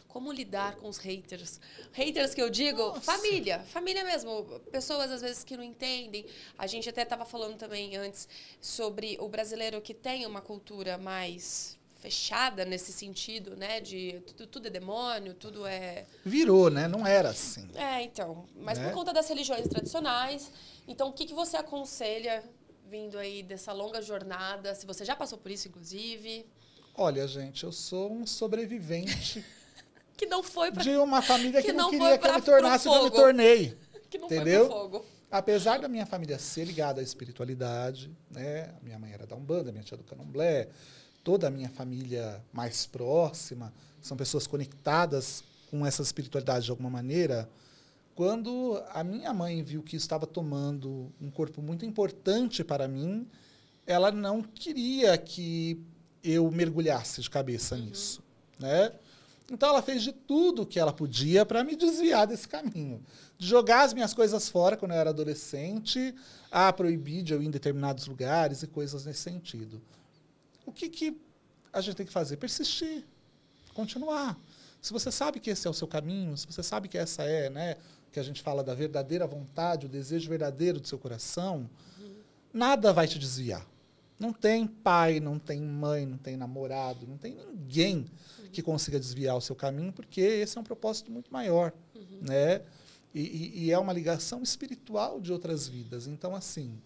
como 0.10 0.32
lidar 0.32 0.77
com 0.77 0.89
os 0.89 0.97
haters. 0.97 1.62
Haters 1.93 2.34
que 2.34 2.41
eu 2.41 2.49
digo, 2.49 2.80
Nossa. 2.80 3.01
família, 3.01 3.60
família 3.60 4.03
mesmo. 4.03 4.43
Pessoas 4.71 5.12
às 5.12 5.21
vezes 5.21 5.43
que 5.43 5.56
não 5.56 5.63
entendem. 5.63 6.25
A 6.58 6.65
gente 6.65 6.89
até 6.89 7.03
estava 7.03 7.23
falando 7.23 7.56
também 7.56 7.95
antes 7.95 8.27
sobre 8.60 9.15
o 9.19 9.30
brasileiro 9.30 9.80
que 9.80 9.93
tem 9.93 10.25
uma 10.25 10.41
cultura 10.41 10.97
mais 10.97 11.76
fechada 11.97 12.63
nesse 12.63 12.91
sentido, 12.91 13.55
né? 13.55 13.79
De 13.81 14.21
tudo, 14.27 14.47
tudo, 14.47 14.67
é 14.67 14.69
demônio, 14.69 15.33
tudo 15.33 15.65
é. 15.65 16.05
Virou, 16.23 16.69
né? 16.69 16.88
Não 16.88 17.05
era 17.05 17.29
assim. 17.29 17.67
É, 17.75 18.01
então. 18.03 18.45
Mas 18.55 18.77
né? 18.77 18.86
por 18.86 18.93
conta 18.93 19.13
das 19.13 19.27
religiões 19.27 19.67
tradicionais. 19.67 20.51
Então, 20.88 21.10
o 21.10 21.13
que, 21.13 21.25
que 21.25 21.33
você 21.33 21.57
aconselha 21.57 22.43
vindo 22.89 23.17
aí 23.17 23.43
dessa 23.43 23.73
longa 23.73 24.01
jornada? 24.01 24.73
Se 24.75 24.86
você 24.86 25.03
já 25.03 25.15
passou 25.15 25.38
por 25.38 25.51
isso, 25.51 25.67
inclusive. 25.67 26.45
Olha, 26.95 27.27
gente, 27.27 27.63
eu 27.63 27.71
sou 27.71 28.12
um 28.12 28.25
sobrevivente 28.25 29.43
que 30.15 30.25
não 30.25 30.41
foi 30.41 30.71
para 30.71 30.83
de 30.83 30.95
uma 30.97 31.21
família 31.21 31.62
que, 31.62 31.67
que 31.67 31.73
não, 31.73 31.86
não 31.86 31.91
queria 31.91 32.17
que 32.17 32.27
eu 32.27 32.33
me 32.33 32.41
tornasse 32.41 32.88
o 32.88 32.91
que 32.91 32.97
eu 32.97 33.03
me 33.03 33.12
tornei. 33.12 33.77
Que 34.10 34.17
não 34.17 34.27
entendeu? 34.27 34.67
foi 34.67 34.73
fogo. 34.73 35.05
Apesar 35.29 35.79
da 35.79 35.89
minha 35.89 36.05
família 36.05 36.39
ser 36.39 36.63
ligada 36.63 37.01
à 37.01 37.03
espiritualidade, 37.03 38.10
né? 38.31 38.73
Minha 38.81 38.97
mãe 38.97 39.12
era 39.12 39.27
da 39.27 39.36
Umbanda, 39.36 39.69
minha 39.69 39.83
tia 39.83 39.97
do 39.97 40.03
Candomblé, 40.05 40.69
toda 41.27 41.49
a 41.49 41.51
minha 41.51 41.67
família 41.67 42.41
mais 42.53 42.85
próxima 42.85 43.73
são 44.01 44.15
pessoas 44.15 44.47
conectadas 44.47 45.43
com 45.69 45.85
essa 45.85 46.01
espiritualidade 46.01 46.63
de 46.63 46.71
alguma 46.71 46.89
maneira. 46.89 47.49
Quando 48.15 48.81
a 48.93 49.03
minha 49.03 49.33
mãe 49.33 49.61
viu 49.61 49.83
que 49.83 49.97
estava 49.97 50.25
tomando 50.25 51.11
um 51.19 51.29
corpo 51.29 51.61
muito 51.61 51.83
importante 51.83 52.63
para 52.63 52.87
mim, 52.87 53.27
ela 53.85 54.09
não 54.09 54.41
queria 54.41 55.17
que 55.17 55.83
eu 56.23 56.49
mergulhasse 56.49 57.19
de 57.19 57.29
cabeça 57.29 57.75
uhum. 57.75 57.81
nisso, 57.81 58.23
né? 58.57 58.93
Então 59.51 59.67
ela 59.67 59.81
fez 59.81 60.03
de 60.03 60.13
tudo 60.13 60.65
que 60.65 60.79
ela 60.79 60.93
podia 60.93 61.45
para 61.45 61.61
me 61.61 61.75
desviar 61.75 62.25
desse 62.25 62.47
caminho. 62.47 63.03
De 63.37 63.45
jogar 63.45 63.83
as 63.83 63.93
minhas 63.93 64.13
coisas 64.13 64.47
fora 64.47 64.77
quando 64.77 64.91
eu 64.93 64.97
era 64.97 65.09
adolescente, 65.09 66.15
a 66.49 66.71
proibir 66.71 67.21
de 67.21 67.33
eu 67.33 67.41
ir 67.41 67.47
em 67.47 67.51
determinados 67.51 68.07
lugares 68.07 68.63
e 68.63 68.67
coisas 68.67 69.03
nesse 69.03 69.19
sentido. 69.19 69.81
O 70.67 70.71
que, 70.71 70.89
que 70.89 71.19
a 71.71 71.80
gente 71.80 71.95
tem 71.95 72.06
que 72.06 72.12
fazer? 72.12 72.36
Persistir, 72.36 73.06
continuar. 73.73 74.38
Se 74.82 74.91
você 74.91 75.10
sabe 75.10 75.39
que 75.39 75.49
esse 75.49 75.65
é 75.65 75.69
o 75.69 75.73
seu 75.73 75.88
caminho, 75.88 76.36
se 76.38 76.45
você 76.45 76.62
sabe 76.62 76.89
que 76.89 76.97
essa 76.97 77.23
é, 77.23 77.49
né, 77.49 77.77
que 78.12 78.19
a 78.19 78.23
gente 78.23 78.41
fala 78.41 78.62
da 78.62 78.75
verdadeira 78.75 79.25
vontade, 79.25 79.86
o 79.86 79.89
desejo 79.89 80.30
verdadeiro 80.30 80.80
do 80.80 80.88
seu 80.88 80.99
coração, 80.99 81.69
uhum. 81.97 82.15
nada 82.53 82.91
vai 82.91 83.08
te 83.08 83.17
desviar. 83.17 83.65
Não 84.19 84.34
tem 84.34 84.67
pai, 84.67 85.21
não 85.21 85.39
tem 85.39 85.62
mãe, 85.62 86.06
não 86.06 86.17
tem 86.17 86.36
namorado, 86.36 87.08
não 87.08 87.17
tem 87.17 87.36
ninguém 87.36 88.06
que 88.51 88.62
consiga 88.62 88.99
desviar 88.99 89.38
o 89.38 89.41
seu 89.41 89.56
caminho, 89.56 89.93
porque 89.93 90.19
esse 90.19 90.58
é 90.58 90.62
um 90.62 90.65
propósito 90.65 91.12
muito 91.12 91.32
maior, 91.32 91.71
uhum. 91.95 92.19
né? 92.21 92.62
E, 93.13 93.21
e, 93.21 93.63
e, 93.63 93.71
é 93.71 93.80
uma 93.80 93.93
ligação 93.93 94.43
espiritual 94.43 95.21
de 95.21 95.32
outras 95.32 95.67
vidas. 95.67 96.08
Então, 96.08 96.36
assim, 96.36 96.77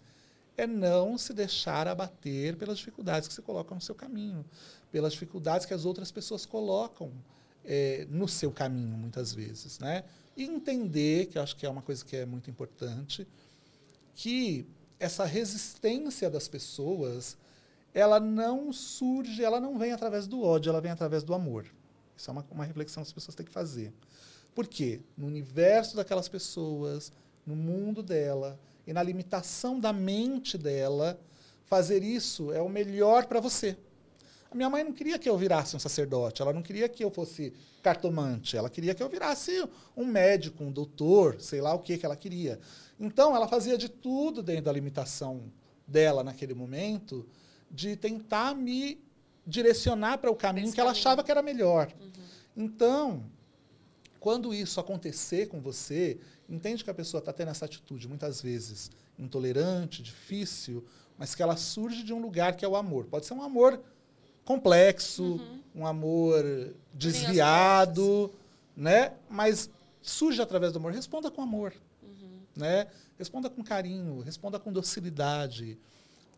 é 0.56 0.66
não 0.66 1.16
se 1.16 1.32
deixar 1.32 1.88
abater 1.88 2.56
pelas 2.56 2.78
dificuldades 2.78 3.28
que 3.28 3.34
você 3.34 3.42
coloca 3.42 3.74
no 3.74 3.80
seu 3.80 3.94
caminho, 3.94 4.44
pelas 4.90 5.12
dificuldades 5.12 5.66
que 5.66 5.74
as 5.74 5.84
outras 5.84 6.10
pessoas 6.10 6.44
colocam 6.44 7.12
é, 7.64 8.06
no 8.10 8.28
seu 8.28 8.50
caminho, 8.50 8.96
muitas 8.96 9.32
vezes, 9.32 9.78
né? 9.78 10.04
E 10.36 10.44
entender, 10.44 11.26
que 11.26 11.38
eu 11.38 11.42
acho 11.42 11.56
que 11.56 11.66
é 11.66 11.68
uma 11.68 11.82
coisa 11.82 12.04
que 12.04 12.16
é 12.16 12.26
muito 12.26 12.50
importante, 12.50 13.26
que 14.14 14.66
essa 14.98 15.24
resistência 15.24 16.30
das 16.30 16.48
pessoas 16.48 17.36
ela 17.94 18.18
não 18.18 18.72
surge, 18.72 19.44
ela 19.44 19.60
não 19.60 19.78
vem 19.78 19.92
através 19.92 20.26
do 20.26 20.42
ódio, 20.42 20.70
ela 20.70 20.80
vem 20.80 20.90
através 20.90 21.22
do 21.22 21.34
amor. 21.34 21.66
Isso 22.16 22.30
é 22.30 22.32
uma, 22.32 22.46
uma 22.50 22.64
reflexão 22.64 23.02
que 23.02 23.08
as 23.08 23.12
pessoas 23.12 23.34
têm 23.34 23.44
que 23.44 23.52
fazer. 23.52 23.92
Por 24.54 24.66
quê? 24.66 25.00
No 25.16 25.26
universo 25.26 25.96
daquelas 25.96 26.28
pessoas, 26.28 27.12
no 27.46 27.54
mundo 27.54 28.02
dela 28.02 28.58
e 28.86 28.92
na 28.92 29.02
limitação 29.02 29.78
da 29.78 29.92
mente 29.92 30.58
dela, 30.58 31.20
fazer 31.64 32.02
isso 32.02 32.52
é 32.52 32.60
o 32.60 32.68
melhor 32.68 33.26
para 33.26 33.40
você. 33.40 33.76
A 34.50 34.54
minha 34.54 34.68
mãe 34.68 34.84
não 34.84 34.92
queria 34.92 35.18
que 35.18 35.28
eu 35.28 35.38
virasse 35.38 35.74
um 35.74 35.78
sacerdote, 35.78 36.42
ela 36.42 36.52
não 36.52 36.62
queria 36.62 36.88
que 36.88 37.02
eu 37.02 37.10
fosse 37.10 37.52
cartomante, 37.82 38.56
ela 38.56 38.68
queria 38.68 38.94
que 38.94 39.02
eu 39.02 39.08
virasse 39.08 39.66
um 39.96 40.04
médico, 40.04 40.62
um 40.62 40.70
doutor, 40.70 41.40
sei 41.40 41.60
lá 41.60 41.72
o 41.72 41.78
que 41.78 41.96
que 41.96 42.04
ela 42.04 42.16
queria. 42.16 42.60
Então, 43.00 43.34
ela 43.34 43.48
fazia 43.48 43.78
de 43.78 43.88
tudo 43.88 44.42
dentro 44.42 44.64
da 44.64 44.72
limitação 44.72 45.50
dela 45.86 46.22
naquele 46.22 46.54
momento 46.54 47.26
de 47.70 47.96
tentar 47.96 48.54
me 48.54 49.02
direcionar 49.46 50.18
para 50.18 50.30
o 50.30 50.36
caminho 50.36 50.66
Esse 50.66 50.74
que 50.74 50.80
ela 50.80 50.90
achava 50.90 51.24
que 51.24 51.30
era 51.30 51.42
melhor. 51.42 51.90
Uhum. 51.98 52.10
Então, 52.54 53.24
quando 54.20 54.54
isso 54.54 54.78
acontecer 54.78 55.48
com 55.48 55.60
você, 55.60 56.20
entende 56.54 56.84
que 56.84 56.90
a 56.90 56.94
pessoa 56.94 57.18
está 57.18 57.32
tendo 57.32 57.50
essa 57.50 57.64
atitude 57.64 58.08
muitas 58.08 58.40
vezes 58.40 58.90
intolerante, 59.18 60.02
difícil, 60.02 60.84
mas 61.16 61.34
que 61.34 61.42
ela 61.42 61.56
surge 61.56 62.02
de 62.02 62.12
um 62.12 62.20
lugar 62.20 62.56
que 62.56 62.64
é 62.64 62.68
o 62.68 62.76
amor. 62.76 63.06
Pode 63.06 63.26
ser 63.26 63.34
um 63.34 63.42
amor 63.42 63.80
complexo, 64.44 65.22
uhum. 65.22 65.60
um 65.74 65.86
amor 65.86 66.44
desviado, 66.92 68.32
né? 68.76 69.12
Mas 69.30 69.70
surge 70.00 70.40
através 70.42 70.72
do 70.72 70.78
amor. 70.78 70.92
Responda 70.92 71.30
com 71.30 71.42
amor, 71.42 71.72
uhum. 72.02 72.40
né? 72.56 72.86
Responda 73.18 73.48
com 73.48 73.62
carinho, 73.62 74.20
responda 74.20 74.58
com 74.58 74.72
docilidade 74.72 75.78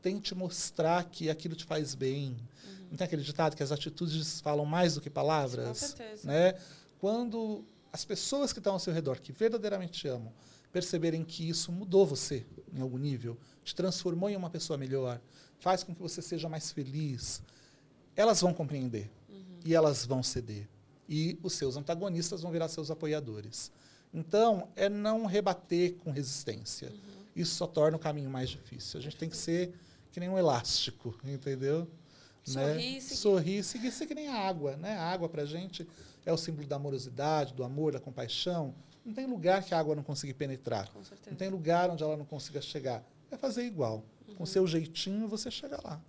tente 0.04 0.34
mostrar 0.34 1.02
que 1.04 1.30
aquilo 1.30 1.56
te 1.56 1.64
faz 1.64 1.94
bem. 1.94 2.28
Uhum. 2.28 2.88
Não 2.90 2.96
tem 2.98 3.06
aquele 3.06 3.22
ditado 3.22 3.56
que 3.56 3.62
as 3.62 3.72
atitudes 3.72 4.38
falam 4.42 4.66
mais 4.66 4.94
do 4.94 5.00
que 5.00 5.08
palavras? 5.08 5.66
Com 5.66 5.74
certeza. 5.74 6.28
Né? 6.28 6.54
Quando 6.98 7.64
as 7.94 8.04
pessoas 8.04 8.52
que 8.52 8.58
estão 8.58 8.72
ao 8.72 8.80
seu 8.80 8.92
redor, 8.92 9.20
que 9.20 9.30
verdadeiramente 9.30 10.00
te 10.00 10.08
amam, 10.08 10.32
perceberem 10.72 11.22
que 11.22 11.48
isso 11.48 11.70
mudou 11.70 12.04
você 12.04 12.44
em 12.72 12.80
algum 12.80 12.98
nível, 12.98 13.38
te 13.62 13.72
transformou 13.72 14.28
em 14.28 14.34
uma 14.34 14.50
pessoa 14.50 14.76
melhor, 14.76 15.20
faz 15.60 15.84
com 15.84 15.94
que 15.94 16.02
você 16.02 16.20
seja 16.20 16.48
mais 16.48 16.72
feliz, 16.72 17.40
elas 18.16 18.40
vão 18.40 18.52
compreender 18.52 19.08
uhum. 19.28 19.60
e 19.64 19.72
elas 19.76 20.04
vão 20.04 20.24
ceder. 20.24 20.68
E 21.08 21.38
os 21.40 21.52
seus 21.52 21.76
antagonistas 21.76 22.42
vão 22.42 22.50
virar 22.50 22.66
seus 22.66 22.90
apoiadores. 22.90 23.70
Então, 24.12 24.68
é 24.74 24.88
não 24.88 25.24
rebater 25.24 25.94
com 25.98 26.10
resistência. 26.10 26.88
Uhum. 26.88 27.24
Isso 27.36 27.54
só 27.54 27.66
torna 27.68 27.96
o 27.96 28.00
caminho 28.00 28.28
mais 28.28 28.50
difícil. 28.50 28.98
A 28.98 29.02
gente 29.04 29.16
tem 29.16 29.28
que 29.28 29.36
ser 29.36 29.72
que 30.10 30.18
nem 30.18 30.28
um 30.28 30.36
elástico, 30.36 31.14
entendeu? 31.22 31.88
Sorrir, 32.42 32.94
né? 32.94 33.00
seguir. 33.00 33.16
Sorrir, 33.16 33.62
seguir, 33.62 33.92
ser 33.92 34.06
que 34.08 34.16
nem 34.16 34.26
a 34.26 34.34
água. 34.34 34.76
Né? 34.76 34.96
A 34.96 35.12
água, 35.12 35.28
para 35.28 35.42
a 35.42 35.46
gente, 35.46 35.86
é 36.24 36.32
o 36.32 36.36
símbolo 36.36 36.66
da 36.66 36.76
amorosidade, 36.76 37.54
do 37.54 37.64
amor, 37.64 37.92
da 37.92 38.00
compaixão. 38.00 38.74
Não 39.04 39.12
tem 39.12 39.26
lugar 39.26 39.62
que 39.62 39.74
a 39.74 39.78
água 39.78 39.94
não 39.94 40.02
consiga 40.02 40.32
penetrar. 40.32 40.90
Não 41.26 41.36
tem 41.36 41.48
lugar 41.48 41.90
onde 41.90 42.02
ela 42.02 42.16
não 42.16 42.24
consiga 42.24 42.60
chegar. 42.60 43.04
É 43.30 43.36
fazer 43.36 43.64
igual. 43.64 44.04
Uhum. 44.26 44.34
Com 44.36 44.46
seu 44.46 44.66
jeitinho, 44.66 45.28
você 45.28 45.50
chega 45.50 45.78
lá. 45.84 46.00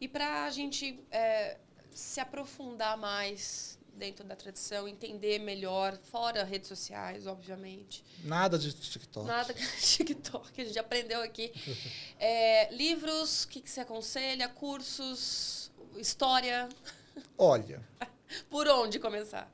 E 0.00 0.08
para 0.08 0.44
a 0.44 0.50
gente 0.50 0.98
é, 1.10 1.58
se 1.92 2.20
aprofundar 2.20 2.96
mais 2.98 3.78
dentro 3.96 4.24
da 4.24 4.34
tradição, 4.34 4.88
entender 4.88 5.38
melhor, 5.38 5.96
fora 6.02 6.42
redes 6.42 6.68
sociais, 6.68 7.26
obviamente. 7.26 8.04
Nada 8.24 8.58
de 8.58 8.72
TikTok. 8.72 9.26
Nada 9.26 9.54
de 9.54 9.64
TikTok, 9.80 10.60
a 10.60 10.64
gente 10.64 10.78
aprendeu 10.78 11.22
aqui. 11.22 11.52
É, 12.18 12.72
livros, 12.74 13.44
o 13.44 13.48
que, 13.48 13.60
que 13.60 13.70
você 13.70 13.80
aconselha? 13.80 14.48
Cursos, 14.48 15.70
história? 15.96 16.68
Olha. 17.36 17.82
por 18.48 18.66
onde 18.68 18.98
começar? 18.98 19.52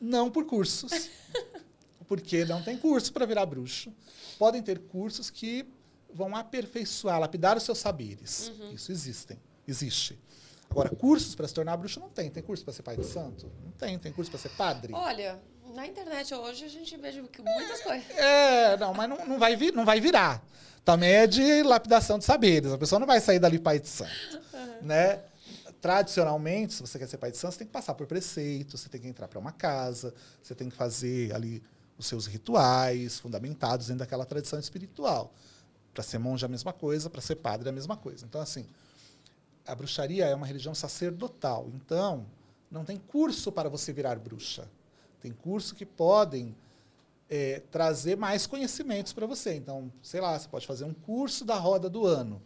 Não 0.00 0.30
por 0.30 0.46
cursos. 0.46 0.90
porque 2.08 2.44
não 2.44 2.62
tem 2.62 2.76
curso 2.76 3.12
para 3.12 3.26
virar 3.26 3.46
bruxo. 3.46 3.92
Podem 4.38 4.62
ter 4.62 4.78
cursos 4.78 5.30
que 5.30 5.66
vão 6.12 6.34
aperfeiçoar, 6.34 7.20
lapidar 7.20 7.56
os 7.56 7.62
seus 7.62 7.78
saberes. 7.78 8.48
Uhum. 8.48 8.72
Isso 8.72 8.90
existem, 8.90 9.38
existe. 9.66 10.18
Agora, 10.70 10.88
cursos 10.90 11.34
para 11.34 11.48
se 11.48 11.54
tornar 11.54 11.76
bruxo 11.76 11.98
não 11.98 12.08
tem. 12.08 12.30
Tem 12.30 12.42
curso 12.42 12.64
para 12.64 12.72
ser 12.72 12.82
pai 12.82 12.96
de 12.96 13.04
santo? 13.04 13.50
Não 13.64 13.72
tem. 13.72 13.98
Tem 13.98 14.12
curso 14.12 14.30
para 14.30 14.40
ser 14.40 14.50
padre? 14.50 14.92
Olha, 14.94 15.40
na 15.74 15.86
internet 15.86 16.32
hoje 16.32 16.64
a 16.64 16.68
gente 16.68 16.96
vê 16.96 17.12
muitas 17.12 17.80
coisas. 17.82 18.10
É, 18.10 18.76
não, 18.76 18.94
mas 18.94 19.08
não, 19.08 19.26
não, 19.26 19.38
vai 19.38 19.56
vir, 19.56 19.72
não 19.72 19.84
vai 19.84 20.00
virar. 20.00 20.42
Também 20.84 21.10
é 21.10 21.26
de 21.26 21.62
lapidação 21.62 22.18
de 22.18 22.24
saberes. 22.24 22.72
A 22.72 22.78
pessoa 22.78 22.98
não 22.98 23.06
vai 23.06 23.20
sair 23.20 23.38
dali 23.38 23.58
pai 23.58 23.78
de 23.78 23.88
santo. 23.88 24.10
Uhum. 24.60 24.86
Né? 24.88 25.20
Tradicionalmente, 25.80 26.74
se 26.74 26.82
você 26.82 26.98
quer 26.98 27.08
ser 27.08 27.16
pai 27.16 27.30
de 27.30 27.38
santo, 27.38 27.52
você 27.52 27.58
tem 27.58 27.66
que 27.66 27.72
passar 27.72 27.94
por 27.94 28.06
preceito, 28.06 28.76
você 28.76 28.88
tem 28.88 29.00
que 29.00 29.08
entrar 29.08 29.28
para 29.28 29.38
uma 29.38 29.52
casa, 29.52 30.14
você 30.42 30.54
tem 30.54 30.68
que 30.68 30.76
fazer 30.76 31.34
ali 31.34 31.62
os 31.96 32.06
seus 32.06 32.26
rituais 32.26 33.18
fundamentados 33.18 33.86
dentro 33.86 34.00
daquela 34.00 34.26
tradição 34.26 34.58
espiritual. 34.58 35.32
Para 35.94 36.02
ser 36.02 36.18
monge 36.18 36.44
é 36.44 36.46
a 36.46 36.48
mesma 36.48 36.72
coisa, 36.72 37.08
para 37.08 37.20
ser 37.20 37.36
padre 37.36 37.68
é 37.68 37.70
a 37.70 37.74
mesma 37.74 37.96
coisa. 37.96 38.24
Então, 38.24 38.40
assim, 38.40 38.66
a 39.66 39.74
bruxaria 39.74 40.26
é 40.26 40.34
uma 40.34 40.46
religião 40.46 40.74
sacerdotal. 40.74 41.68
Então, 41.74 42.26
não 42.70 42.84
tem 42.84 42.98
curso 42.98 43.50
para 43.50 43.68
você 43.68 43.92
virar 43.92 44.18
bruxa. 44.18 44.68
Tem 45.20 45.32
curso 45.32 45.74
que 45.74 45.84
podem 45.84 46.54
é, 47.28 47.62
trazer 47.70 48.16
mais 48.16 48.46
conhecimentos 48.46 49.12
para 49.12 49.26
você. 49.26 49.54
Então, 49.54 49.92
sei 50.02 50.20
lá, 50.20 50.38
você 50.38 50.48
pode 50.48 50.66
fazer 50.66 50.84
um 50.84 50.94
curso 50.94 51.44
da 51.44 51.56
roda 51.56 51.88
do 51.88 52.06
ano. 52.06 52.40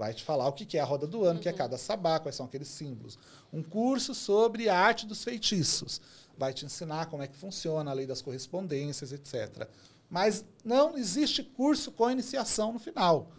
Vai 0.00 0.14
te 0.14 0.24
falar 0.24 0.48
o 0.48 0.52
que 0.54 0.78
é 0.78 0.80
a 0.80 0.84
roda 0.86 1.06
do 1.06 1.24
ano, 1.24 1.34
uhum. 1.34 1.42
que 1.42 1.48
é 1.50 1.52
cada 1.52 1.76
sabá, 1.76 2.18
quais 2.18 2.34
são 2.34 2.46
aqueles 2.46 2.68
símbolos. 2.68 3.18
Um 3.52 3.62
curso 3.62 4.14
sobre 4.14 4.66
a 4.66 4.74
arte 4.74 5.04
dos 5.04 5.22
feitiços 5.22 6.00
vai 6.38 6.54
te 6.54 6.64
ensinar 6.64 7.04
como 7.10 7.22
é 7.22 7.26
que 7.26 7.36
funciona 7.36 7.90
a 7.90 7.92
lei 7.92 8.06
das 8.06 8.22
correspondências, 8.22 9.12
etc. 9.12 9.68
Mas 10.08 10.42
não 10.64 10.96
existe 10.96 11.42
curso 11.42 11.92
com 11.92 12.10
iniciação 12.10 12.72
no 12.72 12.78
final. 12.78 13.30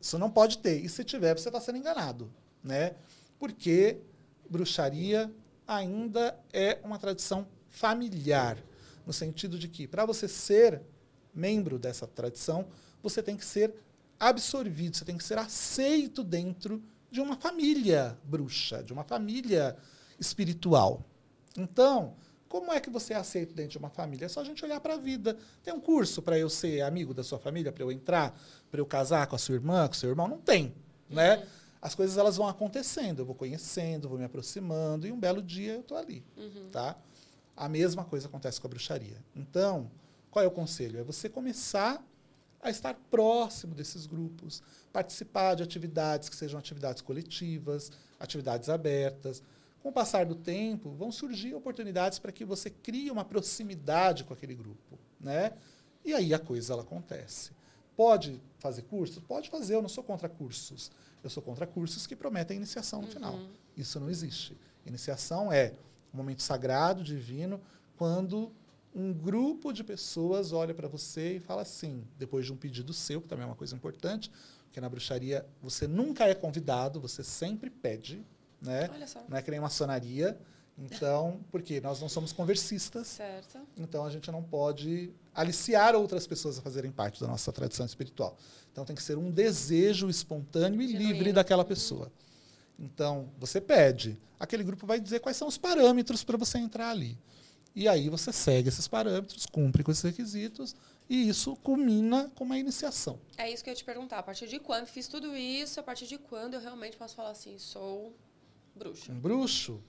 Isso 0.00 0.18
não 0.18 0.28
pode 0.28 0.58
ter. 0.58 0.84
E 0.84 0.88
se 0.88 1.04
tiver, 1.04 1.38
você 1.38 1.48
está 1.48 1.60
sendo 1.60 1.78
enganado. 1.78 2.28
Né? 2.60 2.96
Porque 3.38 4.00
bruxaria 4.48 5.32
ainda 5.64 6.36
é 6.52 6.80
uma 6.82 6.98
tradição 6.98 7.46
familiar, 7.68 8.58
no 9.06 9.12
sentido 9.12 9.56
de 9.56 9.68
que, 9.68 9.86
para 9.86 10.04
você 10.04 10.26
ser 10.26 10.82
membro 11.32 11.78
dessa 11.78 12.04
tradição, 12.04 12.66
você 13.00 13.22
tem 13.22 13.36
que 13.36 13.44
ser 13.44 13.72
absorvido, 14.20 14.96
você 14.96 15.04
tem 15.04 15.16
que 15.16 15.24
ser 15.24 15.38
aceito 15.38 16.22
dentro 16.22 16.82
de 17.10 17.20
uma 17.20 17.36
família 17.36 18.16
bruxa, 18.22 18.82
de 18.82 18.92
uma 18.92 19.02
família 19.02 19.76
espiritual. 20.18 21.02
Então, 21.56 22.14
como 22.48 22.70
é 22.72 22.80
que 22.80 22.90
você 22.90 23.14
é 23.14 23.16
aceito 23.16 23.54
dentro 23.54 23.72
de 23.72 23.78
uma 23.78 23.88
família? 23.88 24.26
É 24.26 24.28
só 24.28 24.40
a 24.40 24.44
gente 24.44 24.64
olhar 24.64 24.80
para 24.80 24.94
a 24.94 24.96
vida. 24.96 25.38
Tem 25.62 25.72
um 25.72 25.80
curso 25.80 26.20
para 26.20 26.38
eu 26.38 26.50
ser 26.50 26.82
amigo 26.82 27.14
da 27.14 27.24
sua 27.24 27.38
família, 27.38 27.72
para 27.72 27.82
eu 27.82 27.90
entrar, 27.90 28.38
para 28.70 28.80
eu 28.80 28.86
casar 28.86 29.26
com 29.26 29.36
a 29.36 29.38
sua 29.38 29.54
irmã, 29.54 29.86
com 29.86 29.94
o 29.94 29.96
seu 29.96 30.10
irmão? 30.10 30.28
Não 30.28 30.38
tem, 30.38 30.74
né? 31.08 31.38
Uhum. 31.38 31.44
As 31.80 31.94
coisas 31.94 32.18
elas 32.18 32.36
vão 32.36 32.46
acontecendo, 32.46 33.20
eu 33.20 33.24
vou 33.24 33.34
conhecendo, 33.34 34.08
vou 34.08 34.18
me 34.18 34.24
aproximando 34.24 35.06
e 35.06 35.12
um 35.12 35.18
belo 35.18 35.40
dia 35.40 35.72
eu 35.72 35.80
estou 35.80 35.96
ali, 35.96 36.22
uhum. 36.36 36.68
tá? 36.70 36.94
A 37.56 37.68
mesma 37.68 38.04
coisa 38.04 38.28
acontece 38.28 38.60
com 38.60 38.66
a 38.66 38.70
bruxaria. 38.70 39.16
Então, 39.34 39.90
qual 40.30 40.44
é 40.44 40.48
o 40.48 40.50
conselho? 40.50 41.00
É 41.00 41.02
você 41.02 41.28
começar 41.28 42.04
a 42.62 42.70
estar 42.70 42.94
próximo 43.10 43.74
desses 43.74 44.06
grupos, 44.06 44.62
participar 44.92 45.54
de 45.54 45.62
atividades 45.62 46.28
que 46.28 46.36
sejam 46.36 46.58
atividades 46.58 47.00
coletivas, 47.00 47.90
atividades 48.18 48.68
abertas, 48.68 49.42
com 49.82 49.88
o 49.88 49.92
passar 49.92 50.26
do 50.26 50.34
tempo, 50.34 50.90
vão 50.90 51.10
surgir 51.10 51.54
oportunidades 51.54 52.18
para 52.18 52.30
que 52.30 52.44
você 52.44 52.68
crie 52.68 53.10
uma 53.10 53.24
proximidade 53.24 54.24
com 54.24 54.34
aquele 54.34 54.54
grupo, 54.54 54.98
né? 55.18 55.52
E 56.04 56.12
aí 56.12 56.34
a 56.34 56.38
coisa 56.38 56.74
ela 56.74 56.82
acontece. 56.82 57.50
Pode 57.96 58.40
fazer 58.58 58.82
cursos? 58.82 59.22
Pode 59.22 59.48
fazer, 59.48 59.74
eu 59.74 59.82
não 59.82 59.88
sou 59.88 60.04
contra 60.04 60.28
cursos. 60.28 60.90
Eu 61.22 61.30
sou 61.30 61.42
contra 61.42 61.66
cursos 61.66 62.06
que 62.06 62.14
prometem 62.14 62.56
iniciação 62.56 63.00
no 63.00 63.06
uhum. 63.06 63.12
final. 63.12 63.38
Isso 63.76 63.98
não 63.98 64.10
existe. 64.10 64.56
Iniciação 64.84 65.52
é 65.52 65.74
um 66.12 66.16
momento 66.16 66.42
sagrado, 66.42 67.02
divino, 67.02 67.60
quando 67.96 68.52
um 68.94 69.12
grupo 69.12 69.72
de 69.72 69.84
pessoas 69.84 70.52
olha 70.52 70.74
para 70.74 70.88
você 70.88 71.36
e 71.36 71.40
fala 71.40 71.62
assim, 71.62 72.04
depois 72.18 72.46
de 72.46 72.52
um 72.52 72.56
pedido 72.56 72.92
seu, 72.92 73.20
que 73.20 73.28
também 73.28 73.44
é 73.44 73.46
uma 73.46 73.54
coisa 73.54 73.74
importante, 73.74 74.30
porque 74.64 74.80
na 74.80 74.88
bruxaria 74.88 75.46
você 75.62 75.86
nunca 75.86 76.24
é 76.24 76.34
convidado, 76.34 77.00
você 77.00 77.22
sempre 77.22 77.70
pede, 77.70 78.24
né? 78.60 78.88
Olha 78.92 79.06
só. 79.06 79.24
Não 79.28 79.36
é 79.36 79.42
que 79.42 79.50
nem 79.50 79.60
maçonaria. 79.60 80.38
Então, 80.78 81.40
porque 81.50 81.78
nós 81.80 82.00
não 82.00 82.08
somos 82.08 82.32
conversistas. 82.32 83.06
Certo. 83.08 83.58
Então 83.76 84.04
a 84.04 84.10
gente 84.10 84.30
não 84.30 84.42
pode 84.42 85.12
aliciar 85.34 85.94
outras 85.94 86.26
pessoas 86.26 86.58
a 86.58 86.62
fazerem 86.62 86.90
parte 86.90 87.20
da 87.20 87.26
nossa 87.26 87.52
tradição 87.52 87.84
espiritual. 87.84 88.36
Então 88.72 88.84
tem 88.84 88.96
que 88.96 89.02
ser 89.02 89.18
um 89.18 89.30
desejo 89.30 90.08
espontâneo 90.08 90.80
e 90.80 90.88
Genuíno. 90.88 91.12
livre 91.12 91.32
daquela 91.32 91.62
uhum. 91.62 91.68
pessoa. 91.68 92.10
Então, 92.78 93.28
você 93.38 93.60
pede, 93.60 94.18
aquele 94.38 94.64
grupo 94.64 94.86
vai 94.86 94.98
dizer 94.98 95.20
quais 95.20 95.36
são 95.36 95.46
os 95.46 95.58
parâmetros 95.58 96.24
para 96.24 96.38
você 96.38 96.56
entrar 96.56 96.88
ali. 96.88 97.18
E 97.74 97.88
aí 97.88 98.08
você 98.08 98.32
segue 98.32 98.68
esses 98.68 98.88
parâmetros, 98.88 99.46
cumpre 99.46 99.82
com 99.82 99.90
esses 99.90 100.02
requisitos, 100.02 100.74
e 101.08 101.28
isso 101.28 101.56
culmina 101.56 102.30
com 102.34 102.44
uma 102.44 102.58
iniciação. 102.58 103.18
É 103.36 103.50
isso 103.50 103.62
que 103.62 103.70
eu 103.70 103.72
ia 103.72 103.76
te 103.76 103.84
perguntar. 103.84 104.18
A 104.18 104.22
partir 104.22 104.48
de 104.48 104.58
quando 104.58 104.86
fiz 104.86 105.08
tudo 105.08 105.36
isso, 105.36 105.80
a 105.80 105.82
partir 105.82 106.06
de 106.06 106.18
quando 106.18 106.54
eu 106.54 106.60
realmente 106.60 106.96
posso 106.96 107.14
falar 107.14 107.30
assim, 107.30 107.58
sou 107.58 108.14
Bruxo. 108.74 109.12
Um 109.12 109.20
bruxo? 109.20 109.82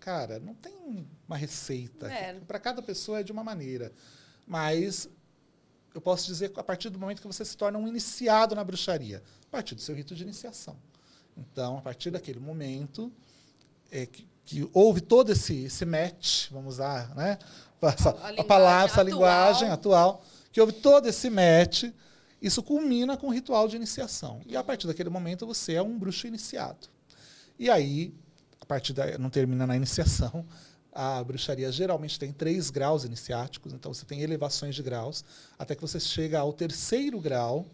Cara, 0.00 0.40
não 0.40 0.54
tem 0.54 1.06
uma 1.28 1.36
receita. 1.36 2.10
É. 2.10 2.34
Para 2.40 2.58
cada 2.58 2.82
pessoa 2.82 3.20
é 3.20 3.22
de 3.22 3.30
uma 3.30 3.44
maneira. 3.44 3.92
Mas 4.46 5.08
eu 5.94 6.00
posso 6.00 6.26
dizer 6.26 6.50
que 6.50 6.58
a 6.58 6.64
partir 6.64 6.88
do 6.88 6.98
momento 6.98 7.20
que 7.20 7.26
você 7.26 7.44
se 7.44 7.56
torna 7.56 7.78
um 7.78 7.86
iniciado 7.86 8.54
na 8.54 8.64
bruxaria, 8.64 9.22
a 9.46 9.50
partir 9.50 9.74
do 9.74 9.80
seu 9.80 9.94
rito 9.94 10.14
de 10.14 10.22
iniciação. 10.22 10.76
Então, 11.36 11.78
a 11.78 11.82
partir 11.82 12.10
daquele 12.10 12.40
momento 12.40 13.12
é, 13.90 14.06
que, 14.06 14.26
que 14.44 14.68
houve 14.72 15.00
todo 15.00 15.30
esse, 15.32 15.64
esse 15.64 15.84
match, 15.84 16.50
vamos 16.50 16.74
usar 16.74 17.14
né? 17.14 17.38
essa, 17.82 18.10
a, 18.10 18.40
a 18.40 18.44
palavra, 18.44 18.92
essa 18.92 19.02
linguagem 19.02 19.68
atual, 19.68 20.22
que 20.52 20.60
houve 20.60 20.72
todo 20.72 21.08
esse 21.08 21.30
match, 21.30 21.84
isso 22.40 22.62
culmina 22.62 23.16
com 23.16 23.28
o 23.28 23.30
ritual 23.30 23.68
de 23.68 23.76
iniciação. 23.76 24.40
E 24.46 24.56
a 24.56 24.64
partir 24.64 24.86
daquele 24.86 25.08
momento 25.08 25.46
você 25.46 25.74
é 25.74 25.82
um 25.82 25.98
bruxo 25.98 26.26
iniciado. 26.26 26.88
E 27.58 27.70
aí, 27.70 28.12
a 28.60 28.66
partir 28.66 28.92
da. 28.92 29.16
não 29.18 29.30
termina 29.30 29.66
na 29.66 29.76
iniciação. 29.76 30.44
A 30.94 31.24
bruxaria 31.24 31.72
geralmente 31.72 32.18
tem 32.18 32.32
três 32.32 32.68
graus 32.68 33.04
iniciáticos, 33.04 33.72
então 33.72 33.94
você 33.94 34.04
tem 34.04 34.20
elevações 34.20 34.74
de 34.74 34.82
graus, 34.82 35.24
até 35.58 35.74
que 35.74 35.80
você 35.80 35.98
chega 35.98 36.38
ao 36.38 36.52
terceiro 36.52 37.18
grau 37.18 37.64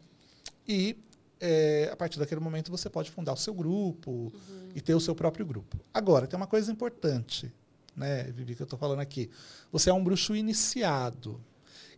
e 0.69 0.97
é, 1.41 1.89
a 1.93 1.97
partir 1.97 2.19
daquele 2.19 2.41
momento 2.41 2.71
você 2.71 2.91
pode 2.91 3.11
fundar 3.11 3.33
o 3.33 3.37
seu 3.37 3.55
grupo 3.55 4.11
uhum. 4.11 4.69
e 4.75 4.81
ter 4.81 4.95
o 4.95 5.01
seu 5.01 5.15
próprio 5.15 5.47
grupo. 5.47 5.79
Agora, 5.93 6.27
tem 6.27 6.37
uma 6.37 6.47
coisa 6.47 6.71
importante, 6.71 7.53
né, 7.97 8.25
Vivi, 8.25 8.55
que 8.55 8.63
eu 8.63 8.65
estou 8.65 8.79
falando 8.79 9.01
aqui. 9.01 9.31
Você 9.71 9.91
é 9.91 9.93
um 9.93 10.03
bruxo 10.03 10.35
iniciado. 10.35 11.41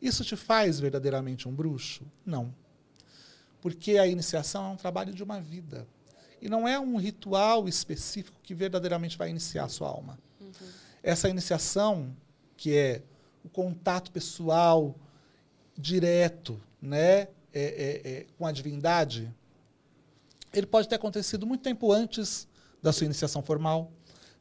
Isso 0.01 0.25
te 0.25 0.37
faz 0.37 0.81
verdadeiramente 0.81 1.49
um 1.49 1.55
bruxo? 1.55 2.05
Não. 2.25 2.55
Porque 3.61 3.99
a 3.99 4.07
iniciação 4.07 4.65
é 4.67 4.69
um 4.71 4.77
trabalho 4.77 5.13
de 5.13 5.23
uma 5.23 5.41
vida. 5.41 5.87
E 6.41 6.49
não 6.49 6.67
é 6.67 6.81
um 6.81 6.97
ritual 6.97 7.69
específico 7.69 8.41
que 8.43 8.55
verdadeiramente 8.55 9.19
vai 9.19 9.29
iniciar 9.29 9.65
a 9.65 9.69
sua 9.69 9.89
alma. 9.89 10.19
Uhum. 10.41 10.51
Essa 11.03 11.29
iniciação, 11.29 12.17
que 12.57 12.75
é 12.75 13.03
o 13.45 13.49
contato 13.49 14.11
pessoal 14.11 14.95
direto 15.77 16.61
né, 16.81 17.29
é, 17.53 17.63
é, 17.63 18.11
é, 18.11 18.27
com 18.39 18.47
a 18.47 18.53
divindade, 18.53 19.33
ele 20.53 20.67
pode 20.67 20.89
ter 20.89 20.97
acontecido 20.97 21.47
muito 21.47 21.63
tempo 21.63 21.93
antes 21.93 22.49
da 22.83 22.93
sua 22.93 23.05
iniciação 23.05 23.43
formal, 23.43 23.91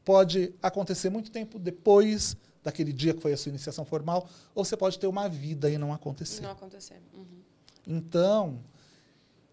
pode 0.03 0.53
acontecer 0.61 1.09
muito 1.09 1.29
tempo 1.31 1.59
depois 1.59 2.35
daquele 2.63 2.91
dia 2.91 3.13
que 3.13 3.21
foi 3.21 3.33
a 3.33 3.37
sua 3.37 3.49
iniciação 3.49 3.85
formal, 3.85 4.27
ou 4.53 4.65
você 4.65 4.75
pode 4.75 4.99
ter 4.99 5.07
uma 5.07 5.27
vida 5.27 5.69
e 5.69 5.77
não 5.77 5.93
acontecer. 5.93 6.41
Não 6.41 6.51
acontecer. 6.51 7.01
Uhum. 7.13 7.25
Então, 7.87 8.59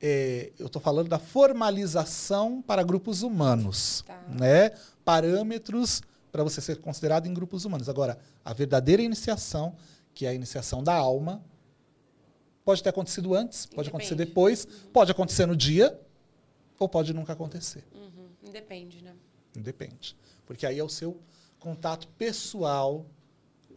é, 0.01 0.53
eu 0.59 0.67
estou 0.67 0.81
falando 0.81 1.09
da 1.09 1.19
formalização 1.19 2.61
para 2.63 2.83
grupos 2.83 3.23
humanos, 3.23 4.05
tá. 4.07 4.21
né? 4.29 4.71
Parâmetros 5.05 6.03
para 6.31 6.43
você 6.43 6.61
ser 6.61 6.79
considerado 6.79 7.27
em 7.27 7.33
grupos 7.33 7.65
humanos. 7.65 7.89
Agora, 7.89 8.19
a 8.45 8.53
verdadeira 8.53 9.03
iniciação, 9.03 9.75
que 10.13 10.27
é 10.27 10.31
a 10.31 10.35
iniciação 10.35 10.83
da 10.83 10.95
alma, 10.95 11.43
pode 12.67 12.83
ter 12.83 12.89
acontecido 12.89 13.33
antes, 13.33 13.65
pode 13.65 13.89
acontecer 13.89 14.17
depois, 14.17 14.65
uhum. 14.65 14.91
pode 14.93 15.13
acontecer 15.13 15.47
no 15.47 15.55
dia, 15.55 15.97
ou 16.81 16.89
pode 16.89 17.15
nunca 17.15 17.33
acontecer. 17.33 17.85
Uhum. 17.95 18.29
Independe, 18.43 19.05
né? 19.05 19.15
Independe. 19.57 20.17
Porque 20.45 20.67
aí 20.67 20.77
é 20.77 20.83
o 20.83 20.89
seu 20.89 21.17
contato 21.61 22.09
pessoal 22.19 23.07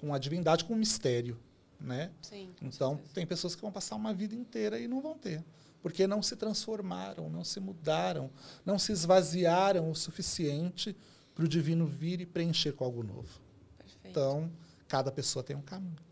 com 0.02 0.12
a 0.12 0.18
divindade, 0.18 0.66
com 0.66 0.74
o 0.74 0.76
mistério, 0.76 1.40
né? 1.80 2.10
Sim. 2.20 2.50
Então, 2.64 2.96
certeza. 2.96 3.14
tem 3.14 3.28
pessoas 3.28 3.56
que 3.56 3.62
vão 3.62 3.72
passar 3.72 3.96
uma 3.96 4.12
vida 4.12 4.34
inteira 4.34 4.80
e 4.80 4.88
não 4.88 5.02
vão 5.02 5.16
ter. 5.16 5.46
Porque 5.84 6.08
não 6.08 6.24
se 6.24 6.36
transformaram, 6.36 7.30
não 7.30 7.44
se 7.44 7.60
mudaram, 7.60 8.32
não 8.66 8.80
se 8.80 8.92
esvaziaram 8.92 9.92
o 9.92 9.96
suficiente 9.96 10.98
para 11.36 11.46
o 11.46 11.48
divino 11.48 11.86
vir 11.86 12.22
e 12.22 12.26
preencher 12.26 12.72
com 12.72 12.84
algo 12.84 13.04
novo. 13.04 13.40
Perfeito. 13.78 14.08
Então, 14.10 14.52
cada 14.88 15.12
pessoa 15.12 15.44
tem 15.44 15.56
um 15.56 15.62
caminho. 15.62 16.09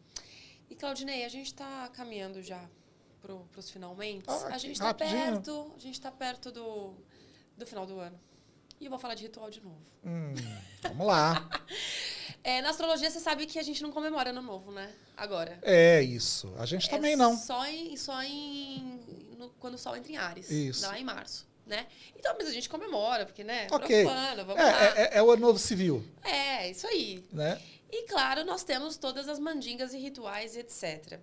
E 0.70 0.76
Claudinei, 0.76 1.24
a 1.26 1.30
gente 1.30 1.48
está 1.48 1.88
caminhando 1.94 2.42
já 2.42 2.62
para 3.22 3.34
os 3.60 3.70
finalmente. 3.70 4.26
Ah, 4.28 4.48
a 4.54 4.58
gente 4.58 4.74
está 4.74 4.94
perto, 4.94 5.72
a 5.76 5.80
gente 5.80 5.94
está 5.96 6.12
perto 6.12 6.52
do, 6.52 6.94
do 7.58 7.66
final 7.66 7.86
do 7.86 8.00
ano. 8.00 8.20
E 8.80 8.86
eu 8.86 8.90
vou 8.92 9.00
falar 9.00 9.16
de 9.16 9.24
ritual 9.24 9.50
de 9.50 9.60
novo. 9.62 9.82
Hum, 10.06 10.34
vamos 10.84 11.08
lá. 11.08 11.48
É, 12.44 12.62
na 12.62 12.70
astrologia, 12.70 13.10
você 13.12 13.20
sabe 13.20 13.46
que 13.46 13.60
a 13.60 13.64
gente 13.64 13.84
não 13.84 13.92
comemora 13.92 14.30
ano 14.30 14.42
novo, 14.42 14.72
né? 14.72 14.90
Agora. 15.18 15.60
É 15.64 16.02
isso. 16.02 16.54
A 16.58 16.66
gente 16.66 16.90
também 16.90 17.12
é 17.14 17.16
não. 17.18 17.36
Só, 17.36 17.66
em, 17.66 17.98
só 17.98 18.24
em, 18.24 19.02
no- 19.38 19.50
quando 19.60 19.74
o 19.74 19.78
sol 19.78 19.98
entra 19.98 20.10
em 20.14 20.16
Ares. 20.16 20.50
Isso. 20.50 20.82
Lá 20.86 20.98
em 20.98 21.04
março, 21.04 21.46
né? 21.66 21.88
Então, 22.16 22.34
mas 22.38 22.48
a 22.48 22.52
gente 22.54 22.70
comemora, 22.70 23.26
porque, 23.26 23.44
né? 23.44 23.68
Ok. 23.70 24.04
Profano, 24.06 24.46
vamos 24.46 24.62
É, 24.62 24.66
lá. 24.72 24.84
é, 24.86 25.02
é- 25.02 25.18
é 25.18 25.24
o 25.24 25.30
ano 25.30 25.42
novo 25.42 25.60
civil, 25.60 26.02
É, 26.24 26.70
isso 26.70 26.88
aí. 26.88 27.22
né? 27.34 27.62
E 27.92 28.04
claro, 28.08 28.44
nós 28.44 28.64
temos 28.64 28.98
todas 28.98 29.28
as 29.30 29.40
mandingas 29.40 29.94
e 29.94 29.98
rituais 29.98 30.56
etc. 30.58 31.20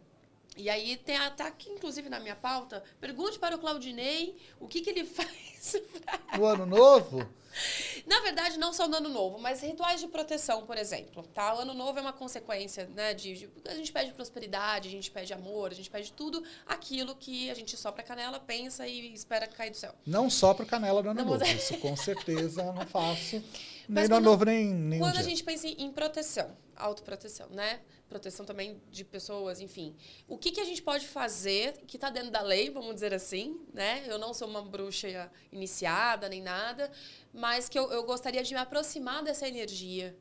E 0.57 0.71
aí 0.71 0.97
tem 0.97 1.17
até 1.17 1.43
aqui, 1.45 1.69
inclusive 1.71 2.09
na 2.09 2.21
minha 2.21 2.37
pauta, 2.37 2.83
pergunte 3.01 3.39
para 3.41 3.57
o 3.57 3.59
Claudinei 3.59 4.37
o 4.61 4.69
que, 4.69 4.81
que 4.81 4.91
ele 4.91 5.05
faz. 5.05 5.77
pra- 6.05 6.39
No 6.39 6.45
ano 6.47 6.65
novo, 6.67 7.29
Na 8.07 8.19
verdade, 8.21 8.59
não 8.59 8.73
só 8.73 8.89
no 8.89 8.97
ano 8.97 9.09
novo, 9.09 9.39
mas 9.39 9.61
rituais 9.63 10.01
de 10.01 10.09
proteção, 10.09 10.67
por 10.67 10.77
exemplo. 10.77 11.23
Tá? 11.33 11.55
O 11.55 11.61
ano 11.61 11.73
novo 11.73 11.97
é 11.99 12.03
uma 12.03 12.13
consequência, 12.13 12.91
né? 12.95 13.15
De, 13.15 13.35
de- 13.35 13.51
a 13.69 13.75
gente 13.77 13.93
pede 13.93 14.13
prosperidade, 14.13 14.89
a 14.89 14.91
gente 14.91 15.09
pede 15.09 15.33
amor, 15.33 15.71
a 15.71 15.75
gente 15.75 15.89
pede 15.89 16.13
tudo 16.13 16.43
aquilo 16.67 17.15
que 17.15 17.49
a 17.51 17.55
gente 17.55 17.77
sopra 17.77 18.03
a 18.03 18.05
canela, 18.05 18.41
pensa 18.41 18.87
e 18.89 19.13
espera 19.15 19.47
cair 19.47 19.71
do 19.71 19.77
céu. 19.77 19.95
não 20.05 20.29
só 20.29 20.53
para 20.53 20.67
canela 20.67 21.01
no 21.03 21.11
ano 21.11 21.21
Não, 21.21 21.31
novo. 21.31 21.39
mas- 21.45 21.63
Isso 21.71 21.79
com 21.79 21.95
certeza 21.97 22.63
eu 22.63 22.73
não 22.73 22.87
faço. 22.87 23.41
Nem 23.89 24.03
Mas 24.03 24.09
quando- 24.09 24.25
novo, 24.25 24.45
nem, 24.45 24.73
nem 24.73 24.99
um 24.99 25.03
Quando 25.03 25.13
dia. 25.15 25.21
a 25.23 25.25
gente 25.25 25.45
pensa 25.45 25.67
em 25.69 25.91
proteção, 25.93 26.57
autoproteção, 26.77 27.49
né? 27.51 27.81
Proteção 28.09 28.45
também 28.47 28.81
de 28.91 29.05
pessoas, 29.05 29.61
enfim. 29.61 29.95
O 30.29 30.39
que, 30.39 30.53
que 30.53 30.61
a 30.61 30.65
gente 30.65 30.83
pode 30.83 31.07
fazer 31.07 31.73
que 31.87 31.97
está 31.97 32.11
dentro 32.11 32.31
da 32.31 32.41
lei, 32.43 32.71
vamos 32.71 32.95
dizer 32.95 33.13
assim, 33.13 33.61
né? 33.73 34.05
Eu 34.07 34.19
não 34.19 34.33
sou 34.33 34.49
uma 34.49 34.63
bruxa 34.63 35.31
iniciada 35.53 36.29
nem 36.29 36.41
nada, 36.43 36.91
mas 37.33 37.69
que 37.69 37.79
eu, 37.79 37.91
eu 37.93 38.05
gostaria 38.05 38.43
de 38.43 38.55
me 38.55 38.61
aproximar 38.61 39.23
dessa 39.23 39.47
energia. 39.49 40.17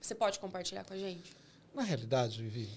Você 0.00 0.14
pode 0.14 0.38
compartilhar 0.38 0.84
com 0.84 0.94
a 0.94 0.98
gente? 0.98 1.32
Na 1.74 1.82
realidade, 1.82 2.42
Vivi, 2.42 2.68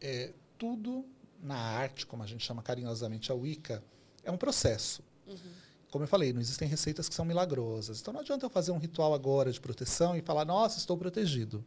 é, 0.00 0.32
tudo 0.58 1.04
na 1.42 1.56
arte, 1.56 2.06
como 2.06 2.22
a 2.22 2.26
gente 2.26 2.44
chama 2.44 2.62
carinhosamente 2.62 3.30
a 3.30 3.34
Wicca, 3.34 3.82
é 4.24 4.30
um 4.30 4.36
processo. 4.36 5.02
Como 5.92 6.04
eu 6.04 6.08
falei, 6.08 6.32
não 6.32 6.40
existem 6.40 6.66
receitas 6.66 7.06
que 7.06 7.14
são 7.14 7.22
milagrosas. 7.22 8.00
Então 8.00 8.14
não 8.14 8.20
adianta 8.22 8.46
eu 8.46 8.50
fazer 8.50 8.72
um 8.72 8.78
ritual 8.78 9.12
agora 9.12 9.52
de 9.52 9.60
proteção 9.60 10.16
e 10.16 10.22
falar, 10.22 10.46
nossa, 10.46 10.78
estou 10.78 10.96
protegido. 10.96 11.62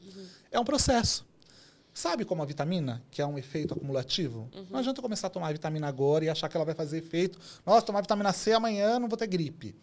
É 0.52 0.60
um 0.60 0.66
processo. 0.66 1.24
Sabe 1.94 2.26
como 2.26 2.42
a 2.42 2.46
vitamina, 2.46 3.04
que 3.12 3.22
é 3.22 3.26
um 3.26 3.38
efeito 3.38 3.76
acumulativo? 3.76 4.50
Não 4.72 4.80
adianta 4.80 4.98
eu 4.98 5.04
começar 5.04 5.28
a 5.28 5.30
tomar 5.30 5.50
a 5.50 5.52
vitamina 5.52 5.88
agora 5.88 6.26
e 6.26 6.30
achar 6.30 6.50
que 6.50 6.58
ela 6.58 6.66
vai 6.66 6.74
fazer 6.74 6.98
efeito. 6.98 7.40
Nossa, 7.64 7.86
tomar 7.86 8.02
vitamina 8.02 8.34
C 8.34 8.52
amanhã 8.52 8.98
não 8.98 9.08
vou 9.08 9.16
ter 9.16 9.28
gripe. 9.28 9.76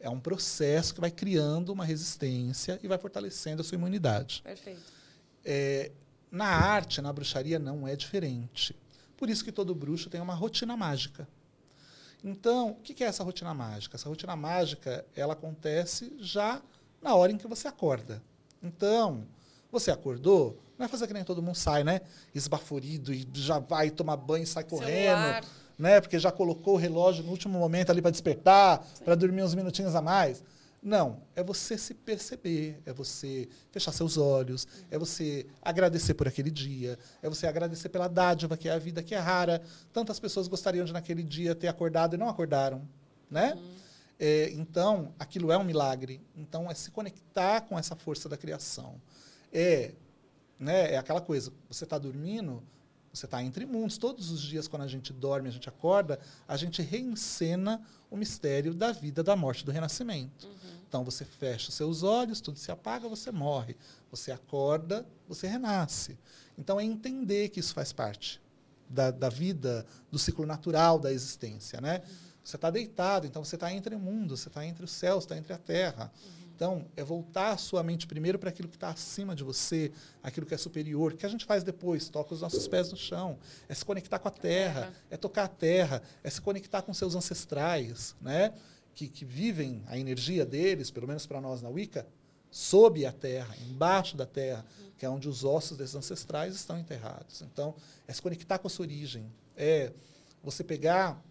É 0.00 0.08
um 0.08 0.18
processo 0.18 0.94
que 0.94 1.00
vai 1.00 1.10
criando 1.10 1.68
uma 1.68 1.84
resistência 1.84 2.80
e 2.82 2.88
vai 2.88 2.96
fortalecendo 2.96 3.60
a 3.60 3.64
sua 3.64 3.74
imunidade. 3.74 4.40
Perfeito. 4.42 4.80
É, 5.44 5.92
na 6.30 6.46
arte, 6.46 7.02
na 7.02 7.12
bruxaria, 7.12 7.58
não 7.58 7.86
é 7.86 7.94
diferente. 7.94 8.74
Por 9.14 9.28
isso 9.28 9.44
que 9.44 9.52
todo 9.52 9.74
bruxo 9.74 10.08
tem 10.08 10.22
uma 10.22 10.32
rotina 10.32 10.74
mágica. 10.74 11.28
Então, 12.22 12.70
o 12.70 12.74
que 12.76 13.02
é 13.02 13.06
essa 13.06 13.24
rotina 13.24 13.54
mágica? 13.54 13.96
Essa 13.96 14.08
rotina 14.08 14.36
mágica, 14.36 15.04
ela 15.16 15.32
acontece 15.32 16.12
já 16.20 16.60
na 17.02 17.14
hora 17.14 17.32
em 17.32 17.36
que 17.36 17.46
você 17.46 17.66
acorda. 17.66 18.22
Então, 18.62 19.24
você 19.72 19.90
acordou, 19.90 20.58
não 20.78 20.84
é 20.86 20.88
fazer 20.88 21.06
que 21.06 21.14
nem 21.14 21.24
todo 21.24 21.42
mundo 21.42 21.54
sai, 21.54 21.82
né? 21.84 22.00
Esbaforido 22.34 23.12
e 23.12 23.26
já 23.32 23.58
vai 23.58 23.90
tomar 23.90 24.16
banho 24.16 24.44
e 24.44 24.46
sai 24.46 24.64
correndo, 24.64 25.18
Celular. 25.22 25.44
né? 25.78 26.00
Porque 26.00 26.18
já 26.18 26.30
colocou 26.30 26.74
o 26.74 26.76
relógio 26.76 27.24
no 27.24 27.30
último 27.30 27.58
momento 27.58 27.90
ali 27.90 28.02
para 28.02 28.10
despertar, 28.10 28.86
para 29.04 29.14
dormir 29.14 29.42
uns 29.42 29.54
minutinhos 29.54 29.94
a 29.94 30.02
mais. 30.02 30.42
Não, 30.82 31.22
é 31.36 31.42
você 31.42 31.76
se 31.76 31.92
perceber, 31.92 32.80
é 32.86 32.92
você 32.92 33.48
fechar 33.70 33.92
seus 33.92 34.16
olhos, 34.16 34.66
é 34.90 34.96
você 34.96 35.46
agradecer 35.60 36.14
por 36.14 36.26
aquele 36.26 36.50
dia, 36.50 36.98
é 37.22 37.28
você 37.28 37.46
agradecer 37.46 37.90
pela 37.90 38.08
dádiva 38.08 38.56
que 38.56 38.66
é 38.66 38.72
a 38.72 38.78
vida, 38.78 39.02
que 39.02 39.14
é 39.14 39.18
rara. 39.18 39.62
Tantas 39.92 40.18
pessoas 40.18 40.48
gostariam 40.48 40.86
de 40.86 40.92
naquele 40.92 41.22
dia 41.22 41.54
ter 41.54 41.68
acordado 41.68 42.14
e 42.14 42.18
não 42.18 42.30
acordaram, 42.30 42.88
né? 43.30 43.58
É, 44.18 44.50
então, 44.52 45.14
aquilo 45.18 45.52
é 45.52 45.56
um 45.56 45.64
milagre. 45.64 46.20
Então, 46.34 46.70
é 46.70 46.74
se 46.74 46.90
conectar 46.90 47.62
com 47.62 47.78
essa 47.78 47.94
força 47.94 48.28
da 48.28 48.36
criação. 48.36 49.00
É, 49.52 49.92
né, 50.58 50.92
é 50.92 50.98
aquela 50.98 51.22
coisa, 51.22 51.52
você 51.68 51.84
está 51.84 51.96
dormindo, 51.96 52.62
você 53.12 53.24
está 53.24 53.42
entre 53.42 53.64
mundos. 53.66 53.98
Todos 53.98 54.30
os 54.30 54.42
dias, 54.42 54.68
quando 54.68 54.82
a 54.82 54.86
gente 54.86 55.12
dorme, 55.12 55.48
a 55.48 55.52
gente 55.52 55.68
acorda, 55.68 56.20
a 56.46 56.56
gente 56.56 56.82
reencena 56.82 57.82
o 58.10 58.16
mistério 58.16 58.74
da 58.74 58.92
vida, 58.92 59.22
da 59.22 59.34
morte, 59.34 59.64
do 59.64 59.72
renascimento. 59.72 60.48
Então, 60.90 61.04
você 61.04 61.24
fecha 61.24 61.68
os 61.68 61.76
seus 61.76 62.02
olhos, 62.02 62.40
tudo 62.40 62.58
se 62.58 62.72
apaga, 62.72 63.08
você 63.08 63.30
morre. 63.30 63.76
Você 64.10 64.32
acorda, 64.32 65.06
você 65.28 65.46
renasce. 65.46 66.18
Então, 66.58 66.80
é 66.80 66.84
entender 66.84 67.48
que 67.50 67.60
isso 67.60 67.72
faz 67.72 67.92
parte 67.92 68.42
da, 68.88 69.12
da 69.12 69.28
vida, 69.28 69.86
do 70.10 70.18
ciclo 70.18 70.44
natural 70.44 70.98
da 70.98 71.12
existência. 71.12 71.80
Né? 71.80 72.02
Você 72.42 72.56
está 72.56 72.70
deitado, 72.70 73.24
então 73.24 73.44
você 73.44 73.54
está 73.54 73.72
entre 73.72 73.94
mundos, 73.94 74.40
você 74.40 74.48
está 74.48 74.66
entre 74.66 74.84
os 74.84 74.90
céus, 74.90 75.22
está 75.22 75.38
entre 75.38 75.52
a 75.52 75.58
terra. 75.58 76.10
Então, 76.56 76.84
é 76.96 77.04
voltar 77.04 77.52
a 77.52 77.56
sua 77.56 77.84
mente 77.84 78.08
primeiro 78.08 78.36
para 78.36 78.50
aquilo 78.50 78.68
que 78.68 78.74
está 78.74 78.88
acima 78.88 79.36
de 79.36 79.44
você, 79.44 79.92
aquilo 80.20 80.44
que 80.44 80.54
é 80.54 80.58
superior, 80.58 81.14
que 81.14 81.24
a 81.24 81.28
gente 81.28 81.44
faz 81.44 81.62
depois, 81.62 82.08
toca 82.08 82.34
os 82.34 82.40
nossos 82.40 82.66
pés 82.66 82.90
no 82.90 82.96
chão, 82.96 83.38
é 83.68 83.74
se 83.74 83.84
conectar 83.84 84.18
com 84.18 84.26
a 84.26 84.30
terra, 84.32 84.80
terra. 84.80 84.92
é 85.08 85.16
tocar 85.16 85.44
a 85.44 85.48
terra, 85.48 86.02
é 86.24 86.28
se 86.28 86.40
conectar 86.40 86.82
com 86.82 86.92
seus 86.92 87.14
ancestrais, 87.14 88.16
né? 88.20 88.52
Que, 89.00 89.08
que 89.08 89.24
vivem 89.24 89.82
a 89.86 89.96
energia 89.96 90.44
deles, 90.44 90.90
pelo 90.90 91.08
menos 91.08 91.24
para 91.24 91.40
nós 91.40 91.62
na 91.62 91.70
Wicca, 91.70 92.06
sob 92.50 93.06
a 93.06 93.12
terra, 93.12 93.56
embaixo 93.70 94.14
da 94.14 94.26
terra, 94.26 94.66
que 94.98 95.06
é 95.06 95.08
onde 95.08 95.26
os 95.26 95.42
ossos 95.42 95.78
desses 95.78 95.94
ancestrais 95.94 96.54
estão 96.54 96.78
enterrados. 96.78 97.40
Então, 97.40 97.74
é 98.06 98.12
se 98.12 98.20
conectar 98.20 98.58
com 98.58 98.66
a 98.66 98.70
sua 98.70 98.84
origem, 98.84 99.32
é 99.56 99.90
você 100.42 100.62
pegar 100.62 101.22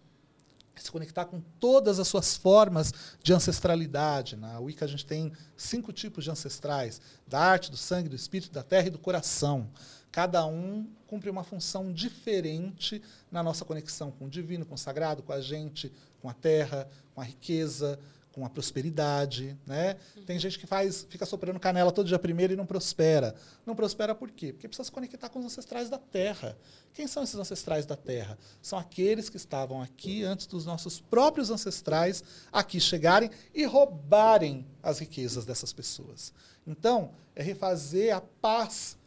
é 0.76 0.82
se 0.82 0.90
conectar 0.90 1.26
com 1.26 1.42
todas 1.60 2.00
as 2.00 2.08
suas 2.08 2.38
formas 2.38 2.94
de 3.22 3.34
ancestralidade. 3.34 4.38
Na 4.38 4.60
Wicca 4.60 4.86
a 4.86 4.88
gente 4.88 5.06
tem 5.06 5.32
cinco 5.58 5.92
tipos 5.92 6.24
de 6.24 6.32
ancestrais: 6.32 7.02
da 7.28 7.40
arte, 7.40 7.70
do 7.70 7.78
sangue, 7.78 8.10
do 8.10 8.16
espírito, 8.16 8.52
da 8.52 8.64
terra 8.64 8.88
e 8.88 8.92
do 8.92 8.98
coração. 8.98 9.70
Cada 10.12 10.44
um 10.46 10.88
cumpre 11.06 11.30
uma 11.30 11.44
função 11.44 11.94
diferente 11.94 13.02
na 13.32 13.44
nossa 13.44 13.64
conexão 13.64 14.10
com 14.10 14.26
o 14.26 14.30
divino, 14.30 14.66
com 14.66 14.74
o 14.74 14.78
sagrado, 14.78 15.22
com 15.22 15.34
a 15.34 15.42
gente, 15.42 15.92
com 16.22 16.30
a 16.30 16.34
terra, 16.34 16.88
com 17.14 17.22
a 17.22 17.24
riqueza, 17.24 18.00
com 18.32 18.46
a 18.46 18.50
prosperidade, 18.50 19.58
né? 19.66 19.96
Tem 20.26 20.38
gente 20.40 20.60
que 20.60 20.68
faz, 20.68 21.06
fica 21.10 21.26
soprando 21.26 21.60
canela 21.60 21.92
todo 21.92 22.08
dia 22.08 22.20
primeiro 22.20 22.54
e 22.54 22.56
não 22.56 22.66
prospera. 22.66 23.36
Não 23.66 23.76
prospera 23.76 24.14
por 24.14 24.30
quê? 24.32 24.54
Porque 24.54 24.68
precisa 24.68 24.86
se 24.86 24.92
conectar 24.92 25.30
com 25.30 25.40
os 25.40 25.46
ancestrais 25.46 25.90
da 25.90 25.98
terra. 25.98 26.58
Quem 26.94 27.08
são 27.08 27.24
esses 27.24 27.36
ancestrais 27.36 27.86
da 27.86 27.96
terra? 27.96 28.38
São 28.62 28.78
aqueles 28.78 29.30
que 29.30 29.38
estavam 29.38 29.82
aqui 29.82 30.24
antes 30.24 30.46
dos 30.46 30.66
nossos 30.66 31.02
próprios 31.02 31.50
ancestrais 31.50 32.24
aqui 32.52 32.80
chegarem 32.80 33.30
e 33.54 33.66
roubarem 33.66 34.66
as 34.82 35.00
riquezas 35.00 35.46
dessas 35.46 35.74
pessoas. 35.74 36.32
Então, 36.66 37.12
é 37.36 37.44
refazer 37.44 38.16
a 38.16 38.22
paz 38.22 38.98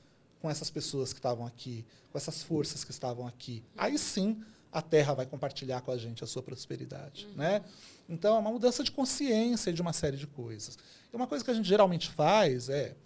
com 0.40 0.50
essas 0.50 0.70
pessoas 0.70 1.12
que 1.12 1.20
estavam 1.20 1.46
aqui, 1.46 1.86
com 2.10 2.18
essas 2.18 2.42
forças 2.42 2.84
que 2.84 2.90
estavam 2.90 3.26
aqui. 3.26 3.62
Aí 3.76 3.96
sim, 3.96 4.42
a 4.72 4.80
terra 4.80 5.12
vai 5.12 5.26
compartilhar 5.26 5.82
com 5.82 5.90
a 5.90 5.98
gente 5.98 6.24
a 6.24 6.26
sua 6.26 6.42
prosperidade, 6.42 7.28
né? 7.36 7.62
Então, 8.08 8.36
é 8.36 8.38
uma 8.38 8.50
mudança 8.50 8.82
de 8.82 8.90
consciência 8.90 9.72
de 9.72 9.82
uma 9.82 9.92
série 9.92 10.16
de 10.16 10.26
coisas. 10.26 10.78
E 11.12 11.14
uma 11.14 11.26
coisa 11.26 11.44
que 11.44 11.50
a 11.50 11.54
gente 11.54 11.68
geralmente 11.68 12.08
faz 12.08 12.70
é, 12.70 12.96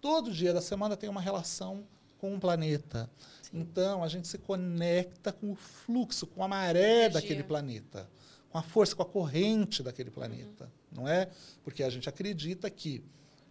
todo 0.00 0.32
dia 0.32 0.52
da 0.52 0.60
semana 0.60 0.96
tem 0.96 1.08
uma 1.08 1.20
relação 1.20 1.86
com 2.18 2.34
um 2.34 2.40
planeta. 2.40 3.08
Então, 3.52 4.02
a 4.02 4.08
gente 4.08 4.26
se 4.26 4.38
conecta 4.38 5.32
com 5.32 5.52
o 5.52 5.54
fluxo, 5.54 6.26
com 6.26 6.42
a 6.42 6.48
maré 6.48 7.04
Energia. 7.04 7.10
daquele 7.10 7.42
planeta, 7.44 8.10
com 8.50 8.58
a 8.58 8.62
força, 8.62 8.96
com 8.96 9.02
a 9.02 9.06
corrente 9.06 9.82
daquele 9.82 10.10
planeta, 10.10 10.70
não 10.90 11.06
é? 11.06 11.28
Porque 11.62 11.84
a 11.84 11.90
gente 11.90 12.08
acredita 12.08 12.68
que 12.68 13.04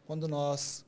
quando 0.06 0.28
nós 0.28 0.86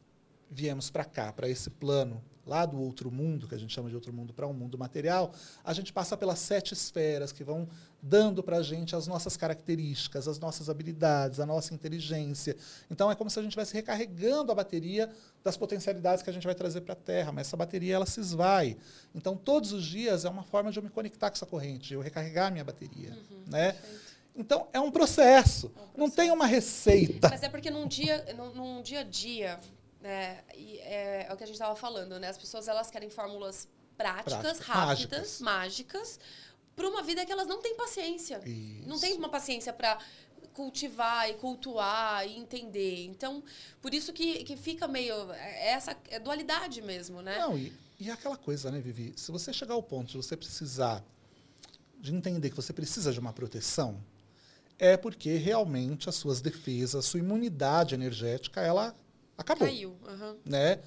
viemos 0.50 0.90
para 0.90 1.06
cá, 1.06 1.32
para 1.32 1.48
esse 1.48 1.70
plano 1.70 2.22
lá 2.46 2.66
do 2.66 2.80
outro 2.82 3.10
mundo, 3.10 3.48
que 3.48 3.56
a 3.56 3.58
gente 3.58 3.74
chama 3.74 3.90
de 3.90 3.96
outro 3.96 4.12
mundo, 4.12 4.34
para 4.34 4.46
um 4.48 4.54
mundo 4.54 4.78
material, 4.78 5.32
a 5.64 5.74
gente 5.74 5.94
passa 5.94 6.18
pelas 6.18 6.40
sete 6.40 6.74
esferas 6.74 7.32
que 7.32 7.44
vão 7.44 7.68
dando 8.02 8.44
para 8.44 8.58
a 8.58 8.62
gente 8.62 8.96
as 8.96 9.08
nossas 9.08 9.38
características, 9.38 10.28
as 10.28 10.38
nossas 10.38 10.70
habilidades, 10.70 11.40
a 11.40 11.46
nossa 11.46 11.74
inteligência. 11.74 12.56
Então 12.92 13.10
é 13.10 13.16
como 13.16 13.30
se 13.30 13.40
a 13.40 13.42
gente 13.42 13.52
estivesse 13.52 13.74
recarregando 13.74 14.52
a 14.52 14.56
bateria 14.56 15.10
das 15.42 15.56
potencialidades 15.56 16.22
que 16.22 16.30
a 16.30 16.34
gente 16.34 16.46
vai 16.46 16.54
trazer 16.56 16.82
para 16.82 16.94
a 16.94 16.98
Terra, 16.98 17.32
mas 17.32 17.48
essa 17.48 17.56
bateria 17.56 17.96
ela 17.96 18.06
se 18.06 18.20
esvai. 18.20 18.76
Então 19.16 19.38
todos 19.38 19.72
os 19.72 19.86
dias 19.86 20.26
é 20.26 20.30
uma 20.30 20.44
forma 20.44 20.70
de 20.70 20.80
eu 20.80 20.84
me 20.84 20.90
conectar 20.90 21.30
com 21.30 21.36
essa 21.36 21.46
corrente, 21.46 21.88
de 21.90 21.94
eu 21.94 22.02
recarregar 22.02 22.48
a 22.48 22.52
minha 22.52 22.64
bateria, 22.66 23.12
Uhum, 23.32 23.44
né? 23.48 23.72
perfeito. 23.72 24.14
Então 24.36 24.68
é 24.74 24.80
um 24.82 24.90
processo, 24.92 25.72
É 25.78 25.80
um 25.96 26.00
não 26.00 26.10
tem 26.10 26.28
processo. 26.28 26.34
uma 26.34 26.46
receita. 26.46 27.30
Mas 27.30 27.44
é 27.44 27.48
porque 27.50 27.70
num 27.72 27.88
dia, 27.88 28.26
num, 28.36 28.54
num 28.54 28.82
dia 28.82 29.00
a 29.02 29.04
dia, 29.04 29.60
né, 30.04 30.44
e 30.54 30.80
é, 30.80 31.28
é 31.30 31.34
o 31.34 31.38
que 31.38 31.44
a 31.44 31.48
gente 31.48 31.56
estava 31.56 31.76
falando, 31.78 32.20
né? 32.20 32.28
As 32.28 32.38
pessoas 32.38 32.68
elas 32.68 32.92
querem 32.92 33.10
fórmulas 33.10 33.70
práticas, 33.98 34.34
Práticas, 34.34 34.60
rápidas, 34.60 35.42
mágicas, 35.42 36.20
para 36.76 36.90
uma 36.90 37.02
vida 37.02 37.26
que 37.26 37.32
elas 37.32 37.48
não 37.48 37.62
têm 37.62 37.76
paciência. 37.76 38.42
Não 38.86 39.00
tem 39.00 39.12
Isso. 39.12 39.20
uma 39.20 39.30
paciência 39.30 39.72
para 39.72 39.98
cultivar 40.54 41.30
e 41.30 41.36
cultuar 41.36 42.28
e 42.28 42.38
entender. 42.38 43.06
Então, 43.06 43.42
por 43.82 43.94
isso 43.94 44.12
que, 44.12 44.44
que 44.44 44.58
fica 44.58 44.88
meio 44.88 45.32
é 45.32 45.70
essa 45.72 45.98
é 46.10 46.20
dualidade 46.20 46.82
mesmo, 46.82 47.22
né? 47.22 47.40
Não, 47.40 47.58
e, 47.58 47.74
e 48.00 48.10
é 48.10 48.14
aquela 48.14 48.38
coisa, 48.38 48.70
né, 48.70 48.82
Vivi? 48.82 49.14
Se 49.16 49.32
você 49.32 49.54
chegar 49.54 49.74
ao 49.74 49.82
ponto 49.82 50.12
de 50.12 50.18
você 50.18 50.36
precisar 50.36 51.02
de 51.98 52.14
entender 52.14 52.50
que 52.50 52.56
você 52.56 52.74
precisa 52.74 53.14
de 53.14 53.20
uma 53.20 53.32
proteção, 53.32 54.04
é 54.78 54.98
porque 54.98 55.38
realmente 55.38 56.10
as 56.10 56.16
suas 56.16 56.42
defesas, 56.42 56.96
a 56.96 57.02
sua 57.02 57.22
imunidade 57.22 57.96
energética, 57.96 58.60
ela 58.62 58.94
acabou, 59.38 59.68
Caiu. 59.68 59.98
aham. 60.08 60.36
né? 60.46 60.80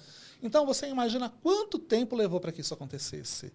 Então 0.43 0.67
você 0.67 0.87
imagina 0.89 1.29
quanto 1.43 1.79
tempo 1.79 2.15
levou 2.17 2.41
para 2.41 2.53
que 2.53 2.61
isso 2.61 2.75
acontecesse. 2.75 3.53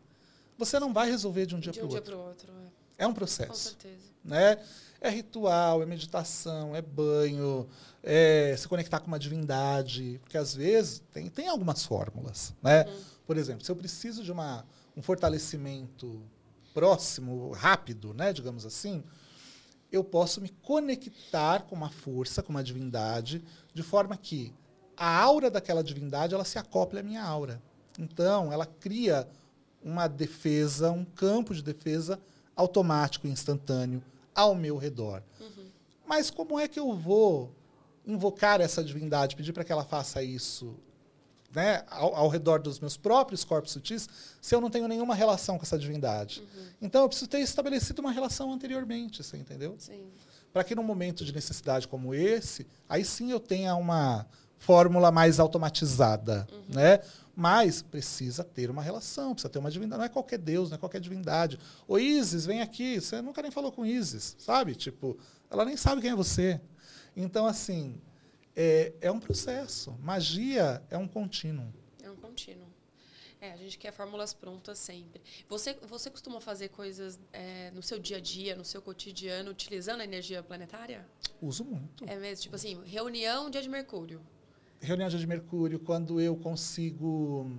Você 0.57 0.79
não 0.79 0.93
vai 0.93 1.09
resolver 1.09 1.45
de 1.45 1.55
um 1.55 1.59
dia 1.59 1.71
para 1.73 1.83
um 1.83 1.85
o 1.85 1.89
dia 1.89 1.97
outro. 1.99 2.17
outro. 2.19 2.51
é. 2.97 3.03
É 3.03 3.07
um 3.07 3.11
Com 3.11 3.15
processo 3.15 3.69
certeza. 3.69 4.11
né? 4.23 4.57
É 4.99 5.09
ritual, 5.09 5.81
é 5.81 5.85
meditação, 5.87 6.75
é 6.75 6.81
banho, 6.83 7.67
é 8.03 8.53
se 8.55 8.67
conectar 8.67 8.99
com 8.99 9.07
uma 9.07 9.17
divindade, 9.17 10.19
porque 10.21 10.37
às 10.37 10.53
vezes 10.53 11.01
tem, 11.11 11.27
tem 11.27 11.47
algumas 11.47 11.83
fórmulas, 11.83 12.53
né? 12.61 12.85
Por 13.25 13.37
exemplo, 13.37 13.65
se 13.65 13.71
eu 13.71 13.75
preciso 13.75 14.23
de 14.23 14.31
uma, 14.31 14.63
um 14.95 15.01
fortalecimento 15.01 16.21
próximo, 16.75 17.51
rápido, 17.53 18.13
né, 18.13 18.31
digamos 18.31 18.65
assim, 18.65 19.03
eu 19.91 20.03
posso 20.03 20.39
me 20.39 20.49
conectar 20.61 21.63
com 21.63 21.75
uma 21.75 21.89
força, 21.89 22.43
com 22.43 22.51
uma 22.51 22.63
divindade, 22.63 23.43
de 23.73 23.81
forma 23.81 24.15
que 24.15 24.53
a 25.01 25.17
aura 25.17 25.49
daquela 25.49 25.83
divindade 25.83 26.35
ela 26.35 26.45
se 26.45 26.59
acople 26.59 26.99
à 26.99 27.01
minha 27.01 27.23
aura. 27.23 27.59
Então, 27.97 28.53
ela 28.53 28.67
cria 28.67 29.27
uma 29.83 30.07
defesa, 30.07 30.91
um 30.91 31.03
campo 31.03 31.55
de 31.55 31.63
defesa 31.63 32.19
automático, 32.55 33.27
instantâneo, 33.27 34.03
ao 34.35 34.53
meu 34.53 34.77
redor. 34.77 35.23
Mas 36.05 36.29
como 36.29 36.59
é 36.59 36.67
que 36.67 36.79
eu 36.79 36.93
vou 36.95 37.51
invocar 38.05 38.61
essa 38.61 38.83
divindade, 38.83 39.35
pedir 39.35 39.53
para 39.53 39.63
que 39.63 39.71
ela 39.71 39.83
faça 39.83 40.21
isso 40.21 40.75
né, 41.51 41.83
ao, 41.89 42.15
ao 42.15 42.29
redor 42.29 42.59
dos 42.61 42.79
meus 42.79 42.95
próprios 42.95 43.43
corpos 43.43 43.71
sutis, 43.71 44.07
se 44.39 44.53
eu 44.53 44.61
não 44.61 44.69
tenho 44.69 44.87
nenhuma 44.87 45.15
relação 45.15 45.57
com 45.57 45.63
essa 45.63 45.79
divindade? 45.79 46.43
Então, 46.79 47.01
eu 47.01 47.07
preciso 47.09 47.27
ter 47.27 47.39
estabelecido 47.39 48.01
uma 48.01 48.11
relação 48.11 48.53
anteriormente, 48.53 49.23
você 49.23 49.35
entendeu? 49.35 49.75
Sim. 49.79 50.11
para 50.53 50.63
que 50.63 50.75
num 50.75 50.83
momento 50.83 51.25
de 51.25 51.33
necessidade 51.33 51.87
como 51.87 52.13
esse, 52.13 52.67
aí 52.87 53.03
sim 53.03 53.31
eu 53.31 53.39
tenha 53.39 53.73
uma 53.73 54.27
fórmula 54.61 55.11
mais 55.11 55.39
automatizada, 55.39 56.47
né? 56.69 56.99
Mas 57.35 57.81
precisa 57.81 58.43
ter 58.43 58.69
uma 58.69 58.83
relação, 58.83 59.33
precisa 59.33 59.49
ter 59.49 59.57
uma 59.57 59.71
divindade. 59.71 59.97
Não 59.97 60.05
é 60.05 60.09
qualquer 60.09 60.37
Deus, 60.37 60.69
não 60.69 60.75
é 60.75 60.77
qualquer 60.77 61.01
divindade. 61.01 61.57
Ô 61.87 61.97
Isis, 61.97 62.45
vem 62.45 62.61
aqui. 62.61 63.01
Você 63.01 63.21
nunca 63.23 63.41
nem 63.41 63.49
falou 63.49 63.71
com 63.71 63.83
Isis, 63.83 64.35
sabe? 64.37 64.75
Tipo, 64.75 65.17
ela 65.49 65.65
nem 65.65 65.75
sabe 65.75 66.01
quem 66.01 66.11
é 66.11 66.15
você. 66.15 66.61
Então, 67.17 67.47
assim, 67.47 67.99
é, 68.55 68.93
é 69.01 69.11
um 69.11 69.19
processo. 69.19 69.97
Magia 69.99 70.83
é 70.91 70.97
um 70.97 71.07
contínuo. 71.07 71.73
É 72.03 72.09
um 72.11 72.15
contínuo. 72.15 72.67
É, 73.39 73.53
a 73.53 73.57
gente 73.57 73.79
quer 73.79 73.91
fórmulas 73.91 74.31
prontas 74.31 74.77
sempre. 74.77 75.23
Você, 75.49 75.73
você 75.87 76.11
costuma 76.11 76.39
fazer 76.39 76.69
coisas 76.69 77.19
é, 77.33 77.71
no 77.71 77.81
seu 77.81 77.97
dia 77.97 78.17
a 78.17 78.19
dia, 78.19 78.55
no 78.55 78.63
seu 78.63 78.79
cotidiano, 78.79 79.49
utilizando 79.49 80.01
a 80.01 80.03
energia 80.03 80.43
planetária? 80.43 81.03
Uso 81.41 81.65
muito. 81.65 82.05
É 82.05 82.15
mesmo? 82.17 82.43
Tipo 82.43 82.55
assim, 82.55 82.79
reunião 82.85 83.49
dia 83.49 83.63
de 83.63 83.69
Mercúrio. 83.69 84.21
Reunião 84.81 85.07
de 85.07 85.27
Mercúrio, 85.27 85.79
quando 85.79 86.19
eu 86.19 86.35
consigo 86.35 87.51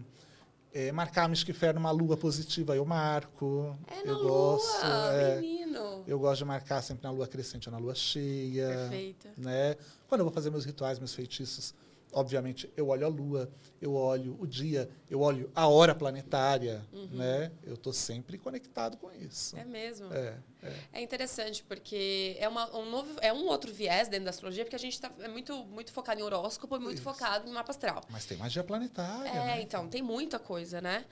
é, 0.73 0.91
marcar 0.91 1.29
Mistifer 1.29 1.75
numa 1.75 1.91
lua 1.91 2.17
positiva, 2.17 2.75
eu 2.75 2.85
marco. 2.85 3.77
É 3.87 4.05
na 4.05 4.13
eu 4.13 4.19
lua, 4.19 4.29
gosto. 4.29 4.87
é, 4.87 5.41
menino. 5.41 6.05
eu 6.07 6.19
gosto 6.19 6.39
de 6.39 6.45
marcar 6.45 6.83
sempre 6.83 7.05
na 7.05 7.11
lua 7.11 7.27
crescente 7.29 7.69
ou 7.69 7.73
na 7.73 7.79
lua 7.79 7.95
cheia. 7.95 8.69
Perfeito. 8.69 9.29
Né? 9.37 9.77
Quando 10.09 10.21
eu 10.21 10.25
vou 10.25 10.35
fazer 10.35 10.51
meus 10.51 10.65
rituais, 10.65 10.99
meus 10.99 11.15
feitiços, 11.15 11.75
obviamente 12.13 12.71
eu 12.77 12.89
olho 12.89 13.07
a 13.07 13.09
lua, 13.09 13.49
eu 13.81 13.95
olho 13.95 14.37
o 14.39 14.47
dia, 14.47 14.89
eu 15.11 15.21
olho 15.21 15.51
a 15.55 15.67
hora 15.67 15.95
planetária. 15.95 16.85
Né? 17.11 17.51
Eu 17.65 17.75
estou 17.75 17.93
sempre 17.93 18.39
conectado 18.39 18.97
com 18.97 19.11
isso. 19.13 19.57
É 19.57 19.65
mesmo. 19.65 20.13
É, 20.13 20.39
é. 20.63 20.73
É 20.93 21.03
interessante 21.03 21.65
porque 21.65 22.37
é, 22.39 22.49
uma, 22.49 22.75
um 22.77 22.89
novo, 22.89 23.11
é 23.21 23.33
um 23.33 23.47
outro 23.47 23.73
viés 23.73 24.09
dentro 24.09 24.25
da 24.25 24.31
astrologia, 24.31 24.65
porque 24.65 24.77
a 24.77 24.79
gente 24.79 25.01
tá, 25.01 25.11
é 25.21 25.29
muito, 25.29 25.65
muito 25.65 25.93
focado 25.93 26.21
em 26.21 26.23
horóscopo 26.23 26.77
e 26.77 26.79
muito 26.79 26.95
Isso. 26.97 27.05
focado 27.05 27.49
em 27.49 27.53
mapa 27.53 27.73
astral. 27.73 28.03
Mas 28.09 28.25
tem 28.25 28.37
magia 28.37 28.63
planetária. 28.63 29.29
É, 29.29 29.35
né? 29.35 29.63
então, 29.63 29.89
tem 29.89 30.03
muita 30.03 30.39
coisa, 30.39 30.81
né? 30.81 31.05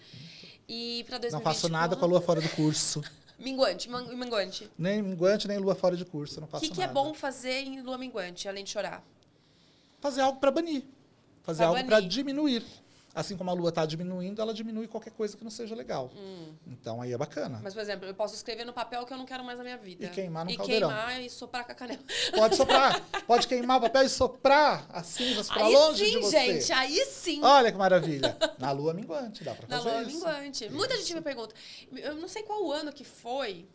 E 0.69 1.05
para 1.09 1.19
2021... 1.19 1.39
Não 1.39 1.43
faço 1.43 1.69
nada 1.69 1.97
com 1.97 2.05
a 2.05 2.09
lua 2.09 2.21
fora 2.21 2.41
do 2.41 2.49
curso. 2.51 3.03
Minguante, 3.41 3.89
minguante. 3.89 4.71
Nem 4.77 5.01
minguante, 5.01 5.49
nem 5.49 5.57
lua 5.57 5.75
fora 5.75 5.97
de 5.97 6.05
curso. 6.05 6.41
Não 6.41 6.47
O 6.47 6.51
faço 6.51 6.63
que, 6.63 6.71
que 6.71 6.83
é 6.83 6.87
bom 6.87 7.15
fazer 7.15 7.63
em 7.63 7.81
lua 7.81 7.97
minguante, 7.97 8.47
além 8.47 8.63
de 8.63 8.69
chorar? 8.69 9.03
Fazer 10.01 10.21
algo 10.23 10.39
para 10.41 10.51
banir. 10.51 10.85
Fazer 11.43 11.59
Pra 11.59 11.67
algo 11.69 11.85
para 11.85 12.01
diminuir. 12.01 12.65
Assim 13.13 13.37
como 13.37 13.51
a 13.51 13.53
lua 13.53 13.71
está 13.71 13.85
diminuindo, 13.85 14.41
ela 14.41 14.55
diminui 14.55 14.87
qualquer 14.87 15.11
coisa 15.11 15.37
que 15.37 15.43
não 15.43 15.51
seja 15.51 15.75
legal. 15.75 16.13
Hum. 16.17 16.55
Então 16.69 17.03
aí 17.03 17.13
é 17.13 17.19
bacana. 17.19 17.59
Mas, 17.61 17.75
por 17.75 17.81
exemplo, 17.81 18.07
eu 18.07 18.15
posso 18.15 18.37
escrever 18.37 18.65
no 18.65 18.73
papel 18.73 19.05
que 19.05 19.13
eu 19.13 19.19
não 19.19 19.27
quero 19.27 19.43
mais 19.43 19.59
na 19.59 19.65
minha 19.65 19.77
vida. 19.77 20.05
E 20.07 20.09
queimar 20.11 20.45
num 20.45 20.53
E 20.53 20.57
caldeirão. 20.57 20.89
queimar 20.89 21.21
e 21.21 21.29
soprar 21.29 21.65
com 21.65 21.73
a 21.73 21.75
canela. 21.75 21.99
Pode 22.37 22.55
soprar, 22.55 23.01
pode 23.27 23.49
queimar 23.49 23.79
o 23.79 23.81
papel 23.81 24.03
e 24.05 24.09
soprar 24.09 24.87
as 24.91 25.07
cinzas 25.09 25.49
para 25.49 25.65
Aí 25.67 25.75
longe 25.75 26.05
sim, 26.05 26.11
de 26.13 26.19
você. 26.25 26.39
gente, 26.61 26.73
aí 26.73 27.05
sim. 27.07 27.41
Olha 27.43 27.73
que 27.73 27.79
maravilha. 27.79 28.37
Na 28.61 28.71
lua 28.71 28.95
minguante, 28.95 29.43
dá 29.43 29.55
para 29.57 29.67
na 29.67 29.79
fazer 29.79 29.91
lua 29.91 30.03
isso. 30.03 30.11
minguante. 30.17 30.69
Muita 30.71 30.97
gente 30.97 31.13
me 31.15 31.21
pergunta. 31.21 31.53
Eu 31.93 32.15
não 32.15 32.29
sei 32.29 32.45
qual 32.45 32.71
ano 32.71 32.93
que 32.93 33.03
foi 33.03 33.67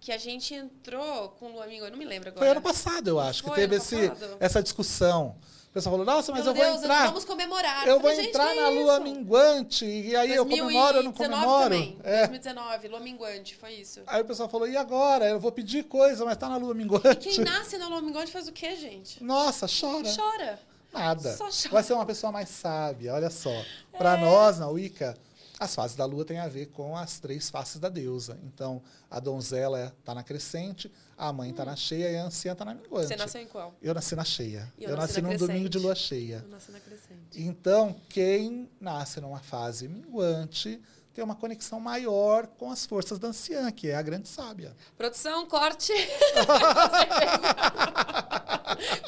que 0.00 0.10
a 0.10 0.16
gente 0.16 0.54
entrou 0.54 1.28
com 1.38 1.52
lua 1.52 1.66
minguante. 1.66 1.90
Não 1.92 1.98
me 1.98 2.06
lembro 2.06 2.30
agora. 2.30 2.46
Foi 2.46 2.48
ano 2.48 2.62
passado, 2.62 3.08
eu 3.08 3.20
acho, 3.20 3.42
Foi 3.42 3.50
que 3.50 3.56
teve 3.60 3.76
esse, 3.76 4.10
essa 4.40 4.62
discussão. 4.62 5.36
O 5.70 5.72
pessoal 5.72 5.92
falou, 5.92 6.04
nossa, 6.04 6.32
mas 6.32 6.42
Meu 6.42 6.50
eu 6.50 6.56
vou 6.56 6.64
Deus, 6.64 6.82
entrar. 6.82 7.06
vamos 7.06 7.24
comemorar. 7.24 7.86
Eu 7.86 8.00
vou 8.00 8.10
falei, 8.10 8.16
gente, 8.16 8.28
entrar 8.30 8.56
na 8.56 8.72
isso? 8.72 8.80
lua 8.82 8.98
minguante. 8.98 9.84
E 9.84 10.16
aí 10.16 10.34
eu 10.34 10.44
comemoro 10.44 10.96
ou 10.98 11.04
não 11.04 11.12
2019 11.12 11.44
comemoro? 11.44 11.62
Também. 11.62 11.98
É. 12.02 12.26
2019, 12.26 12.88
lua 12.88 12.98
minguante, 13.00 13.54
foi 13.54 13.74
isso. 13.74 14.00
Aí 14.08 14.20
o 14.20 14.24
pessoal 14.24 14.48
falou, 14.48 14.66
e 14.66 14.76
agora? 14.76 15.26
Eu 15.28 15.38
vou 15.38 15.52
pedir 15.52 15.84
coisa, 15.84 16.24
mas 16.24 16.36
tá 16.36 16.48
na 16.48 16.56
lua 16.56 16.74
Quem 16.74 16.82
minguante. 16.84 17.40
nasce 17.42 17.78
na 17.78 17.86
lua 17.86 18.02
minguante 18.02 18.32
faz 18.32 18.48
o 18.48 18.52
quê, 18.52 18.74
gente? 18.74 19.22
Nossa, 19.22 19.66
chora. 19.68 20.08
Chora. 20.12 20.60
Nada. 20.92 21.36
Só 21.36 21.44
chora. 21.44 21.70
Vai 21.70 21.82
ser 21.84 21.92
uma 21.92 22.04
pessoa 22.04 22.32
mais 22.32 22.48
sábia, 22.48 23.14
olha 23.14 23.30
só. 23.30 23.52
Para 23.96 24.16
nós, 24.16 24.58
na 24.58 24.66
Wicca, 24.68 25.16
as 25.60 25.74
fases 25.74 25.94
da 25.94 26.06
lua 26.06 26.24
têm 26.24 26.38
a 26.38 26.48
ver 26.48 26.66
com 26.68 26.96
as 26.96 27.20
três 27.20 27.50
faces 27.50 27.78
da 27.78 27.90
deusa. 27.90 28.38
Então, 28.44 28.82
a 29.10 29.20
donzela 29.20 29.94
está 30.00 30.14
na 30.14 30.22
crescente, 30.22 30.90
a 31.18 31.30
mãe 31.34 31.50
está 31.50 31.66
na 31.66 31.76
cheia 31.76 32.10
e 32.10 32.16
a 32.16 32.24
anciã 32.24 32.52
está 32.52 32.64
na 32.64 32.74
minguante. 32.74 33.08
Você 33.08 33.16
nasceu 33.16 33.42
em 33.42 33.46
qual? 33.46 33.74
Eu 33.82 33.92
nasci 33.92 34.16
na 34.16 34.24
cheia. 34.24 34.72
Eu 34.78 34.88
Eu, 34.90 34.96
nasci 34.96 35.20
nasci 35.20 35.22
na 35.22 35.28
num 35.28 35.36
domingo 35.36 35.68
de 35.68 35.78
lua 35.78 35.94
cheia. 35.94 36.42
Eu 36.42 36.48
nasci 36.48 36.72
na 36.72 36.80
crescente. 36.80 37.20
Então, 37.42 37.94
quem 38.08 38.70
nasce 38.80 39.20
numa 39.20 39.40
fase 39.40 39.86
minguante 39.86 40.80
tem 41.12 41.22
uma 41.22 41.34
conexão 41.36 41.78
maior 41.78 42.46
com 42.46 42.70
as 42.70 42.86
forças 42.86 43.18
da 43.18 43.28
anciã, 43.28 43.70
que 43.70 43.88
é 43.88 43.96
a 43.96 44.02
grande 44.02 44.28
sábia. 44.28 44.74
Produção, 44.96 45.44
corte. 45.46 45.92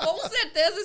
Com 0.04 0.28
certeza 0.28 0.80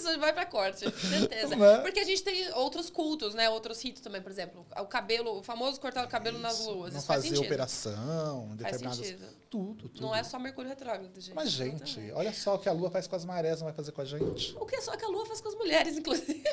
corte. 0.72 0.80
Certeza. 0.80 1.55
Né? 1.57 1.78
Porque 1.80 1.99
a 1.99 2.03
gente 2.03 2.24
tem 2.24 2.51
outros 2.53 2.89
cultos, 2.89 3.34
né? 3.34 3.49
Outros 3.49 3.82
ritos 3.82 4.01
também, 4.01 4.22
por 4.22 4.32
exemplo. 4.32 4.65
O 4.78 4.86
cabelo, 4.86 5.39
o 5.39 5.43
famoso 5.43 5.80
cortar 5.80 6.05
o 6.05 6.07
cabelo 6.07 6.38
nas 6.39 6.59
Isso. 6.59 6.72
luas. 6.72 6.91
Não 6.91 6.99
isso 6.99 7.07
faz 7.07 7.26
fazer 7.26 7.39
operação, 7.39 8.47
Faz 8.47 8.57
determinadas. 8.57 8.97
sentido. 8.97 9.26
Tudo, 9.49 9.89
tudo. 9.89 10.01
Não 10.01 10.15
é 10.15 10.24
só 10.24 10.38
Mercúrio 10.38 10.70
retrógrado, 10.70 11.13
gente. 11.20 11.34
Mas, 11.34 11.49
gente, 11.51 11.95
também. 11.95 12.11
olha 12.11 12.34
só 12.34 12.55
o 12.55 12.59
que 12.59 12.68
a 12.68 12.72
Lua 12.74 12.91
faz 12.91 13.07
com 13.07 13.15
as 13.15 13.26
marés, 13.26 13.59
não 13.59 13.65
vai 13.65 13.74
fazer 13.74 13.91
com 13.91 14.01
a 14.01 14.05
gente. 14.05 14.55
O 14.59 14.65
que 14.65 14.76
é 14.76 14.82
só 14.82 14.95
que 14.95 15.05
a 15.05 15.07
Lua 15.07 15.26
faz 15.26 15.41
com 15.41 15.47
as 15.49 15.55
mulheres, 15.55 15.97
inclusive. 15.97 16.43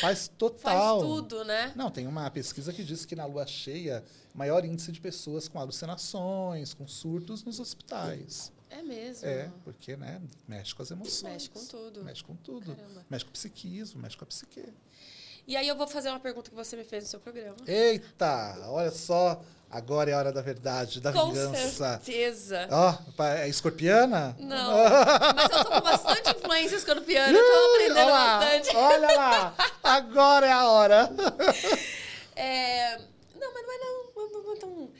Faz 0.00 0.28
total. 0.28 1.00
tudo, 1.00 1.44
né? 1.44 1.72
Não, 1.74 1.90
tem 1.90 2.06
uma 2.06 2.30
pesquisa 2.30 2.72
que 2.72 2.84
diz 2.84 3.04
que 3.04 3.16
na 3.16 3.24
lua 3.24 3.46
cheia, 3.46 4.04
maior 4.34 4.64
índice 4.64 4.92
de 4.92 5.00
pessoas 5.00 5.48
com 5.48 5.58
alucinações, 5.58 6.74
com 6.74 6.86
surtos 6.86 7.42
nos 7.42 7.58
hospitais. 7.58 8.52
É 8.70 8.82
mesmo. 8.82 9.26
É, 9.28 9.50
porque, 9.64 9.96
né, 9.96 10.20
mexe 10.46 10.74
com 10.74 10.82
as 10.82 10.90
emoções. 10.90 11.32
Mexe 11.32 11.50
com 11.50 11.64
tudo. 11.66 12.04
Mexe 12.04 12.22
com 12.24 12.36
tudo. 12.36 12.74
Caramba. 12.74 13.04
Mexe 13.10 13.24
com 13.24 13.30
o 13.30 13.32
psiquismo, 13.32 14.00
mexe 14.00 14.16
com 14.16 14.24
a 14.24 14.26
psique. 14.26 14.64
E 15.46 15.56
aí 15.56 15.66
eu 15.66 15.74
vou 15.76 15.88
fazer 15.88 16.10
uma 16.10 16.20
pergunta 16.20 16.48
que 16.50 16.54
você 16.56 16.76
me 16.76 16.84
fez 16.84 17.04
no 17.04 17.10
seu 17.10 17.18
programa. 17.20 17.56
Eita, 17.66 18.56
olha 18.68 18.90
só. 18.92 19.42
Agora 19.68 20.10
é 20.10 20.14
a 20.14 20.18
hora 20.18 20.32
da 20.32 20.42
verdade, 20.42 21.00
da 21.00 21.12
Com 21.12 21.28
vingança. 21.28 22.00
certeza. 22.02 22.66
Ó, 22.72 22.92
pa- 23.16 23.36
é 23.38 23.48
escorpiana? 23.48 24.36
Não, 24.38 24.72
mas 25.34 25.50
eu 25.52 25.64
tô 25.64 25.70
com 25.70 25.80
bastante 25.80 26.30
influência 26.36 26.74
escorpiana, 26.76 27.38
eu 27.38 27.44
tô 27.44 27.74
aprendendo 27.74 27.98
olha 28.00 28.10
lá, 28.10 28.38
bastante. 28.40 28.76
olha 28.76 29.16
lá. 29.16 29.54
Agora 29.82 30.46
é 30.46 30.52
a 30.52 30.68
hora. 30.68 31.10
É, 32.36 32.96
Não, 33.38 33.52
mas 33.52 33.66
não 33.66 33.72
é 33.74 33.78
não, 33.78 34.30
não, 34.32 34.42
não 34.44 34.52
é 34.54 34.56
tão... 34.56 34.90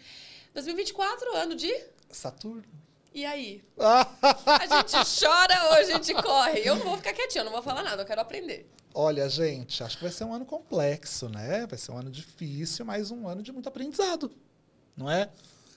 2024, 0.54 1.36
ano 1.36 1.54
de... 1.56 1.74
Saturno. 2.10 2.64
E 3.12 3.24
aí? 3.24 3.62
A 3.78 4.66
gente 4.66 5.20
chora 5.20 5.64
ou 5.64 5.72
a 5.72 5.82
gente 5.82 6.14
corre? 6.14 6.60
Eu 6.60 6.76
não 6.76 6.84
vou 6.86 6.96
ficar 6.96 7.12
quietinha, 7.12 7.40
eu 7.40 7.44
não 7.44 7.52
vou 7.52 7.62
falar 7.62 7.82
nada, 7.82 8.02
eu 8.02 8.06
quero 8.06 8.20
aprender. 8.20 8.70
Olha, 8.94 9.28
gente, 9.28 9.82
acho 9.82 9.96
que 9.96 10.04
vai 10.04 10.12
ser 10.12 10.24
um 10.24 10.32
ano 10.32 10.44
complexo, 10.44 11.28
né? 11.28 11.66
Vai 11.66 11.78
ser 11.78 11.92
um 11.92 11.98
ano 11.98 12.10
difícil, 12.10 12.84
mas 12.84 13.10
um 13.10 13.26
ano 13.26 13.42
de 13.42 13.52
muito 13.52 13.68
aprendizado, 13.68 14.30
não 14.96 15.10
é? 15.10 15.28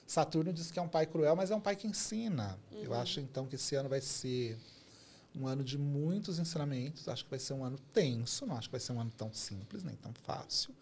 Saturno 0.06 0.52
diz 0.52 0.70
que 0.70 0.78
é 0.78 0.82
um 0.82 0.88
pai 0.88 1.06
cruel, 1.06 1.34
mas 1.34 1.50
é 1.50 1.56
um 1.56 1.60
pai 1.60 1.76
que 1.76 1.86
ensina. 1.86 2.58
Eu 2.72 2.94
acho, 2.94 3.20
então, 3.20 3.46
que 3.46 3.54
esse 3.54 3.74
ano 3.74 3.88
vai 3.88 4.00
ser 4.00 4.58
um 5.34 5.46
ano 5.46 5.64
de 5.64 5.78
muitos 5.78 6.38
ensinamentos. 6.38 7.08
Acho 7.08 7.24
que 7.24 7.30
vai 7.30 7.38
ser 7.38 7.54
um 7.54 7.64
ano 7.64 7.78
tenso, 7.92 8.46
não 8.46 8.56
acho 8.56 8.68
que 8.68 8.72
vai 8.72 8.80
ser 8.80 8.92
um 8.92 9.00
ano 9.00 9.10
tão 9.16 9.32
simples, 9.32 9.82
nem 9.82 9.96
tão 9.96 10.12
fácil. 10.22 10.74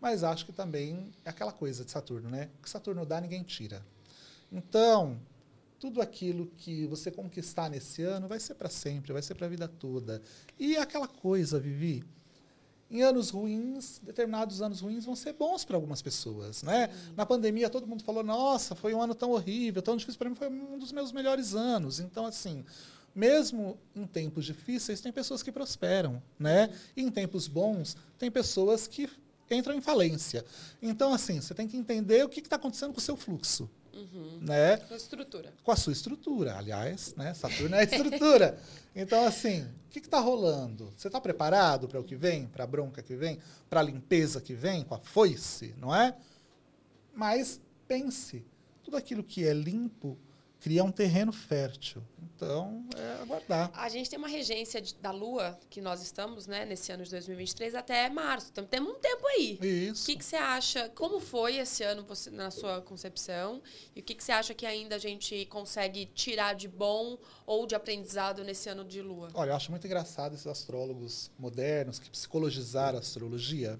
Mas 0.00 0.22
acho 0.22 0.44
que 0.44 0.52
também 0.52 1.12
é 1.24 1.30
aquela 1.30 1.52
coisa 1.52 1.84
de 1.84 1.90
Saturno, 1.90 2.28
né? 2.28 2.50
O 2.58 2.62
que 2.62 2.70
Saturno 2.70 3.06
dá, 3.06 3.20
ninguém 3.20 3.42
tira. 3.42 3.82
Então, 4.52 5.18
tudo 5.86 6.02
aquilo 6.02 6.50
que 6.56 6.84
você 6.86 7.12
conquistar 7.12 7.70
nesse 7.70 8.02
ano 8.02 8.26
vai 8.26 8.40
ser 8.40 8.54
para 8.54 8.68
sempre, 8.68 9.12
vai 9.12 9.22
ser 9.22 9.36
para 9.36 9.46
a 9.46 9.48
vida 9.48 9.68
toda. 9.68 10.20
E 10.58 10.76
aquela 10.76 11.06
coisa, 11.06 11.60
Vivi, 11.60 12.02
em 12.90 13.02
anos 13.02 13.30
ruins, 13.30 14.00
determinados 14.02 14.60
anos 14.60 14.80
ruins 14.80 15.04
vão 15.04 15.14
ser 15.14 15.34
bons 15.34 15.64
para 15.64 15.76
algumas 15.76 16.02
pessoas, 16.02 16.64
né? 16.64 16.90
Na 17.14 17.24
pandemia 17.24 17.70
todo 17.70 17.86
mundo 17.86 18.02
falou: 18.02 18.24
"Nossa, 18.24 18.74
foi 18.74 18.94
um 18.94 19.00
ano 19.00 19.14
tão 19.14 19.30
horrível, 19.30 19.80
tão 19.80 19.96
difícil 19.96 20.18
para 20.18 20.28
mim, 20.28 20.34
foi 20.34 20.48
um 20.48 20.76
dos 20.76 20.90
meus 20.90 21.12
melhores 21.12 21.54
anos". 21.54 22.00
Então 22.00 22.26
assim, 22.26 22.64
mesmo 23.14 23.78
em 23.94 24.06
tempos 24.08 24.44
difíceis, 24.44 25.00
tem 25.00 25.12
pessoas 25.12 25.40
que 25.40 25.52
prosperam, 25.52 26.20
né? 26.36 26.68
E 26.96 27.02
em 27.02 27.12
tempos 27.12 27.46
bons, 27.46 27.96
tem 28.18 28.28
pessoas 28.28 28.88
que 28.88 29.08
entram 29.48 29.72
em 29.76 29.80
falência. 29.80 30.44
Então 30.82 31.14
assim, 31.14 31.40
você 31.40 31.54
tem 31.54 31.68
que 31.68 31.76
entender 31.76 32.24
o 32.24 32.28
que 32.28 32.40
está 32.40 32.56
acontecendo 32.56 32.92
com 32.92 32.98
o 32.98 33.02
seu 33.02 33.16
fluxo, 33.16 33.70
né? 34.40 34.76
Com 34.78 34.94
estrutura. 34.94 35.52
com 35.62 35.70
a 35.72 35.76
sua 35.76 35.92
estrutura. 35.92 36.56
Aliás, 36.56 37.14
né? 37.16 37.34
Saturno 37.34 37.76
é 37.76 37.80
a 37.80 37.84
estrutura. 37.84 38.58
Então, 38.98 39.26
assim, 39.26 39.60
o 39.60 39.90
que 39.90 39.98
está 39.98 40.18
rolando? 40.18 40.90
Você 40.96 41.08
está 41.08 41.20
preparado 41.20 41.86
para 41.86 42.00
o 42.00 42.02
que 42.02 42.16
vem, 42.16 42.46
para 42.46 42.64
a 42.64 42.66
bronca 42.66 43.02
que 43.02 43.14
vem, 43.14 43.38
para 43.68 43.80
a 43.80 43.82
limpeza 43.82 44.40
que 44.40 44.54
vem, 44.54 44.84
com 44.84 44.94
a 44.94 44.98
foice, 44.98 45.74
não 45.76 45.94
é? 45.94 46.16
Mas 47.12 47.60
pense, 47.86 48.42
tudo 48.82 48.96
aquilo 48.96 49.22
que 49.22 49.46
é 49.46 49.52
limpo 49.52 50.16
cria 50.66 50.82
um 50.82 50.90
terreno 50.90 51.32
fértil. 51.32 52.02
Então, 52.34 52.84
é 52.96 53.22
aguardar. 53.22 53.70
A 53.72 53.88
gente 53.88 54.10
tem 54.10 54.18
uma 54.18 54.26
regência 54.26 54.80
de- 54.82 54.96
da 54.96 55.12
Lua, 55.12 55.56
que 55.70 55.80
nós 55.80 56.02
estamos, 56.02 56.48
né, 56.48 56.64
nesse 56.64 56.90
ano 56.90 57.04
de 57.04 57.10
2023, 57.12 57.72
até 57.76 58.08
março. 58.10 58.48
Então 58.50 58.66
temos 58.66 58.90
um 58.92 58.98
tempo 58.98 59.24
aí. 59.28 59.56
O 59.60 59.64
Isso. 59.64 60.04
que, 60.06 60.16
que 60.16 60.24
você 60.24 60.34
acha? 60.34 60.88
Como 60.88 61.20
foi 61.20 61.56
esse 61.58 61.84
ano 61.84 62.02
você, 62.02 62.30
na 62.30 62.50
sua 62.50 62.82
concepção? 62.82 63.62
E 63.94 64.00
o 64.00 64.02
que, 64.02 64.12
que 64.12 64.24
você 64.24 64.32
acha 64.32 64.52
que 64.54 64.66
ainda 64.66 64.96
a 64.96 64.98
gente 64.98 65.46
consegue 65.46 66.04
tirar 66.06 66.54
de 66.56 66.66
bom 66.66 67.16
ou 67.46 67.64
de 67.64 67.76
aprendizado 67.76 68.42
nesse 68.42 68.68
ano 68.68 68.84
de 68.84 69.00
lua? 69.00 69.28
Olha, 69.32 69.50
eu 69.50 69.54
acho 69.56 69.70
muito 69.70 69.86
engraçado 69.86 70.34
esses 70.34 70.48
astrólogos 70.48 71.30
modernos 71.38 72.00
que 72.00 72.10
psicologizaram 72.10 72.98
a 72.98 73.00
astrologia, 73.00 73.78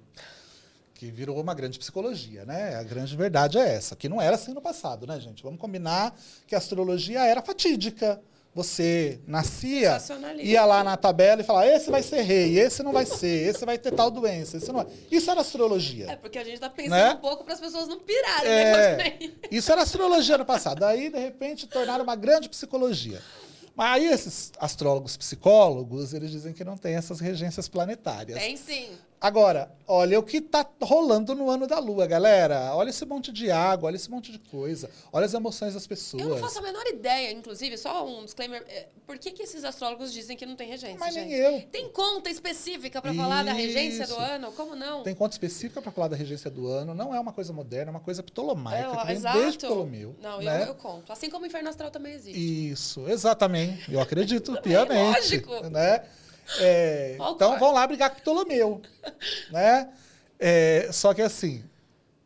que 0.96 1.10
virou 1.10 1.38
uma 1.40 1.54
grande 1.54 1.78
psicologia, 1.78 2.44
né? 2.46 2.74
A 2.76 2.82
grande 2.82 3.14
verdade 3.16 3.58
é 3.58 3.74
essa, 3.74 3.94
que 3.94 4.08
não 4.08 4.20
era 4.20 4.34
assim 4.34 4.52
no 4.54 4.62
passado, 4.62 5.06
né, 5.06 5.20
gente? 5.20 5.42
Vamos 5.42 5.60
combinar 5.60 6.18
que 6.46 6.54
a 6.54 6.58
astrologia 6.58 7.20
era 7.24 7.42
fatídica. 7.42 8.20
Você 8.54 9.20
nascia, 9.26 9.98
ia 10.38 10.64
lá 10.64 10.82
na 10.82 10.96
tabela 10.96 11.42
e 11.42 11.44
falava, 11.44 11.66
esse 11.66 11.90
vai 11.90 12.02
ser 12.02 12.22
rei, 12.22 12.58
esse 12.58 12.82
não 12.82 12.90
vai 12.90 13.04
ser, 13.04 13.50
esse 13.50 13.66
vai 13.66 13.76
ter 13.76 13.92
tal 13.92 14.10
doença, 14.10 14.56
esse 14.56 14.68
não 14.68 14.76
vai. 14.76 14.86
Isso 15.10 15.30
era 15.30 15.42
astrologia. 15.42 16.10
É, 16.12 16.16
porque 16.16 16.38
a 16.38 16.44
gente 16.44 16.58
tá 16.58 16.70
pensando 16.70 16.92
Né? 16.92 17.12
um 17.12 17.18
pouco 17.18 17.44
para 17.44 17.52
as 17.52 17.60
pessoas 17.60 17.86
não 17.86 18.00
pirarem, 18.00 18.50
É, 18.50 18.96
né? 18.96 19.18
Isso 19.50 19.70
era 19.70 19.82
astrologia 19.82 20.38
no 20.38 20.46
passado. 20.46 20.82
Aí, 20.86 21.10
de 21.10 21.18
repente, 21.18 21.66
tornaram 21.66 22.02
uma 22.02 22.16
grande 22.16 22.48
psicologia. 22.48 23.20
Mas 23.74 23.96
aí 23.96 24.06
esses 24.06 24.52
astrólogos 24.58 25.18
psicólogos, 25.18 26.14
eles 26.14 26.30
dizem 26.30 26.54
que 26.54 26.64
não 26.64 26.78
tem 26.78 26.94
essas 26.94 27.20
regências 27.20 27.68
planetárias. 27.68 28.38
Tem 28.38 28.56
sim. 28.56 28.88
Agora, 29.18 29.70
olha 29.88 30.18
o 30.18 30.22
que 30.22 30.36
está 30.36 30.64
rolando 30.82 31.34
no 31.34 31.48
ano 31.48 31.66
da 31.66 31.78
Lua, 31.78 32.06
galera. 32.06 32.74
Olha 32.74 32.90
esse 32.90 33.04
monte 33.06 33.32
de 33.32 33.50
água, 33.50 33.86
olha 33.88 33.96
esse 33.96 34.10
monte 34.10 34.30
de 34.30 34.38
coisa. 34.38 34.90
Olha 35.10 35.24
as 35.24 35.32
emoções 35.32 35.72
das 35.74 35.86
pessoas. 35.86 36.22
Eu 36.22 36.28
não 36.28 36.36
faço 36.36 36.58
a 36.58 36.62
menor 36.62 36.86
ideia, 36.86 37.32
inclusive, 37.32 37.78
só 37.78 38.06
um 38.06 38.24
disclaimer. 38.24 38.62
é, 38.68 38.88
Por 39.06 39.18
que, 39.18 39.30
que 39.32 39.42
esses 39.42 39.64
astrólogos 39.64 40.12
dizem 40.12 40.36
que 40.36 40.44
não 40.44 40.54
tem 40.54 40.68
regência? 40.68 40.98
Mas 40.98 41.14
nem 41.14 41.30
gente? 41.30 41.40
eu. 41.40 41.62
Tem 41.72 41.88
conta 41.88 42.28
específica 42.28 43.00
para 43.00 43.14
falar 43.14 43.42
da 43.42 43.52
regência 43.52 44.06
do 44.06 44.16
ano? 44.16 44.52
Como 44.52 44.76
não? 44.76 45.02
Tem 45.02 45.14
conta 45.14 45.34
específica 45.34 45.80
para 45.80 45.90
falar 45.90 46.08
da 46.08 46.16
regência 46.16 46.50
do 46.50 46.68
ano. 46.68 46.94
Não 46.94 47.14
é 47.14 47.18
uma 47.18 47.32
coisa 47.32 47.52
moderna, 47.54 47.90
é 47.90 47.92
uma 47.92 48.00
coisa 48.00 48.22
ptolomaica, 48.22 48.90
É, 48.92 48.96
que 49.00 49.06
vem 49.06 49.16
exato. 49.16 49.38
desde 49.38 49.58
Ptolomeu. 49.58 50.14
Não, 50.22 50.40
né? 50.40 50.62
eu, 50.62 50.66
eu 50.68 50.74
conto. 50.74 51.10
Assim 51.10 51.30
como 51.30 51.44
o 51.44 51.46
Inferno 51.46 51.70
Astral 51.70 51.90
também 51.90 52.12
existe. 52.12 52.70
Isso, 52.70 53.08
exatamente. 53.08 53.90
Eu 53.92 54.00
acredito 54.00 54.52
piamente. 54.60 55.16
lógico. 55.20 55.70
Né? 55.70 56.02
É, 56.60 57.16
então 57.34 57.58
vão 57.58 57.72
lá 57.72 57.86
brigar 57.86 58.10
com 58.10 58.20
Ptolomeu. 58.20 58.80
né? 59.50 59.88
É, 60.38 60.88
só 60.92 61.12
que 61.14 61.22
assim, 61.22 61.64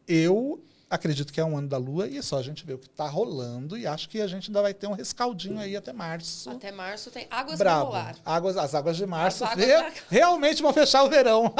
eu 0.06 0.62
acredito 0.88 1.32
que 1.32 1.40
é 1.40 1.44
um 1.44 1.56
ano 1.56 1.68
da 1.68 1.76
Lua 1.78 2.08
e 2.08 2.18
é 2.18 2.22
só 2.22 2.38
a 2.38 2.42
gente 2.42 2.66
ver 2.66 2.74
o 2.74 2.78
que 2.78 2.86
está 2.88 3.06
rolando 3.06 3.78
e 3.78 3.86
acho 3.86 4.08
que 4.08 4.20
a 4.20 4.26
gente 4.26 4.48
ainda 4.50 4.60
vai 4.60 4.74
ter 4.74 4.88
um 4.88 4.92
rescaldinho 4.92 5.60
aí 5.60 5.76
até 5.76 5.92
março. 5.92 6.50
Até 6.50 6.72
março 6.72 7.10
tem 7.12 7.28
águas 7.30 7.58
polar. 7.58 8.16
Águas, 8.26 8.56
as 8.56 8.74
águas 8.74 8.96
de 8.96 9.06
março 9.06 9.44
As 9.44 9.52
águas 9.54 9.66
re- 9.66 9.72
da- 9.82 9.92
realmente 10.10 10.60
vão 10.62 10.72
fechar 10.72 11.04
o 11.04 11.08
verão. 11.08 11.54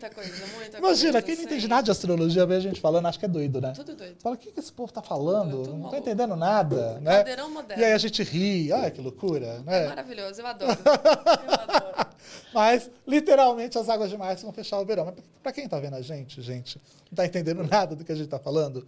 Muita, 0.00 0.14
coisa, 0.14 0.46
muita 0.56 0.78
Imagina, 0.78 1.12
coisa. 1.12 1.22
quem 1.26 1.36
não 1.36 1.42
entende 1.44 1.68
nada 1.68 1.82
de 1.82 1.90
astrologia 1.90 2.46
vê 2.46 2.54
a 2.54 2.60
gente 2.60 2.80
falando, 2.80 3.06
acho 3.06 3.18
que 3.18 3.26
é 3.26 3.28
doido, 3.28 3.60
né? 3.60 3.72
Tudo 3.76 3.94
doido. 3.94 4.16
Fala, 4.18 4.34
o 4.34 4.38
que, 4.38 4.50
que 4.50 4.58
esse 4.58 4.72
povo 4.72 4.90
tá 4.90 5.02
falando? 5.02 5.50
Tudo 5.58 5.58
Não 5.58 5.72
tô 5.72 5.76
maluco. 5.78 5.96
entendendo 5.96 6.36
nada, 6.36 6.98
né? 7.00 7.16
Caldeirão 7.16 7.50
moderno. 7.50 7.82
E 7.82 7.84
aí 7.84 7.92
a 7.92 7.98
gente 7.98 8.22
ri, 8.22 8.72
olha 8.72 8.90
que 8.90 9.00
loucura, 9.00 9.46
É 9.46 9.58
né? 9.60 9.88
maravilhoso, 9.88 10.40
eu 10.40 10.46
adoro. 10.46 10.72
Eu 10.80 11.54
adoro. 11.54 12.10
Mas, 12.54 12.90
literalmente, 13.06 13.76
as 13.78 13.88
águas 13.88 14.08
de 14.10 14.16
março 14.16 14.44
vão 14.44 14.52
fechar 14.52 14.78
o 14.80 14.84
verão. 14.86 15.04
Mas 15.04 15.14
para 15.42 15.52
quem 15.52 15.64
está 15.64 15.78
vendo 15.78 15.96
a 15.96 16.02
gente, 16.02 16.40
gente, 16.40 16.76
não 16.78 17.12
está 17.12 17.26
entendendo 17.26 17.62
nada 17.62 17.94
do 17.94 18.04
que 18.04 18.12
a 18.12 18.14
gente 18.14 18.24
está 18.24 18.38
falando, 18.38 18.86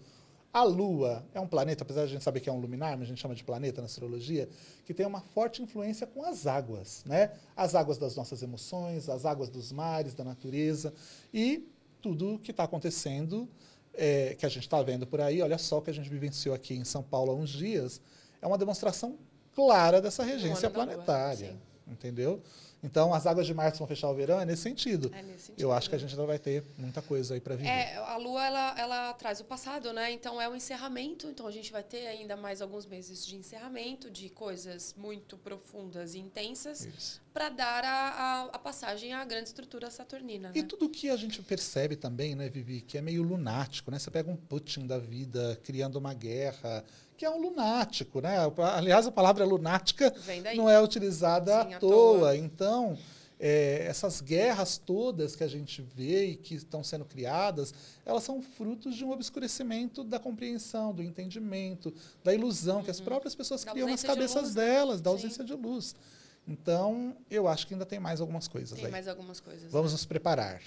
a 0.52 0.62
Lua 0.62 1.24
é 1.32 1.40
um 1.40 1.46
planeta, 1.46 1.82
apesar 1.82 2.02
de 2.02 2.08
a 2.08 2.10
gente 2.10 2.24
saber 2.24 2.40
que 2.40 2.48
é 2.48 2.52
um 2.52 2.60
luminar, 2.60 2.92
mas 2.96 3.06
a 3.06 3.08
gente 3.08 3.20
chama 3.20 3.34
de 3.34 3.42
planeta 3.42 3.80
na 3.80 3.86
astrologia, 3.86 4.48
que 4.84 4.92
tem 4.92 5.06
uma 5.06 5.22
forte 5.22 5.62
influência 5.62 6.06
com 6.06 6.22
as 6.24 6.46
águas, 6.46 7.02
né? 7.06 7.30
As 7.56 7.74
águas 7.74 7.96
das 7.96 8.14
nossas 8.16 8.42
emoções, 8.42 9.08
as 9.08 9.24
águas 9.24 9.48
dos 9.48 9.72
mares, 9.72 10.12
da 10.12 10.24
natureza 10.24 10.92
e 11.32 11.66
tudo 12.02 12.38
que 12.38 12.50
está 12.50 12.64
acontecendo, 12.64 13.48
é, 13.94 14.34
que 14.34 14.44
a 14.44 14.48
gente 14.48 14.64
está 14.64 14.82
vendo 14.82 15.06
por 15.06 15.22
aí. 15.22 15.40
Olha 15.40 15.56
só 15.56 15.78
o 15.78 15.82
que 15.82 15.88
a 15.88 15.94
gente 15.94 16.10
vivenciou 16.10 16.54
aqui 16.54 16.74
em 16.74 16.84
São 16.84 17.02
Paulo 17.02 17.32
há 17.32 17.34
uns 17.34 17.48
dias, 17.48 18.00
é 18.42 18.46
uma 18.46 18.58
demonstração 18.58 19.16
clara 19.54 20.02
dessa 20.02 20.22
regência 20.22 20.68
Lua, 20.68 20.84
planetária, 20.84 21.52
sim. 21.52 21.58
entendeu? 21.90 22.42
Então, 22.82 23.14
as 23.14 23.26
águas 23.26 23.46
de 23.46 23.54
março 23.54 23.78
vão 23.78 23.86
fechar 23.86 24.10
o 24.10 24.14
verão, 24.14 24.40
é 24.40 24.44
nesse 24.44 24.62
sentido. 24.62 25.10
É 25.14 25.22
nesse 25.22 25.46
sentido. 25.46 25.60
Eu 25.62 25.72
acho 25.72 25.88
que 25.88 25.94
a 25.94 25.98
gente 25.98 26.10
ainda 26.10 26.26
vai 26.26 26.38
ter 26.38 26.64
muita 26.76 27.00
coisa 27.00 27.34
aí 27.34 27.40
para 27.40 27.54
viver. 27.54 27.68
É, 27.68 27.96
a 27.96 28.16
Lua, 28.16 28.44
ela, 28.44 28.74
ela 28.76 29.12
traz 29.14 29.38
o 29.40 29.44
passado, 29.44 29.92
né? 29.92 30.10
Então 30.10 30.40
é 30.40 30.48
o 30.48 30.54
encerramento. 30.54 31.28
Então 31.28 31.46
a 31.46 31.52
gente 31.52 31.70
vai 31.70 31.84
ter 31.84 32.08
ainda 32.08 32.36
mais 32.36 32.60
alguns 32.60 32.84
meses 32.84 33.24
de 33.24 33.36
encerramento, 33.36 34.10
de 34.10 34.28
coisas 34.28 34.94
muito 34.98 35.38
profundas 35.38 36.14
e 36.14 36.18
intensas, 36.18 36.84
Isso. 36.84 37.22
Para 37.32 37.48
dar 37.48 37.84
a, 37.84 37.88
a, 37.88 38.42
a 38.52 38.58
passagem 38.58 39.12
à 39.12 39.24
grande 39.24 39.48
estrutura 39.48 39.90
saturnina. 39.90 40.52
E 40.54 40.62
né? 40.62 40.68
tudo 40.68 40.88
que 40.88 41.08
a 41.08 41.16
gente 41.16 41.40
percebe 41.42 41.96
também, 41.96 42.34
né, 42.34 42.48
Vivi, 42.48 42.80
que 42.80 42.98
é 42.98 43.00
meio 43.00 43.22
lunático, 43.22 43.90
né? 43.90 43.98
Você 43.98 44.10
pega 44.10 44.30
um 44.30 44.36
Putin 44.36 44.86
da 44.86 44.98
vida 44.98 45.58
criando 45.62 45.96
uma 45.96 46.12
guerra, 46.12 46.84
que 47.16 47.24
é 47.24 47.30
um 47.30 47.40
lunático, 47.40 48.20
né? 48.20 48.36
Aliás, 48.74 49.06
a 49.06 49.12
palavra 49.12 49.44
lunática 49.44 50.12
não 50.54 50.68
é 50.68 50.80
utilizada 50.80 51.64
Sim, 51.64 51.74
à 51.74 51.78
toa. 51.78 52.18
toa. 52.18 52.36
Então, 52.36 52.98
é, 53.40 53.86
essas 53.88 54.20
guerras 54.20 54.78
todas 54.78 55.34
que 55.34 55.42
a 55.42 55.48
gente 55.48 55.82
vê 55.82 56.26
e 56.26 56.36
que 56.36 56.54
estão 56.54 56.84
sendo 56.84 57.04
criadas, 57.04 57.74
elas 58.06 58.22
são 58.22 58.40
frutos 58.40 58.94
de 58.94 59.04
um 59.04 59.10
obscurecimento 59.10 60.04
da 60.04 60.20
compreensão, 60.20 60.94
do 60.94 61.02
entendimento, 61.02 61.92
da 62.22 62.32
ilusão 62.32 62.84
que 62.84 62.90
as 62.90 63.00
próprias 63.00 63.34
pessoas 63.34 63.62
Uhum. 63.62 63.66
Da 63.66 63.72
criam 63.72 63.88
nas 63.88 64.04
ausência 64.04 64.08
de 64.08 64.14
cabeças 64.14 64.42
luz, 64.42 64.54
né? 64.54 64.64
delas, 64.64 65.00
da 65.00 65.10
Sim. 65.10 65.16
ausência 65.16 65.44
de 65.44 65.54
luz. 65.54 65.94
Então, 66.46 67.16
eu 67.30 67.46
acho 67.46 67.66
que 67.66 67.74
ainda 67.74 67.86
tem 67.86 68.00
mais 68.00 68.20
algumas 68.20 68.48
coisas 68.48 68.76
Tem 68.76 68.86
aí. 68.86 68.92
mais 68.92 69.06
algumas 69.06 69.40
coisas. 69.40 69.70
Vamos 69.70 69.92
né? 69.92 69.94
nos 69.94 70.04
preparar. 70.04 70.60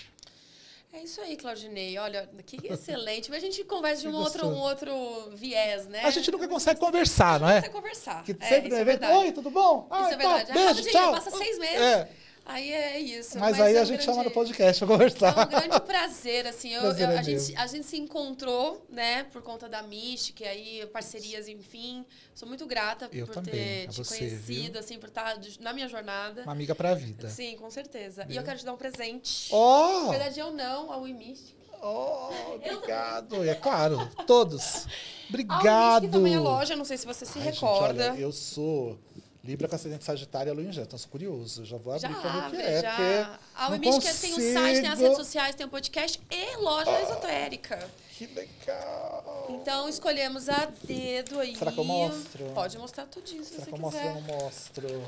É 0.94 1.04
isso 1.04 1.20
aí, 1.20 1.36
Claudinei. 1.36 1.98
Olha, 1.98 2.30
que 2.46 2.56
excelente. 2.72 3.30
Mas 3.30 3.44
a 3.44 3.46
gente 3.46 3.64
conversa 3.66 4.02
de 4.02 4.08
um 4.08 4.16
outro, 4.16 4.48
um 4.48 4.58
outro 4.58 5.30
viés, 5.36 5.86
né? 5.88 6.02
A 6.04 6.10
gente 6.10 6.32
nunca 6.32 6.48
consegue 6.48 6.80
conversar, 6.80 7.40
não 7.42 7.50
é? 7.50 7.62
Você 7.62 7.70
conversar. 7.70 8.24
Que 8.24 8.36
é, 8.40 8.48
sempre 8.48 8.70
no 8.70 8.76
é 8.78 8.84
verdade. 8.86 9.14
oi, 9.18 9.32
tudo 9.34 9.52
bom? 9.52 9.90
Isso 9.92 10.06
é 10.06 10.10
tá, 10.12 10.16
verdade. 10.16 10.52
É 10.52 10.54
beijo, 10.54 10.90
tchau. 10.90 11.12
passa 11.12 11.32
seis 11.32 11.60
meses. 11.60 11.82
É. 11.82 12.10
Aí 12.48 12.72
é 12.72 13.00
isso. 13.00 13.39
Mas, 13.39 13.60
aí 13.60 13.74
é 13.76 13.80
a 13.80 13.84
gente 13.84 13.96
grande- 13.98 14.04
chama 14.06 14.24
no 14.24 14.30
podcast 14.30 14.86
pra 14.86 14.88
conversar. 14.96 15.36
É 15.36 15.43
um 15.58 15.60
grande 15.68 15.80
prazer, 15.82 16.46
assim. 16.46 16.72
eu- 16.74 16.82
Prazer 16.82 17.10
eu- 17.10 17.16
é 17.16 17.18
a, 17.18 17.22
gente, 17.24 17.56
a 17.58 17.66
gente 17.68 17.88
se 17.88 17.98
encontrou, 17.98 18.86
né, 18.88 19.24
por 19.32 19.41
conta 19.41 19.68
da 19.68 19.82
Mystic, 19.82 20.41
e 20.41 20.46
aí 20.46 20.86
parcerias, 20.93 21.48
enfim. 21.48 22.06
Sou 22.36 22.48
muito 22.48 22.66
grata 22.68 23.10
Eu 23.12 23.26
por 23.26 23.34
também, 23.34 23.52
ter 23.52 23.86
a 23.88 23.91
te 23.91 23.98
você, 23.98 24.18
conhecido, 24.20 24.72
viu? 24.74 24.80
assim, 24.80 25.00
por 25.00 25.10
estar 25.10 25.34
de- 25.39 25.60
na 25.60 25.74
minha 25.74 25.88
jornada. 25.88 26.43
Uma 26.43 26.52
amiga 26.52 26.76
pra 26.76 26.93
vida. 26.93 27.30
Sim, 27.30 27.56
com 27.58 27.70
certeza. 27.72 28.24
E 28.26 28.34
Viu? 28.34 28.38
eu 28.38 28.43
quero 28.43 28.60
te 28.60 28.66
dar 28.66 28.74
um 28.74 28.78
presente. 28.78 29.48
Oh! 29.52 30.04
Na 30.06 30.10
verdade, 30.12 30.39
eu 30.39 30.52
não, 30.52 30.91
a 30.91 30.98
WeMystic. 30.98 31.56
Oh, 31.88 32.30
obrigado. 32.56 33.43
É 33.43 33.54
claro, 33.54 34.10
todos. 34.26 34.64
A 34.64 34.68
WeMystic 34.68 34.89
Obrigado. 35.30 36.10
também 36.10 36.34
é 36.34 36.39
loja, 36.39 36.76
não 36.76 36.86
sei 36.86 36.98
se 36.98 37.06
você 37.06 37.26
se 37.26 37.38
Ai, 37.38 37.46
gente, 37.46 37.56
recorda. 37.56 38.12
olha, 38.14 38.20
eu 38.20 38.32
sou 38.32 38.98
Libra 39.46 39.68
com 39.68 39.76
acidente 39.76 40.04
Sagitário 40.04 40.52
e 40.52 40.54
Lua 40.54 40.64
em 40.64 40.72
Gêmeos, 40.72 40.88
então 40.88 40.98
sou 40.98 41.10
curioso. 41.10 41.64
Já 41.66 41.78
vou 41.78 41.93
abrir 41.93 42.16
pra 42.16 42.48
ver 42.50 42.58
o 42.58 42.60
que 42.60 42.66
é. 42.66 42.82
já. 42.82 43.39
A 43.56 43.70
WeMystic 43.70 44.20
tem 44.20 44.34
o 44.34 44.54
site, 44.54 44.82
tem 44.82 44.88
as 44.89 45.00
redes 45.00 45.18
sociais, 45.18 45.56
tem 45.56 45.66
o 45.66 45.70
podcast 45.70 46.20
e 46.32 46.58
loja 46.58 47.02
esotérica. 47.02 47.88
Que 48.18 48.26
legal. 48.28 49.48
Então 49.50 49.88
escolhemos 49.88 50.50
a 50.50 50.68
dedo 50.84 51.39
aí. 51.39 51.56
Será 51.56 51.72
que 51.72 51.78
eu 51.78 51.84
mostro? 51.84 52.46
Pode 52.56 52.78
mostrar 52.80 53.06
tudinho 53.06 53.43
se 53.43 53.52
Será 53.52 53.66
você 53.66 53.70
que 53.70 53.76
eu 53.76 53.80
mostro 53.80 54.02
quiser. 54.02 54.16
ou 54.16 54.22
não 54.22 54.43
mostro? 54.43 55.04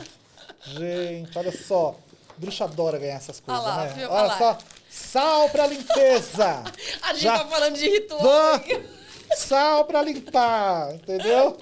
Gente, 0.65 1.38
olha 1.38 1.51
só. 1.65 1.95
Bruxa 2.38 2.65
adora 2.65 2.99
ganhar 2.99 3.15
essas 3.15 3.39
coisas, 3.39 3.63
lá, 3.63 3.85
né? 3.85 3.93
viu? 3.95 4.11
Olha 4.11 4.23
Olha 4.25 4.38
só. 4.38 4.57
Sal 4.88 5.49
pra 5.49 5.65
limpeza. 5.65 6.63
A 7.01 7.13
gente 7.13 7.23
Já- 7.23 7.39
tá 7.39 7.47
falando 7.47 7.75
de 7.75 7.89
ritual. 7.89 8.21
Sal 9.35 9.85
pra 9.85 10.03
limpar, 10.03 10.93
entendeu? 10.93 11.57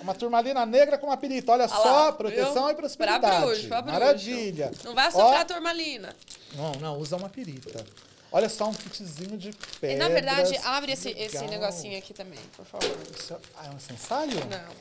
Uma 0.00 0.14
turmalina 0.14 0.64
negra 0.66 0.98
com 0.98 1.06
uma 1.06 1.16
pirita. 1.16 1.52
Olha 1.52 1.64
Olha 1.64 1.68
só, 1.68 1.82
lá, 2.06 2.12
proteção 2.12 2.64
viu? 2.64 2.70
e 2.70 2.74
prosperidade. 2.74 3.20
Pra 3.20 3.40
bruxo, 3.40 3.68
pra 3.68 3.82
bruxo. 3.82 4.00
Maravilha. 4.00 4.70
Não 4.84 4.94
vai 4.94 5.10
Ó, 5.14 5.34
a 5.34 5.44
turmalina. 5.44 6.14
Não, 6.54 6.72
não, 6.72 6.98
usa 6.98 7.16
uma 7.16 7.28
pirita. 7.28 7.84
Olha 8.36 8.48
só 8.48 8.68
um 8.68 8.74
kitzinho 8.74 9.38
de 9.38 9.50
E 9.50 9.54
pedras. 9.80 9.98
na 10.00 10.08
verdade, 10.08 10.56
abre 10.64 10.90
esse, 10.90 11.08
esse 11.10 11.44
negocinho 11.46 11.96
aqui 11.96 12.12
também, 12.12 12.40
por 12.56 12.64
favor. 12.66 12.90
Isso 13.16 13.32
é- 13.32 13.38
Ah, 13.56 13.66
é 13.66 13.70
um 13.70 13.74
incensário? 13.76 14.34
Não. 14.46 14.74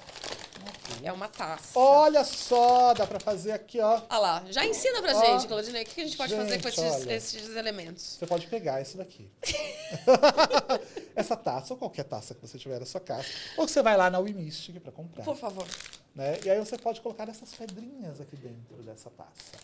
É 1.04 1.12
uma 1.12 1.28
taça. 1.28 1.78
Olha 1.78 2.24
só, 2.24 2.93
dá 2.95 3.06
pra 3.06 3.20
fazer 3.20 3.51
aqui, 3.51 3.80
ó. 3.80 4.01
Olha 4.10 4.18
lá, 4.20 4.43
já 4.49 4.66
ensina 4.66 5.01
pra 5.04 5.16
Ó. 5.16 5.22
gente, 5.38 5.47
Claudinei, 5.47 5.84
o 5.84 5.86
que 5.86 6.01
a 6.01 6.04
gente 6.06 6.18
pode 6.18 6.34
fazer 6.36 6.62
com 6.64 6.70
Gente, 6.70 6.80
esses, 6.82 7.01
olha. 7.06 7.14
esses 7.14 7.56
elementos. 7.56 8.04
Você 8.18 8.26
pode 8.26 8.47
pegar 8.47 8.82
isso 8.82 8.97
daqui. 8.97 9.30
Essa 11.16 11.36
taça, 11.38 11.74
ou 11.74 11.78
qualquer 11.78 12.04
taça 12.06 12.34
que 12.34 12.41
você 12.41 12.58
tiver 12.58 12.80
na 12.80 12.86
sua 12.88 13.01
casa. 13.01 13.26
Ou 13.58 13.68
você 13.68 13.82
vai 13.84 13.95
lá 13.95 14.10
na 14.10 14.18
WeMystic 14.20 14.80
pra 14.80 14.91
comprar. 14.91 15.24
Por 15.24 15.36
favor. 15.36 15.68
né? 16.16 16.39
E 16.43 16.49
aí 16.49 16.58
você 16.60 16.78
pode 16.78 17.01
colocar 17.01 17.28
essas 17.30 17.54
pedrinhas 17.54 18.20
aqui 18.20 18.36
dentro 18.36 18.82
dessa 18.84 19.10
taça. 19.12 19.58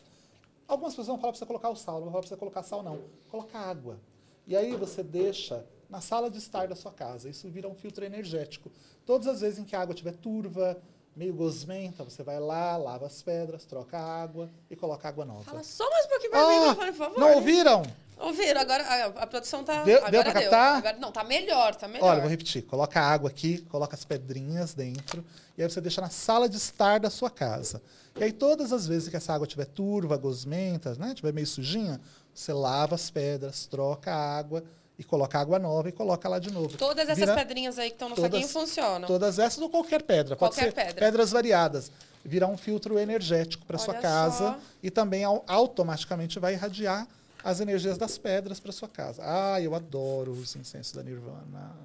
Algumas 0.70 0.93
pessoas 0.93 1.07
vão 1.07 1.17
falar 1.17 1.34
para 1.34 1.39
você 1.39 1.45
colocar 1.47 1.70
o 1.70 1.76
sal, 1.76 1.95
não 1.95 2.03
vão 2.03 2.11
falar 2.11 2.22
para 2.22 2.30
você 2.30 2.38
colocar 2.38 2.63
sal, 2.63 2.84
não. 2.84 2.99
Coloca 3.30 3.57
água. 3.57 3.99
E 4.47 4.55
aí 4.55 4.76
você 4.76 5.01
deixa 5.03 5.65
na 5.89 5.99
sala 5.99 6.30
de 6.30 6.38
estar 6.38 6.67
da 6.67 6.76
sua 6.76 6.91
casa. 6.91 7.28
Isso 7.28 7.49
vira 7.49 7.67
um 7.67 7.74
filtro 7.74 8.05
energético. 8.05 8.72
Todas 9.05 9.28
as 9.28 9.41
vezes 9.41 9.57
em 9.59 9.63
que 9.65 9.76
a 9.76 9.82
água 9.82 9.93
estiver 9.93 10.13
turva, 10.15 10.80
meio 11.15 11.34
gosmenta, 11.34 12.03
você 12.03 12.22
vai 12.22 12.39
lá, 12.39 12.78
lava 12.78 13.07
as 13.07 13.20
pedras, 13.22 13.65
troca 13.65 13.97
a 13.97 14.22
água 14.22 14.47
e 14.70 14.76
coloca 14.76 15.07
água 15.09 15.26
nova. 15.26 15.43
Fala 15.43 15.63
só 15.63 15.89
mais 15.89 16.05
um 16.05 16.09
pouquinho 16.09 16.32
pra 16.32 16.39
Ah, 16.41 16.70
mim, 16.70 16.76
por 16.76 16.93
favor. 16.93 17.20
não 17.20 17.34
ouviram? 17.36 17.82
Ouviram, 18.20 18.59
agora 18.59 18.84
a, 18.84 19.05
a 19.24 19.28
produção 19.28 19.63
tá. 19.63 19.84
Deu- 19.84 19.97
agora 19.97 20.11
deu 20.11 20.24
pra 20.24 20.34
captar? 20.34 20.76
Agora, 20.78 20.97
não, 20.97 21.11
tá 21.11 21.24
melhor, 21.24 21.74
tá 21.76 21.88
melhor. 21.88 22.05
Olha, 22.05 22.20
vou 22.22 22.30
repetir. 22.30 22.63
Coloca 22.63 22.99
a 22.99 23.03
água 23.03 23.30
aqui, 23.30 23.59
coloca 23.70 23.95
as 23.95 24.03
pedrinhas 24.03 24.74
dentro, 24.74 25.24
e 25.57 25.63
aí 25.63 25.70
você 25.70 25.80
deixa 25.80 26.01
na 26.01 26.09
sala 26.09 26.49
de 26.49 26.57
estar 26.57 26.99
da 26.99 27.09
sua 27.09 27.30
casa. 27.30 27.82
E 28.20 28.24
aí 28.24 28.32
todas 28.34 28.74
as 28.74 28.86
vezes 28.86 29.07
que 29.07 29.15
essa 29.15 29.34
água 29.34 29.45
estiver 29.45 29.65
turva, 29.65 30.17
gosmenta, 30.17 30.93
né, 30.95 31.09
estiver 31.09 31.32
meio 31.32 31.47
sujinha, 31.47 32.01
você 32.34 32.51
lava 32.51 32.95
as 32.95 33.09
pedras, 33.09 33.65
troca 33.65 34.11
a 34.13 34.38
água 34.38 34.63
e 34.97 35.03
coloca 35.03 35.39
água 35.39 35.57
nova 35.57 35.88
e 35.88 35.91
coloca 35.93 36.28
lá 36.28 36.39
de 36.39 36.51
novo. 36.51 36.78
Todas 36.78 37.05
essas 37.07 37.20
Vira 37.20 37.36
pedrinhas 37.36 37.80
aí 37.80 37.89
que 37.89 37.95
estão 37.95 38.09
no 38.09 38.15
todas- 38.15 38.32
saquinho 38.32 38.49
funcionam. 38.49 39.07
Todas 39.07 39.39
essas 39.39 39.59
ou 39.61 39.70
qualquer 39.70 40.01
pedra. 40.03 40.36
Pode 40.36 40.53
Qualquer 40.55 40.65
ser 40.65 40.74
pedra. 40.76 41.05
pedras 41.05 41.32
variadas. 41.32 41.89
Virar 42.26 42.47
um 42.47 42.57
filtro 42.57 42.99
energético 42.99 43.65
para 43.65 43.78
sua 43.78 43.93
casa 43.93 44.38
só. 44.55 44.59
e 44.84 44.91
também 44.91 45.24
au- 45.24 45.41
automaticamente 45.47 46.38
vai 46.38 46.53
irradiar 46.53 47.07
as 47.44 47.60
energias 47.60 47.98
das 47.98 48.18
pedras 48.18 48.60
para 48.60 48.72
sua 48.72 48.88
casa. 48.90 49.22
Ah, 49.26 49.62
eu 49.62 49.74
adoro 49.76 50.32
os 50.32 50.56
incensos 50.56 50.94
da 50.94 51.04
Nirvana. 51.04 51.76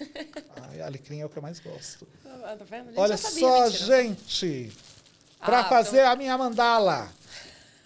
Ai, 0.70 0.80
alecrim 0.80 1.20
é 1.20 1.26
o 1.26 1.28
que 1.28 1.36
eu 1.36 1.42
mais 1.42 1.58
gosto. 1.60 2.06
Ah, 2.24 2.56
tá 2.58 2.64
vendo? 2.64 2.92
Olha 2.96 3.16
sabia, 3.16 3.40
só, 3.40 3.62
mentira. 3.64 3.84
gente, 3.86 4.72
para 5.40 5.60
Ah, 5.60 5.64
fazer 5.68 6.00
a 6.02 6.14
minha 6.16 6.36
mandala 6.38 7.10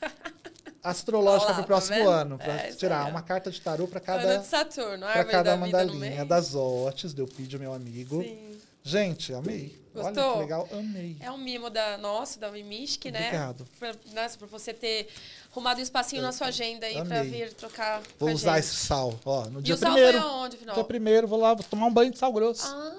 astrológica 0.82 1.52
Olha 1.52 1.54
para 1.54 1.60
o 1.60 1.64
tá 1.64 1.66
próximo 1.66 1.96
vendo? 1.96 2.10
ano, 2.10 2.38
para 2.38 2.52
É, 2.54 2.72
tirar 2.72 3.06
ó. 3.06 3.10
uma 3.10 3.22
carta 3.22 3.50
de 3.50 3.60
tarô 3.60 3.86
para 3.86 4.00
cada 4.00 4.42
Saturno, 4.42 5.06
para 5.06 5.24
cada 5.24 5.42
da 5.52 5.56
mandalinha 5.56 6.24
das 6.24 6.54
Otis, 6.54 7.12
deu 7.14 7.26
pedido 7.26 7.58
meu 7.58 7.72
amigo. 7.72 8.22
Sim. 8.22 8.58
Gente, 8.84 9.32
amei. 9.32 9.80
Olha 9.94 10.04
Gostou? 10.06 10.32
que 10.34 10.38
legal, 10.40 10.68
amei. 10.72 11.16
É 11.20 11.30
um 11.30 11.38
mimo 11.38 11.70
da 11.70 11.96
nossa, 11.98 12.40
da 12.40 12.48
Wimisk, 12.50 13.04
né? 13.12 13.26
Obrigado. 13.28 13.64
Pra, 13.78 13.94
nossa, 14.12 14.36
pra 14.36 14.46
você 14.48 14.74
ter 14.74 15.08
arrumado 15.52 15.78
um 15.78 15.82
espacinho 15.82 16.22
na 16.22 16.32
sua 16.32 16.48
agenda 16.48 16.86
aí 16.86 16.96
amei. 16.96 17.22
vir 17.22 17.52
trocar 17.54 18.02
Vou 18.18 18.30
usar 18.30 18.56
gente. 18.56 18.64
esse 18.66 18.76
sal, 18.86 19.18
ó, 19.24 19.44
no 19.46 19.60
E 19.60 19.62
dia 19.62 19.74
o 19.74 19.78
sal 19.78 19.92
primeiro. 19.92 20.18
foi 20.20 20.28
aonde, 20.28 20.56
afinal? 20.56 20.74
Dia 20.74 20.84
primeiro, 20.84 21.28
vou 21.28 21.38
lá 21.40 21.54
vou 21.54 21.62
tomar 21.64 21.86
um 21.86 21.92
banho 21.92 22.10
de 22.10 22.18
sal 22.18 22.32
grosso. 22.32 22.66
Ah, 22.66 22.92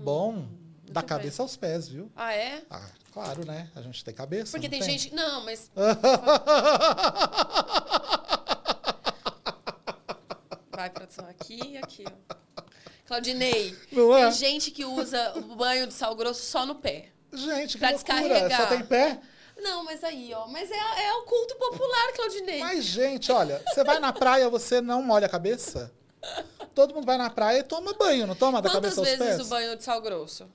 Bom, 0.00 0.44
da 0.90 1.00
bem. 1.00 1.08
cabeça 1.08 1.42
aos 1.42 1.56
pés, 1.56 1.88
viu? 1.88 2.10
ah, 2.16 2.32
é? 2.34 2.62
Ah, 2.70 2.88
claro, 3.12 3.46
né? 3.46 3.70
A 3.74 3.80
gente 3.80 4.04
tem 4.04 4.12
cabeça. 4.14 4.50
Porque 4.52 4.68
não 4.68 4.78
tem, 4.78 4.82
gente... 4.98 5.14
Não, 5.14 5.44
mas... 5.44 5.70
Vai, 10.72 10.90
produção, 10.90 11.26
aqui 11.28 11.60
e 11.72 11.76
aqui, 11.78 12.04
ó. 12.06 12.62
Claudinei, 13.06 13.76
Não 13.92 14.16
é? 14.16 14.22
tem 14.24 14.32
gente 14.32 14.70
que 14.70 14.84
usa 14.84 15.32
o 15.36 15.54
banho 15.54 15.86
de 15.86 15.92
sal 15.94 16.14
grosso 16.16 16.42
só 16.42 16.64
no 16.66 16.74
pé. 16.74 17.10
Gente, 17.32 17.72
que 17.74 17.78
Pra 17.78 17.90
loucura. 17.90 18.14
descarregar. 18.18 18.60
Só 18.62 18.66
tem 18.68 18.84
pé? 18.84 19.20
Não, 19.56 19.84
mas 19.84 20.02
aí, 20.04 20.32
ó. 20.34 20.46
Mas 20.48 20.70
é, 20.70 21.06
é 21.06 21.12
o 21.14 21.22
culto 21.22 21.54
popular, 21.56 22.12
Claudinei. 22.14 22.60
Mas, 22.60 22.84
gente, 22.84 23.30
olha, 23.32 23.62
você 23.68 23.84
vai 23.84 23.98
na 23.98 24.12
praia, 24.12 24.48
você 24.48 24.80
não 24.80 25.02
molha 25.02 25.26
a 25.26 25.28
cabeça? 25.28 25.92
Todo 26.74 26.94
mundo 26.94 27.04
vai 27.06 27.16
na 27.18 27.30
praia 27.30 27.58
e 27.58 27.62
toma 27.62 27.92
banho, 27.94 28.26
não 28.26 28.34
toma 28.34 28.60
da 28.60 28.68
Quantas 28.68 28.94
cabeça 28.94 29.00
aos 29.00 29.08
vezes 29.08 29.36
pés? 29.36 29.46
o 29.46 29.50
banho 29.50 29.76
de 29.76 29.84
sal 29.84 30.00
grosso? 30.00 30.46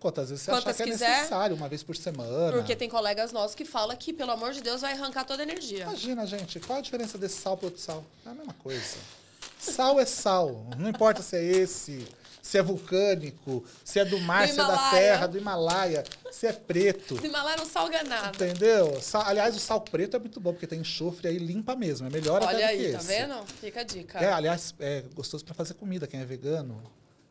Quantas 0.00 0.28
vezes 0.28 0.44
você 0.44 0.50
Quantas 0.50 0.74
achar 0.74 0.84
que 0.84 0.90
é 0.90 0.92
quiser? 0.92 1.08
necessário, 1.16 1.56
uma 1.56 1.68
vez 1.68 1.82
por 1.82 1.96
semana? 1.96 2.52
Porque 2.52 2.76
tem 2.76 2.88
colegas 2.88 3.32
nossos 3.32 3.54
que 3.54 3.64
falam 3.64 3.96
que, 3.96 4.12
pelo 4.12 4.30
amor 4.32 4.52
de 4.52 4.60
Deus, 4.60 4.82
vai 4.82 4.92
arrancar 4.92 5.24
toda 5.24 5.42
a 5.42 5.44
energia. 5.44 5.84
Imagina, 5.84 6.26
gente, 6.26 6.60
qual 6.60 6.78
a 6.78 6.82
diferença 6.82 7.16
desse 7.16 7.40
sal 7.40 7.56
para 7.56 7.66
outro 7.66 7.80
sal? 7.80 8.04
É 8.24 8.28
a 8.28 8.34
mesma 8.34 8.54
coisa. 8.62 8.98
Sal 9.58 9.98
é 9.98 10.04
sal. 10.04 10.66
Não 10.78 10.90
importa 10.90 11.22
se 11.22 11.36
é 11.36 11.42
esse, 11.42 12.06
se 12.44 12.58
é 12.58 12.62
vulcânico, 12.62 13.64
se 13.82 13.98
é 13.98 14.04
do 14.04 14.20
mar, 14.20 14.46
Do 14.46 14.52
se 14.52 14.60
é 14.60 14.66
da 14.66 14.90
terra, 14.90 15.26
do 15.26 15.38
Himalaia, 15.38 16.04
se 16.30 16.46
é 16.46 16.52
preto. 16.52 17.14
Do 17.14 17.26
Himalaia 17.26 17.56
não 17.56 17.64
salga 17.64 18.02
nada. 18.04 18.28
Entendeu? 18.46 18.98
Aliás, 19.24 19.56
o 19.56 19.58
sal 19.60 19.80
preto 19.80 20.14
é 20.16 20.20
muito 20.20 20.38
bom, 20.38 20.52
porque 20.52 20.66
tem 20.66 20.80
enxofre 20.80 21.26
aí 21.28 21.38
limpa 21.38 21.74
mesmo. 21.74 22.06
É 22.06 22.10
melhor 22.10 22.42
até 22.42 22.54
Olha 22.54 22.66
do 22.66 22.70
que 22.78 22.84
aí, 22.86 22.92
tá 22.92 22.98
esse. 22.98 23.06
vendo? 23.06 23.46
Fica 23.46 23.80
a 23.80 23.84
dica. 23.84 24.18
É, 24.18 24.30
aliás, 24.30 24.74
é 24.78 25.02
gostoso 25.14 25.42
para 25.42 25.54
fazer 25.54 25.72
comida, 25.74 26.06
quem 26.06 26.20
é 26.20 26.24
vegano. 26.26 26.82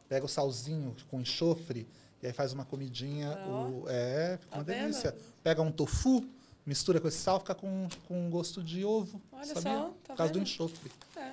Pega 0.09 0.25
o 0.25 0.29
salzinho 0.29 0.95
com 1.11 1.21
enxofre 1.21 1.87
e 2.21 2.25
aí 2.27 2.33
faz 2.33 2.51
uma 2.51 2.65
comidinha. 2.65 3.37
Ó. 3.47 3.65
o- 3.67 3.85
é, 3.87 4.37
fica 4.41 4.51
Tá 4.51 4.57
uma 4.57 4.63
vendo? 4.63 4.79
delícia. 4.81 5.15
Pega 5.43 5.61
um 5.61 5.71
tofu, 5.71 6.25
mistura 6.65 6.99
com 6.99 7.07
esse 7.07 7.17
sal, 7.19 7.39
fica 7.39 7.53
com, 7.53 7.87
com 8.07 8.29
gosto 8.31 8.63
de 8.63 8.83
ovo. 8.83 9.21
Olha 9.31 9.45
sabia? 9.45 9.61
só, 9.61 9.79
tá 9.83 9.89
Por 10.07 10.15
causa 10.15 10.33
do 10.33 10.39
vendo? 10.39 10.47
enxofre. 10.47 10.91
É, 11.15 11.31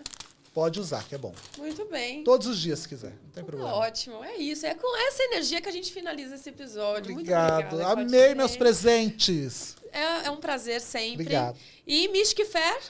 Pode 0.53 0.81
usar, 0.81 1.05
que 1.07 1.15
é 1.15 1.19
bom. 1.19 1.33
muito 1.59 1.85
bem. 1.87 2.25
Todos 2.25 2.49
os 2.49 2.59
dias, 2.59 2.81
se 2.81 2.89
quiser. 2.89 3.11
Não 3.13 3.31
tem 3.31 3.43
Tá 3.43 3.45
problema. 3.45 3.73
ótimo, 3.73 4.25
é 4.25 4.37
isso. 4.37 4.67
É 4.67 4.75
com 4.75 4.97
essa 5.07 5.23
energia 5.25 5.61
que 5.61 5.69
a 5.69 5.73
gente 5.73 5.93
finaliza 5.93 6.35
esse 6.35 6.49
episódio. 6.49 7.13
Obrigado. 7.13 7.53
Muito 7.53 7.67
obrigada. 7.75 7.93
Amei 7.93 8.07
Claudinei. 8.07 8.35
meus 8.35 8.57
presentes. 8.57 9.77
É, 9.93 10.27
é 10.27 10.31
um 10.31 10.39
prazer 10.39 10.81
sempre. 10.81 11.23
Obrigado. 11.23 11.57
E 11.87 12.09
Mystic 12.09 12.45
Fair, 12.47 12.81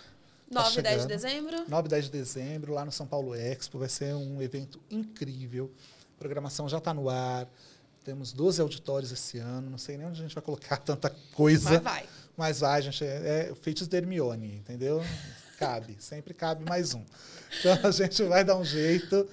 9 0.50 0.78
e 0.78 0.82
10 0.82 1.02
de 1.02 1.08
dezembro. 1.08 1.64
9 1.68 1.86
e 1.86 1.90
10 1.90 2.04
de 2.06 2.10
dezembro, 2.10 2.72
lá 2.72 2.84
no 2.84 2.90
São 2.92 3.06
Paulo 3.06 3.34
Expo. 3.34 3.78
Vai 3.78 3.88
ser 3.90 4.14
um 4.14 4.40
evento 4.40 4.80
incrível. 4.90 5.70
A 6.16 6.18
programação 6.18 6.66
já 6.66 6.78
está 6.78 6.94
no 6.94 7.10
ar. 7.10 7.46
Temos 8.04 8.32
12 8.32 8.62
auditórios 8.62 9.12
esse 9.12 9.36
ano. 9.38 9.68
Não 9.70 9.78
sei 9.78 9.98
nem 9.98 10.06
onde 10.06 10.18
a 10.18 10.22
gente 10.22 10.34
vai 10.34 10.42
colocar 10.42 10.78
tanta 10.82 11.10
coisa. 11.34 11.72
Mas 11.72 11.82
vai. 11.82 12.06
Mas 12.38 12.60
vai, 12.60 12.80
gente. 12.80 13.04
É, 13.04 13.50
é 13.50 13.54
feitos 13.54 13.86
de 13.86 13.94
Hermione, 13.98 14.56
entendeu? 14.56 15.02
Cabe. 15.60 15.96
Sempre 16.00 16.32
cabe 16.34 16.64
mais 16.68 16.94
um. 16.94 17.04
Então 17.60 17.78
a 17.84 17.90
gente 17.90 18.22
vai 18.24 18.42
dar 18.44 18.56
um 18.56 18.64
jeito. 18.64 19.28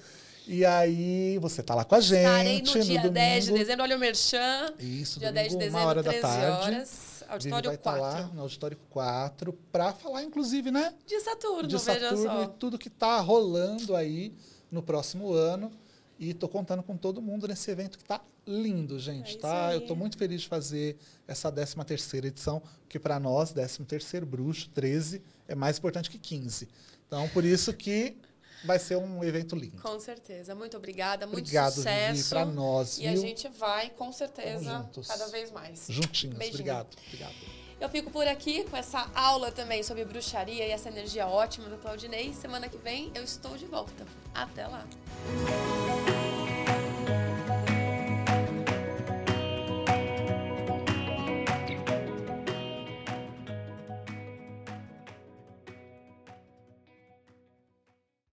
E 0.46 0.64
aí 0.64 1.38
você 1.38 1.62
tá 1.62 1.74
lá 1.74 1.84
com 1.84 1.94
a 1.94 2.00
gente. 2.00 2.20
Estarei 2.20 2.58
no 2.58 2.64
dia 2.64 2.82
domingo. 3.02 3.08
10 3.10 3.44
de 3.46 3.52
dezembro. 3.52 3.82
Olha 3.82 3.96
o 3.96 3.98
Merchan. 3.98 4.74
Isso, 4.78 5.18
Dia 5.20 5.32
domingo, 5.32 5.34
10 5.34 5.48
de 5.48 5.54
uma 5.54 5.60
dezembro, 5.64 5.86
hora 5.88 6.02
13 6.02 6.20
da 6.22 6.28
tarde. 6.28 6.46
horas. 6.74 6.88
Vivi 7.18 7.28
Auditório 7.32 7.68
vai 7.68 7.74
estar 7.76 7.98
4. 7.98 8.02
lá 8.22 8.34
no 8.34 8.40
auditório 8.40 8.78
4 8.88 9.52
para 9.70 9.92
falar, 9.92 10.22
inclusive, 10.22 10.70
né? 10.70 10.94
De 11.06 11.20
Saturno, 11.20 11.68
de 11.68 11.76
veja 11.76 12.00
Saturno 12.00 12.22
só. 12.24 12.42
e 12.44 12.48
tudo 12.58 12.78
que 12.78 12.88
está 12.88 13.20
rolando 13.20 13.94
aí 13.94 14.32
no 14.70 14.82
próximo 14.82 15.32
ano. 15.34 15.70
E 16.18 16.32
tô 16.34 16.48
contando 16.48 16.82
com 16.82 16.96
todo 16.96 17.20
mundo 17.22 17.46
nesse 17.46 17.70
evento 17.70 17.96
que 17.98 18.04
tá 18.04 18.20
lindo, 18.46 18.98
gente, 18.98 19.36
É 19.36 19.38
tá? 19.38 19.66
isso 19.68 19.74
Eu 19.76 19.80
aí. 19.82 19.86
tô 19.86 19.94
muito 19.94 20.16
feliz 20.18 20.40
de 20.42 20.48
fazer 20.48 20.96
essa 21.28 21.52
13 21.52 21.76
terceira 21.86 22.26
edição, 22.26 22.60
porque 22.80 22.98
para 22.98 23.20
nós, 23.20 23.52
13 23.52 23.84
terceiro 23.84 24.24
bruxo, 24.26 24.68
13 24.70 25.22
é 25.48 25.54
mais 25.54 25.78
importante 25.78 26.10
que 26.10 26.18
15. 26.18 26.68
Então, 27.06 27.28
por 27.30 27.44
isso 27.44 27.72
que 27.72 28.16
vai 28.64 28.78
ser 28.78 28.96
um 28.96 29.24
evento 29.24 29.56
lindo. 29.56 29.80
Com 29.80 29.98
certeza. 29.98 30.54
Muito 30.54 30.76
obrigada, 30.76 31.26
muito 31.26 31.40
Obrigado, 31.40 31.72
sucesso. 31.74 32.28
Para 32.30 32.44
nós, 32.44 32.98
E 32.98 33.06
a 33.08 33.12
viu? 33.12 33.20
gente 33.22 33.48
vai, 33.48 33.90
com 33.90 34.12
certeza, 34.12 34.88
cada 35.06 35.26
vez 35.28 35.50
mais. 35.50 35.86
Juntinhos. 35.88 36.36
Beijinho. 36.36 36.54
Obrigado. 36.60 36.96
Obrigado. 37.06 37.34
Eu 37.80 37.88
fico 37.88 38.10
por 38.10 38.26
aqui 38.26 38.64
com 38.64 38.76
essa 38.76 39.08
aula 39.14 39.52
também 39.52 39.84
sobre 39.84 40.04
bruxaria 40.04 40.66
e 40.66 40.70
essa 40.72 40.88
energia 40.88 41.28
ótima 41.28 41.68
do 41.68 41.76
Claudinei. 41.78 42.34
Semana 42.34 42.68
que 42.68 42.76
vem 42.76 43.12
eu 43.14 43.22
estou 43.22 43.56
de 43.56 43.66
volta. 43.66 44.04
Até 44.34 44.66
lá. 44.66 44.84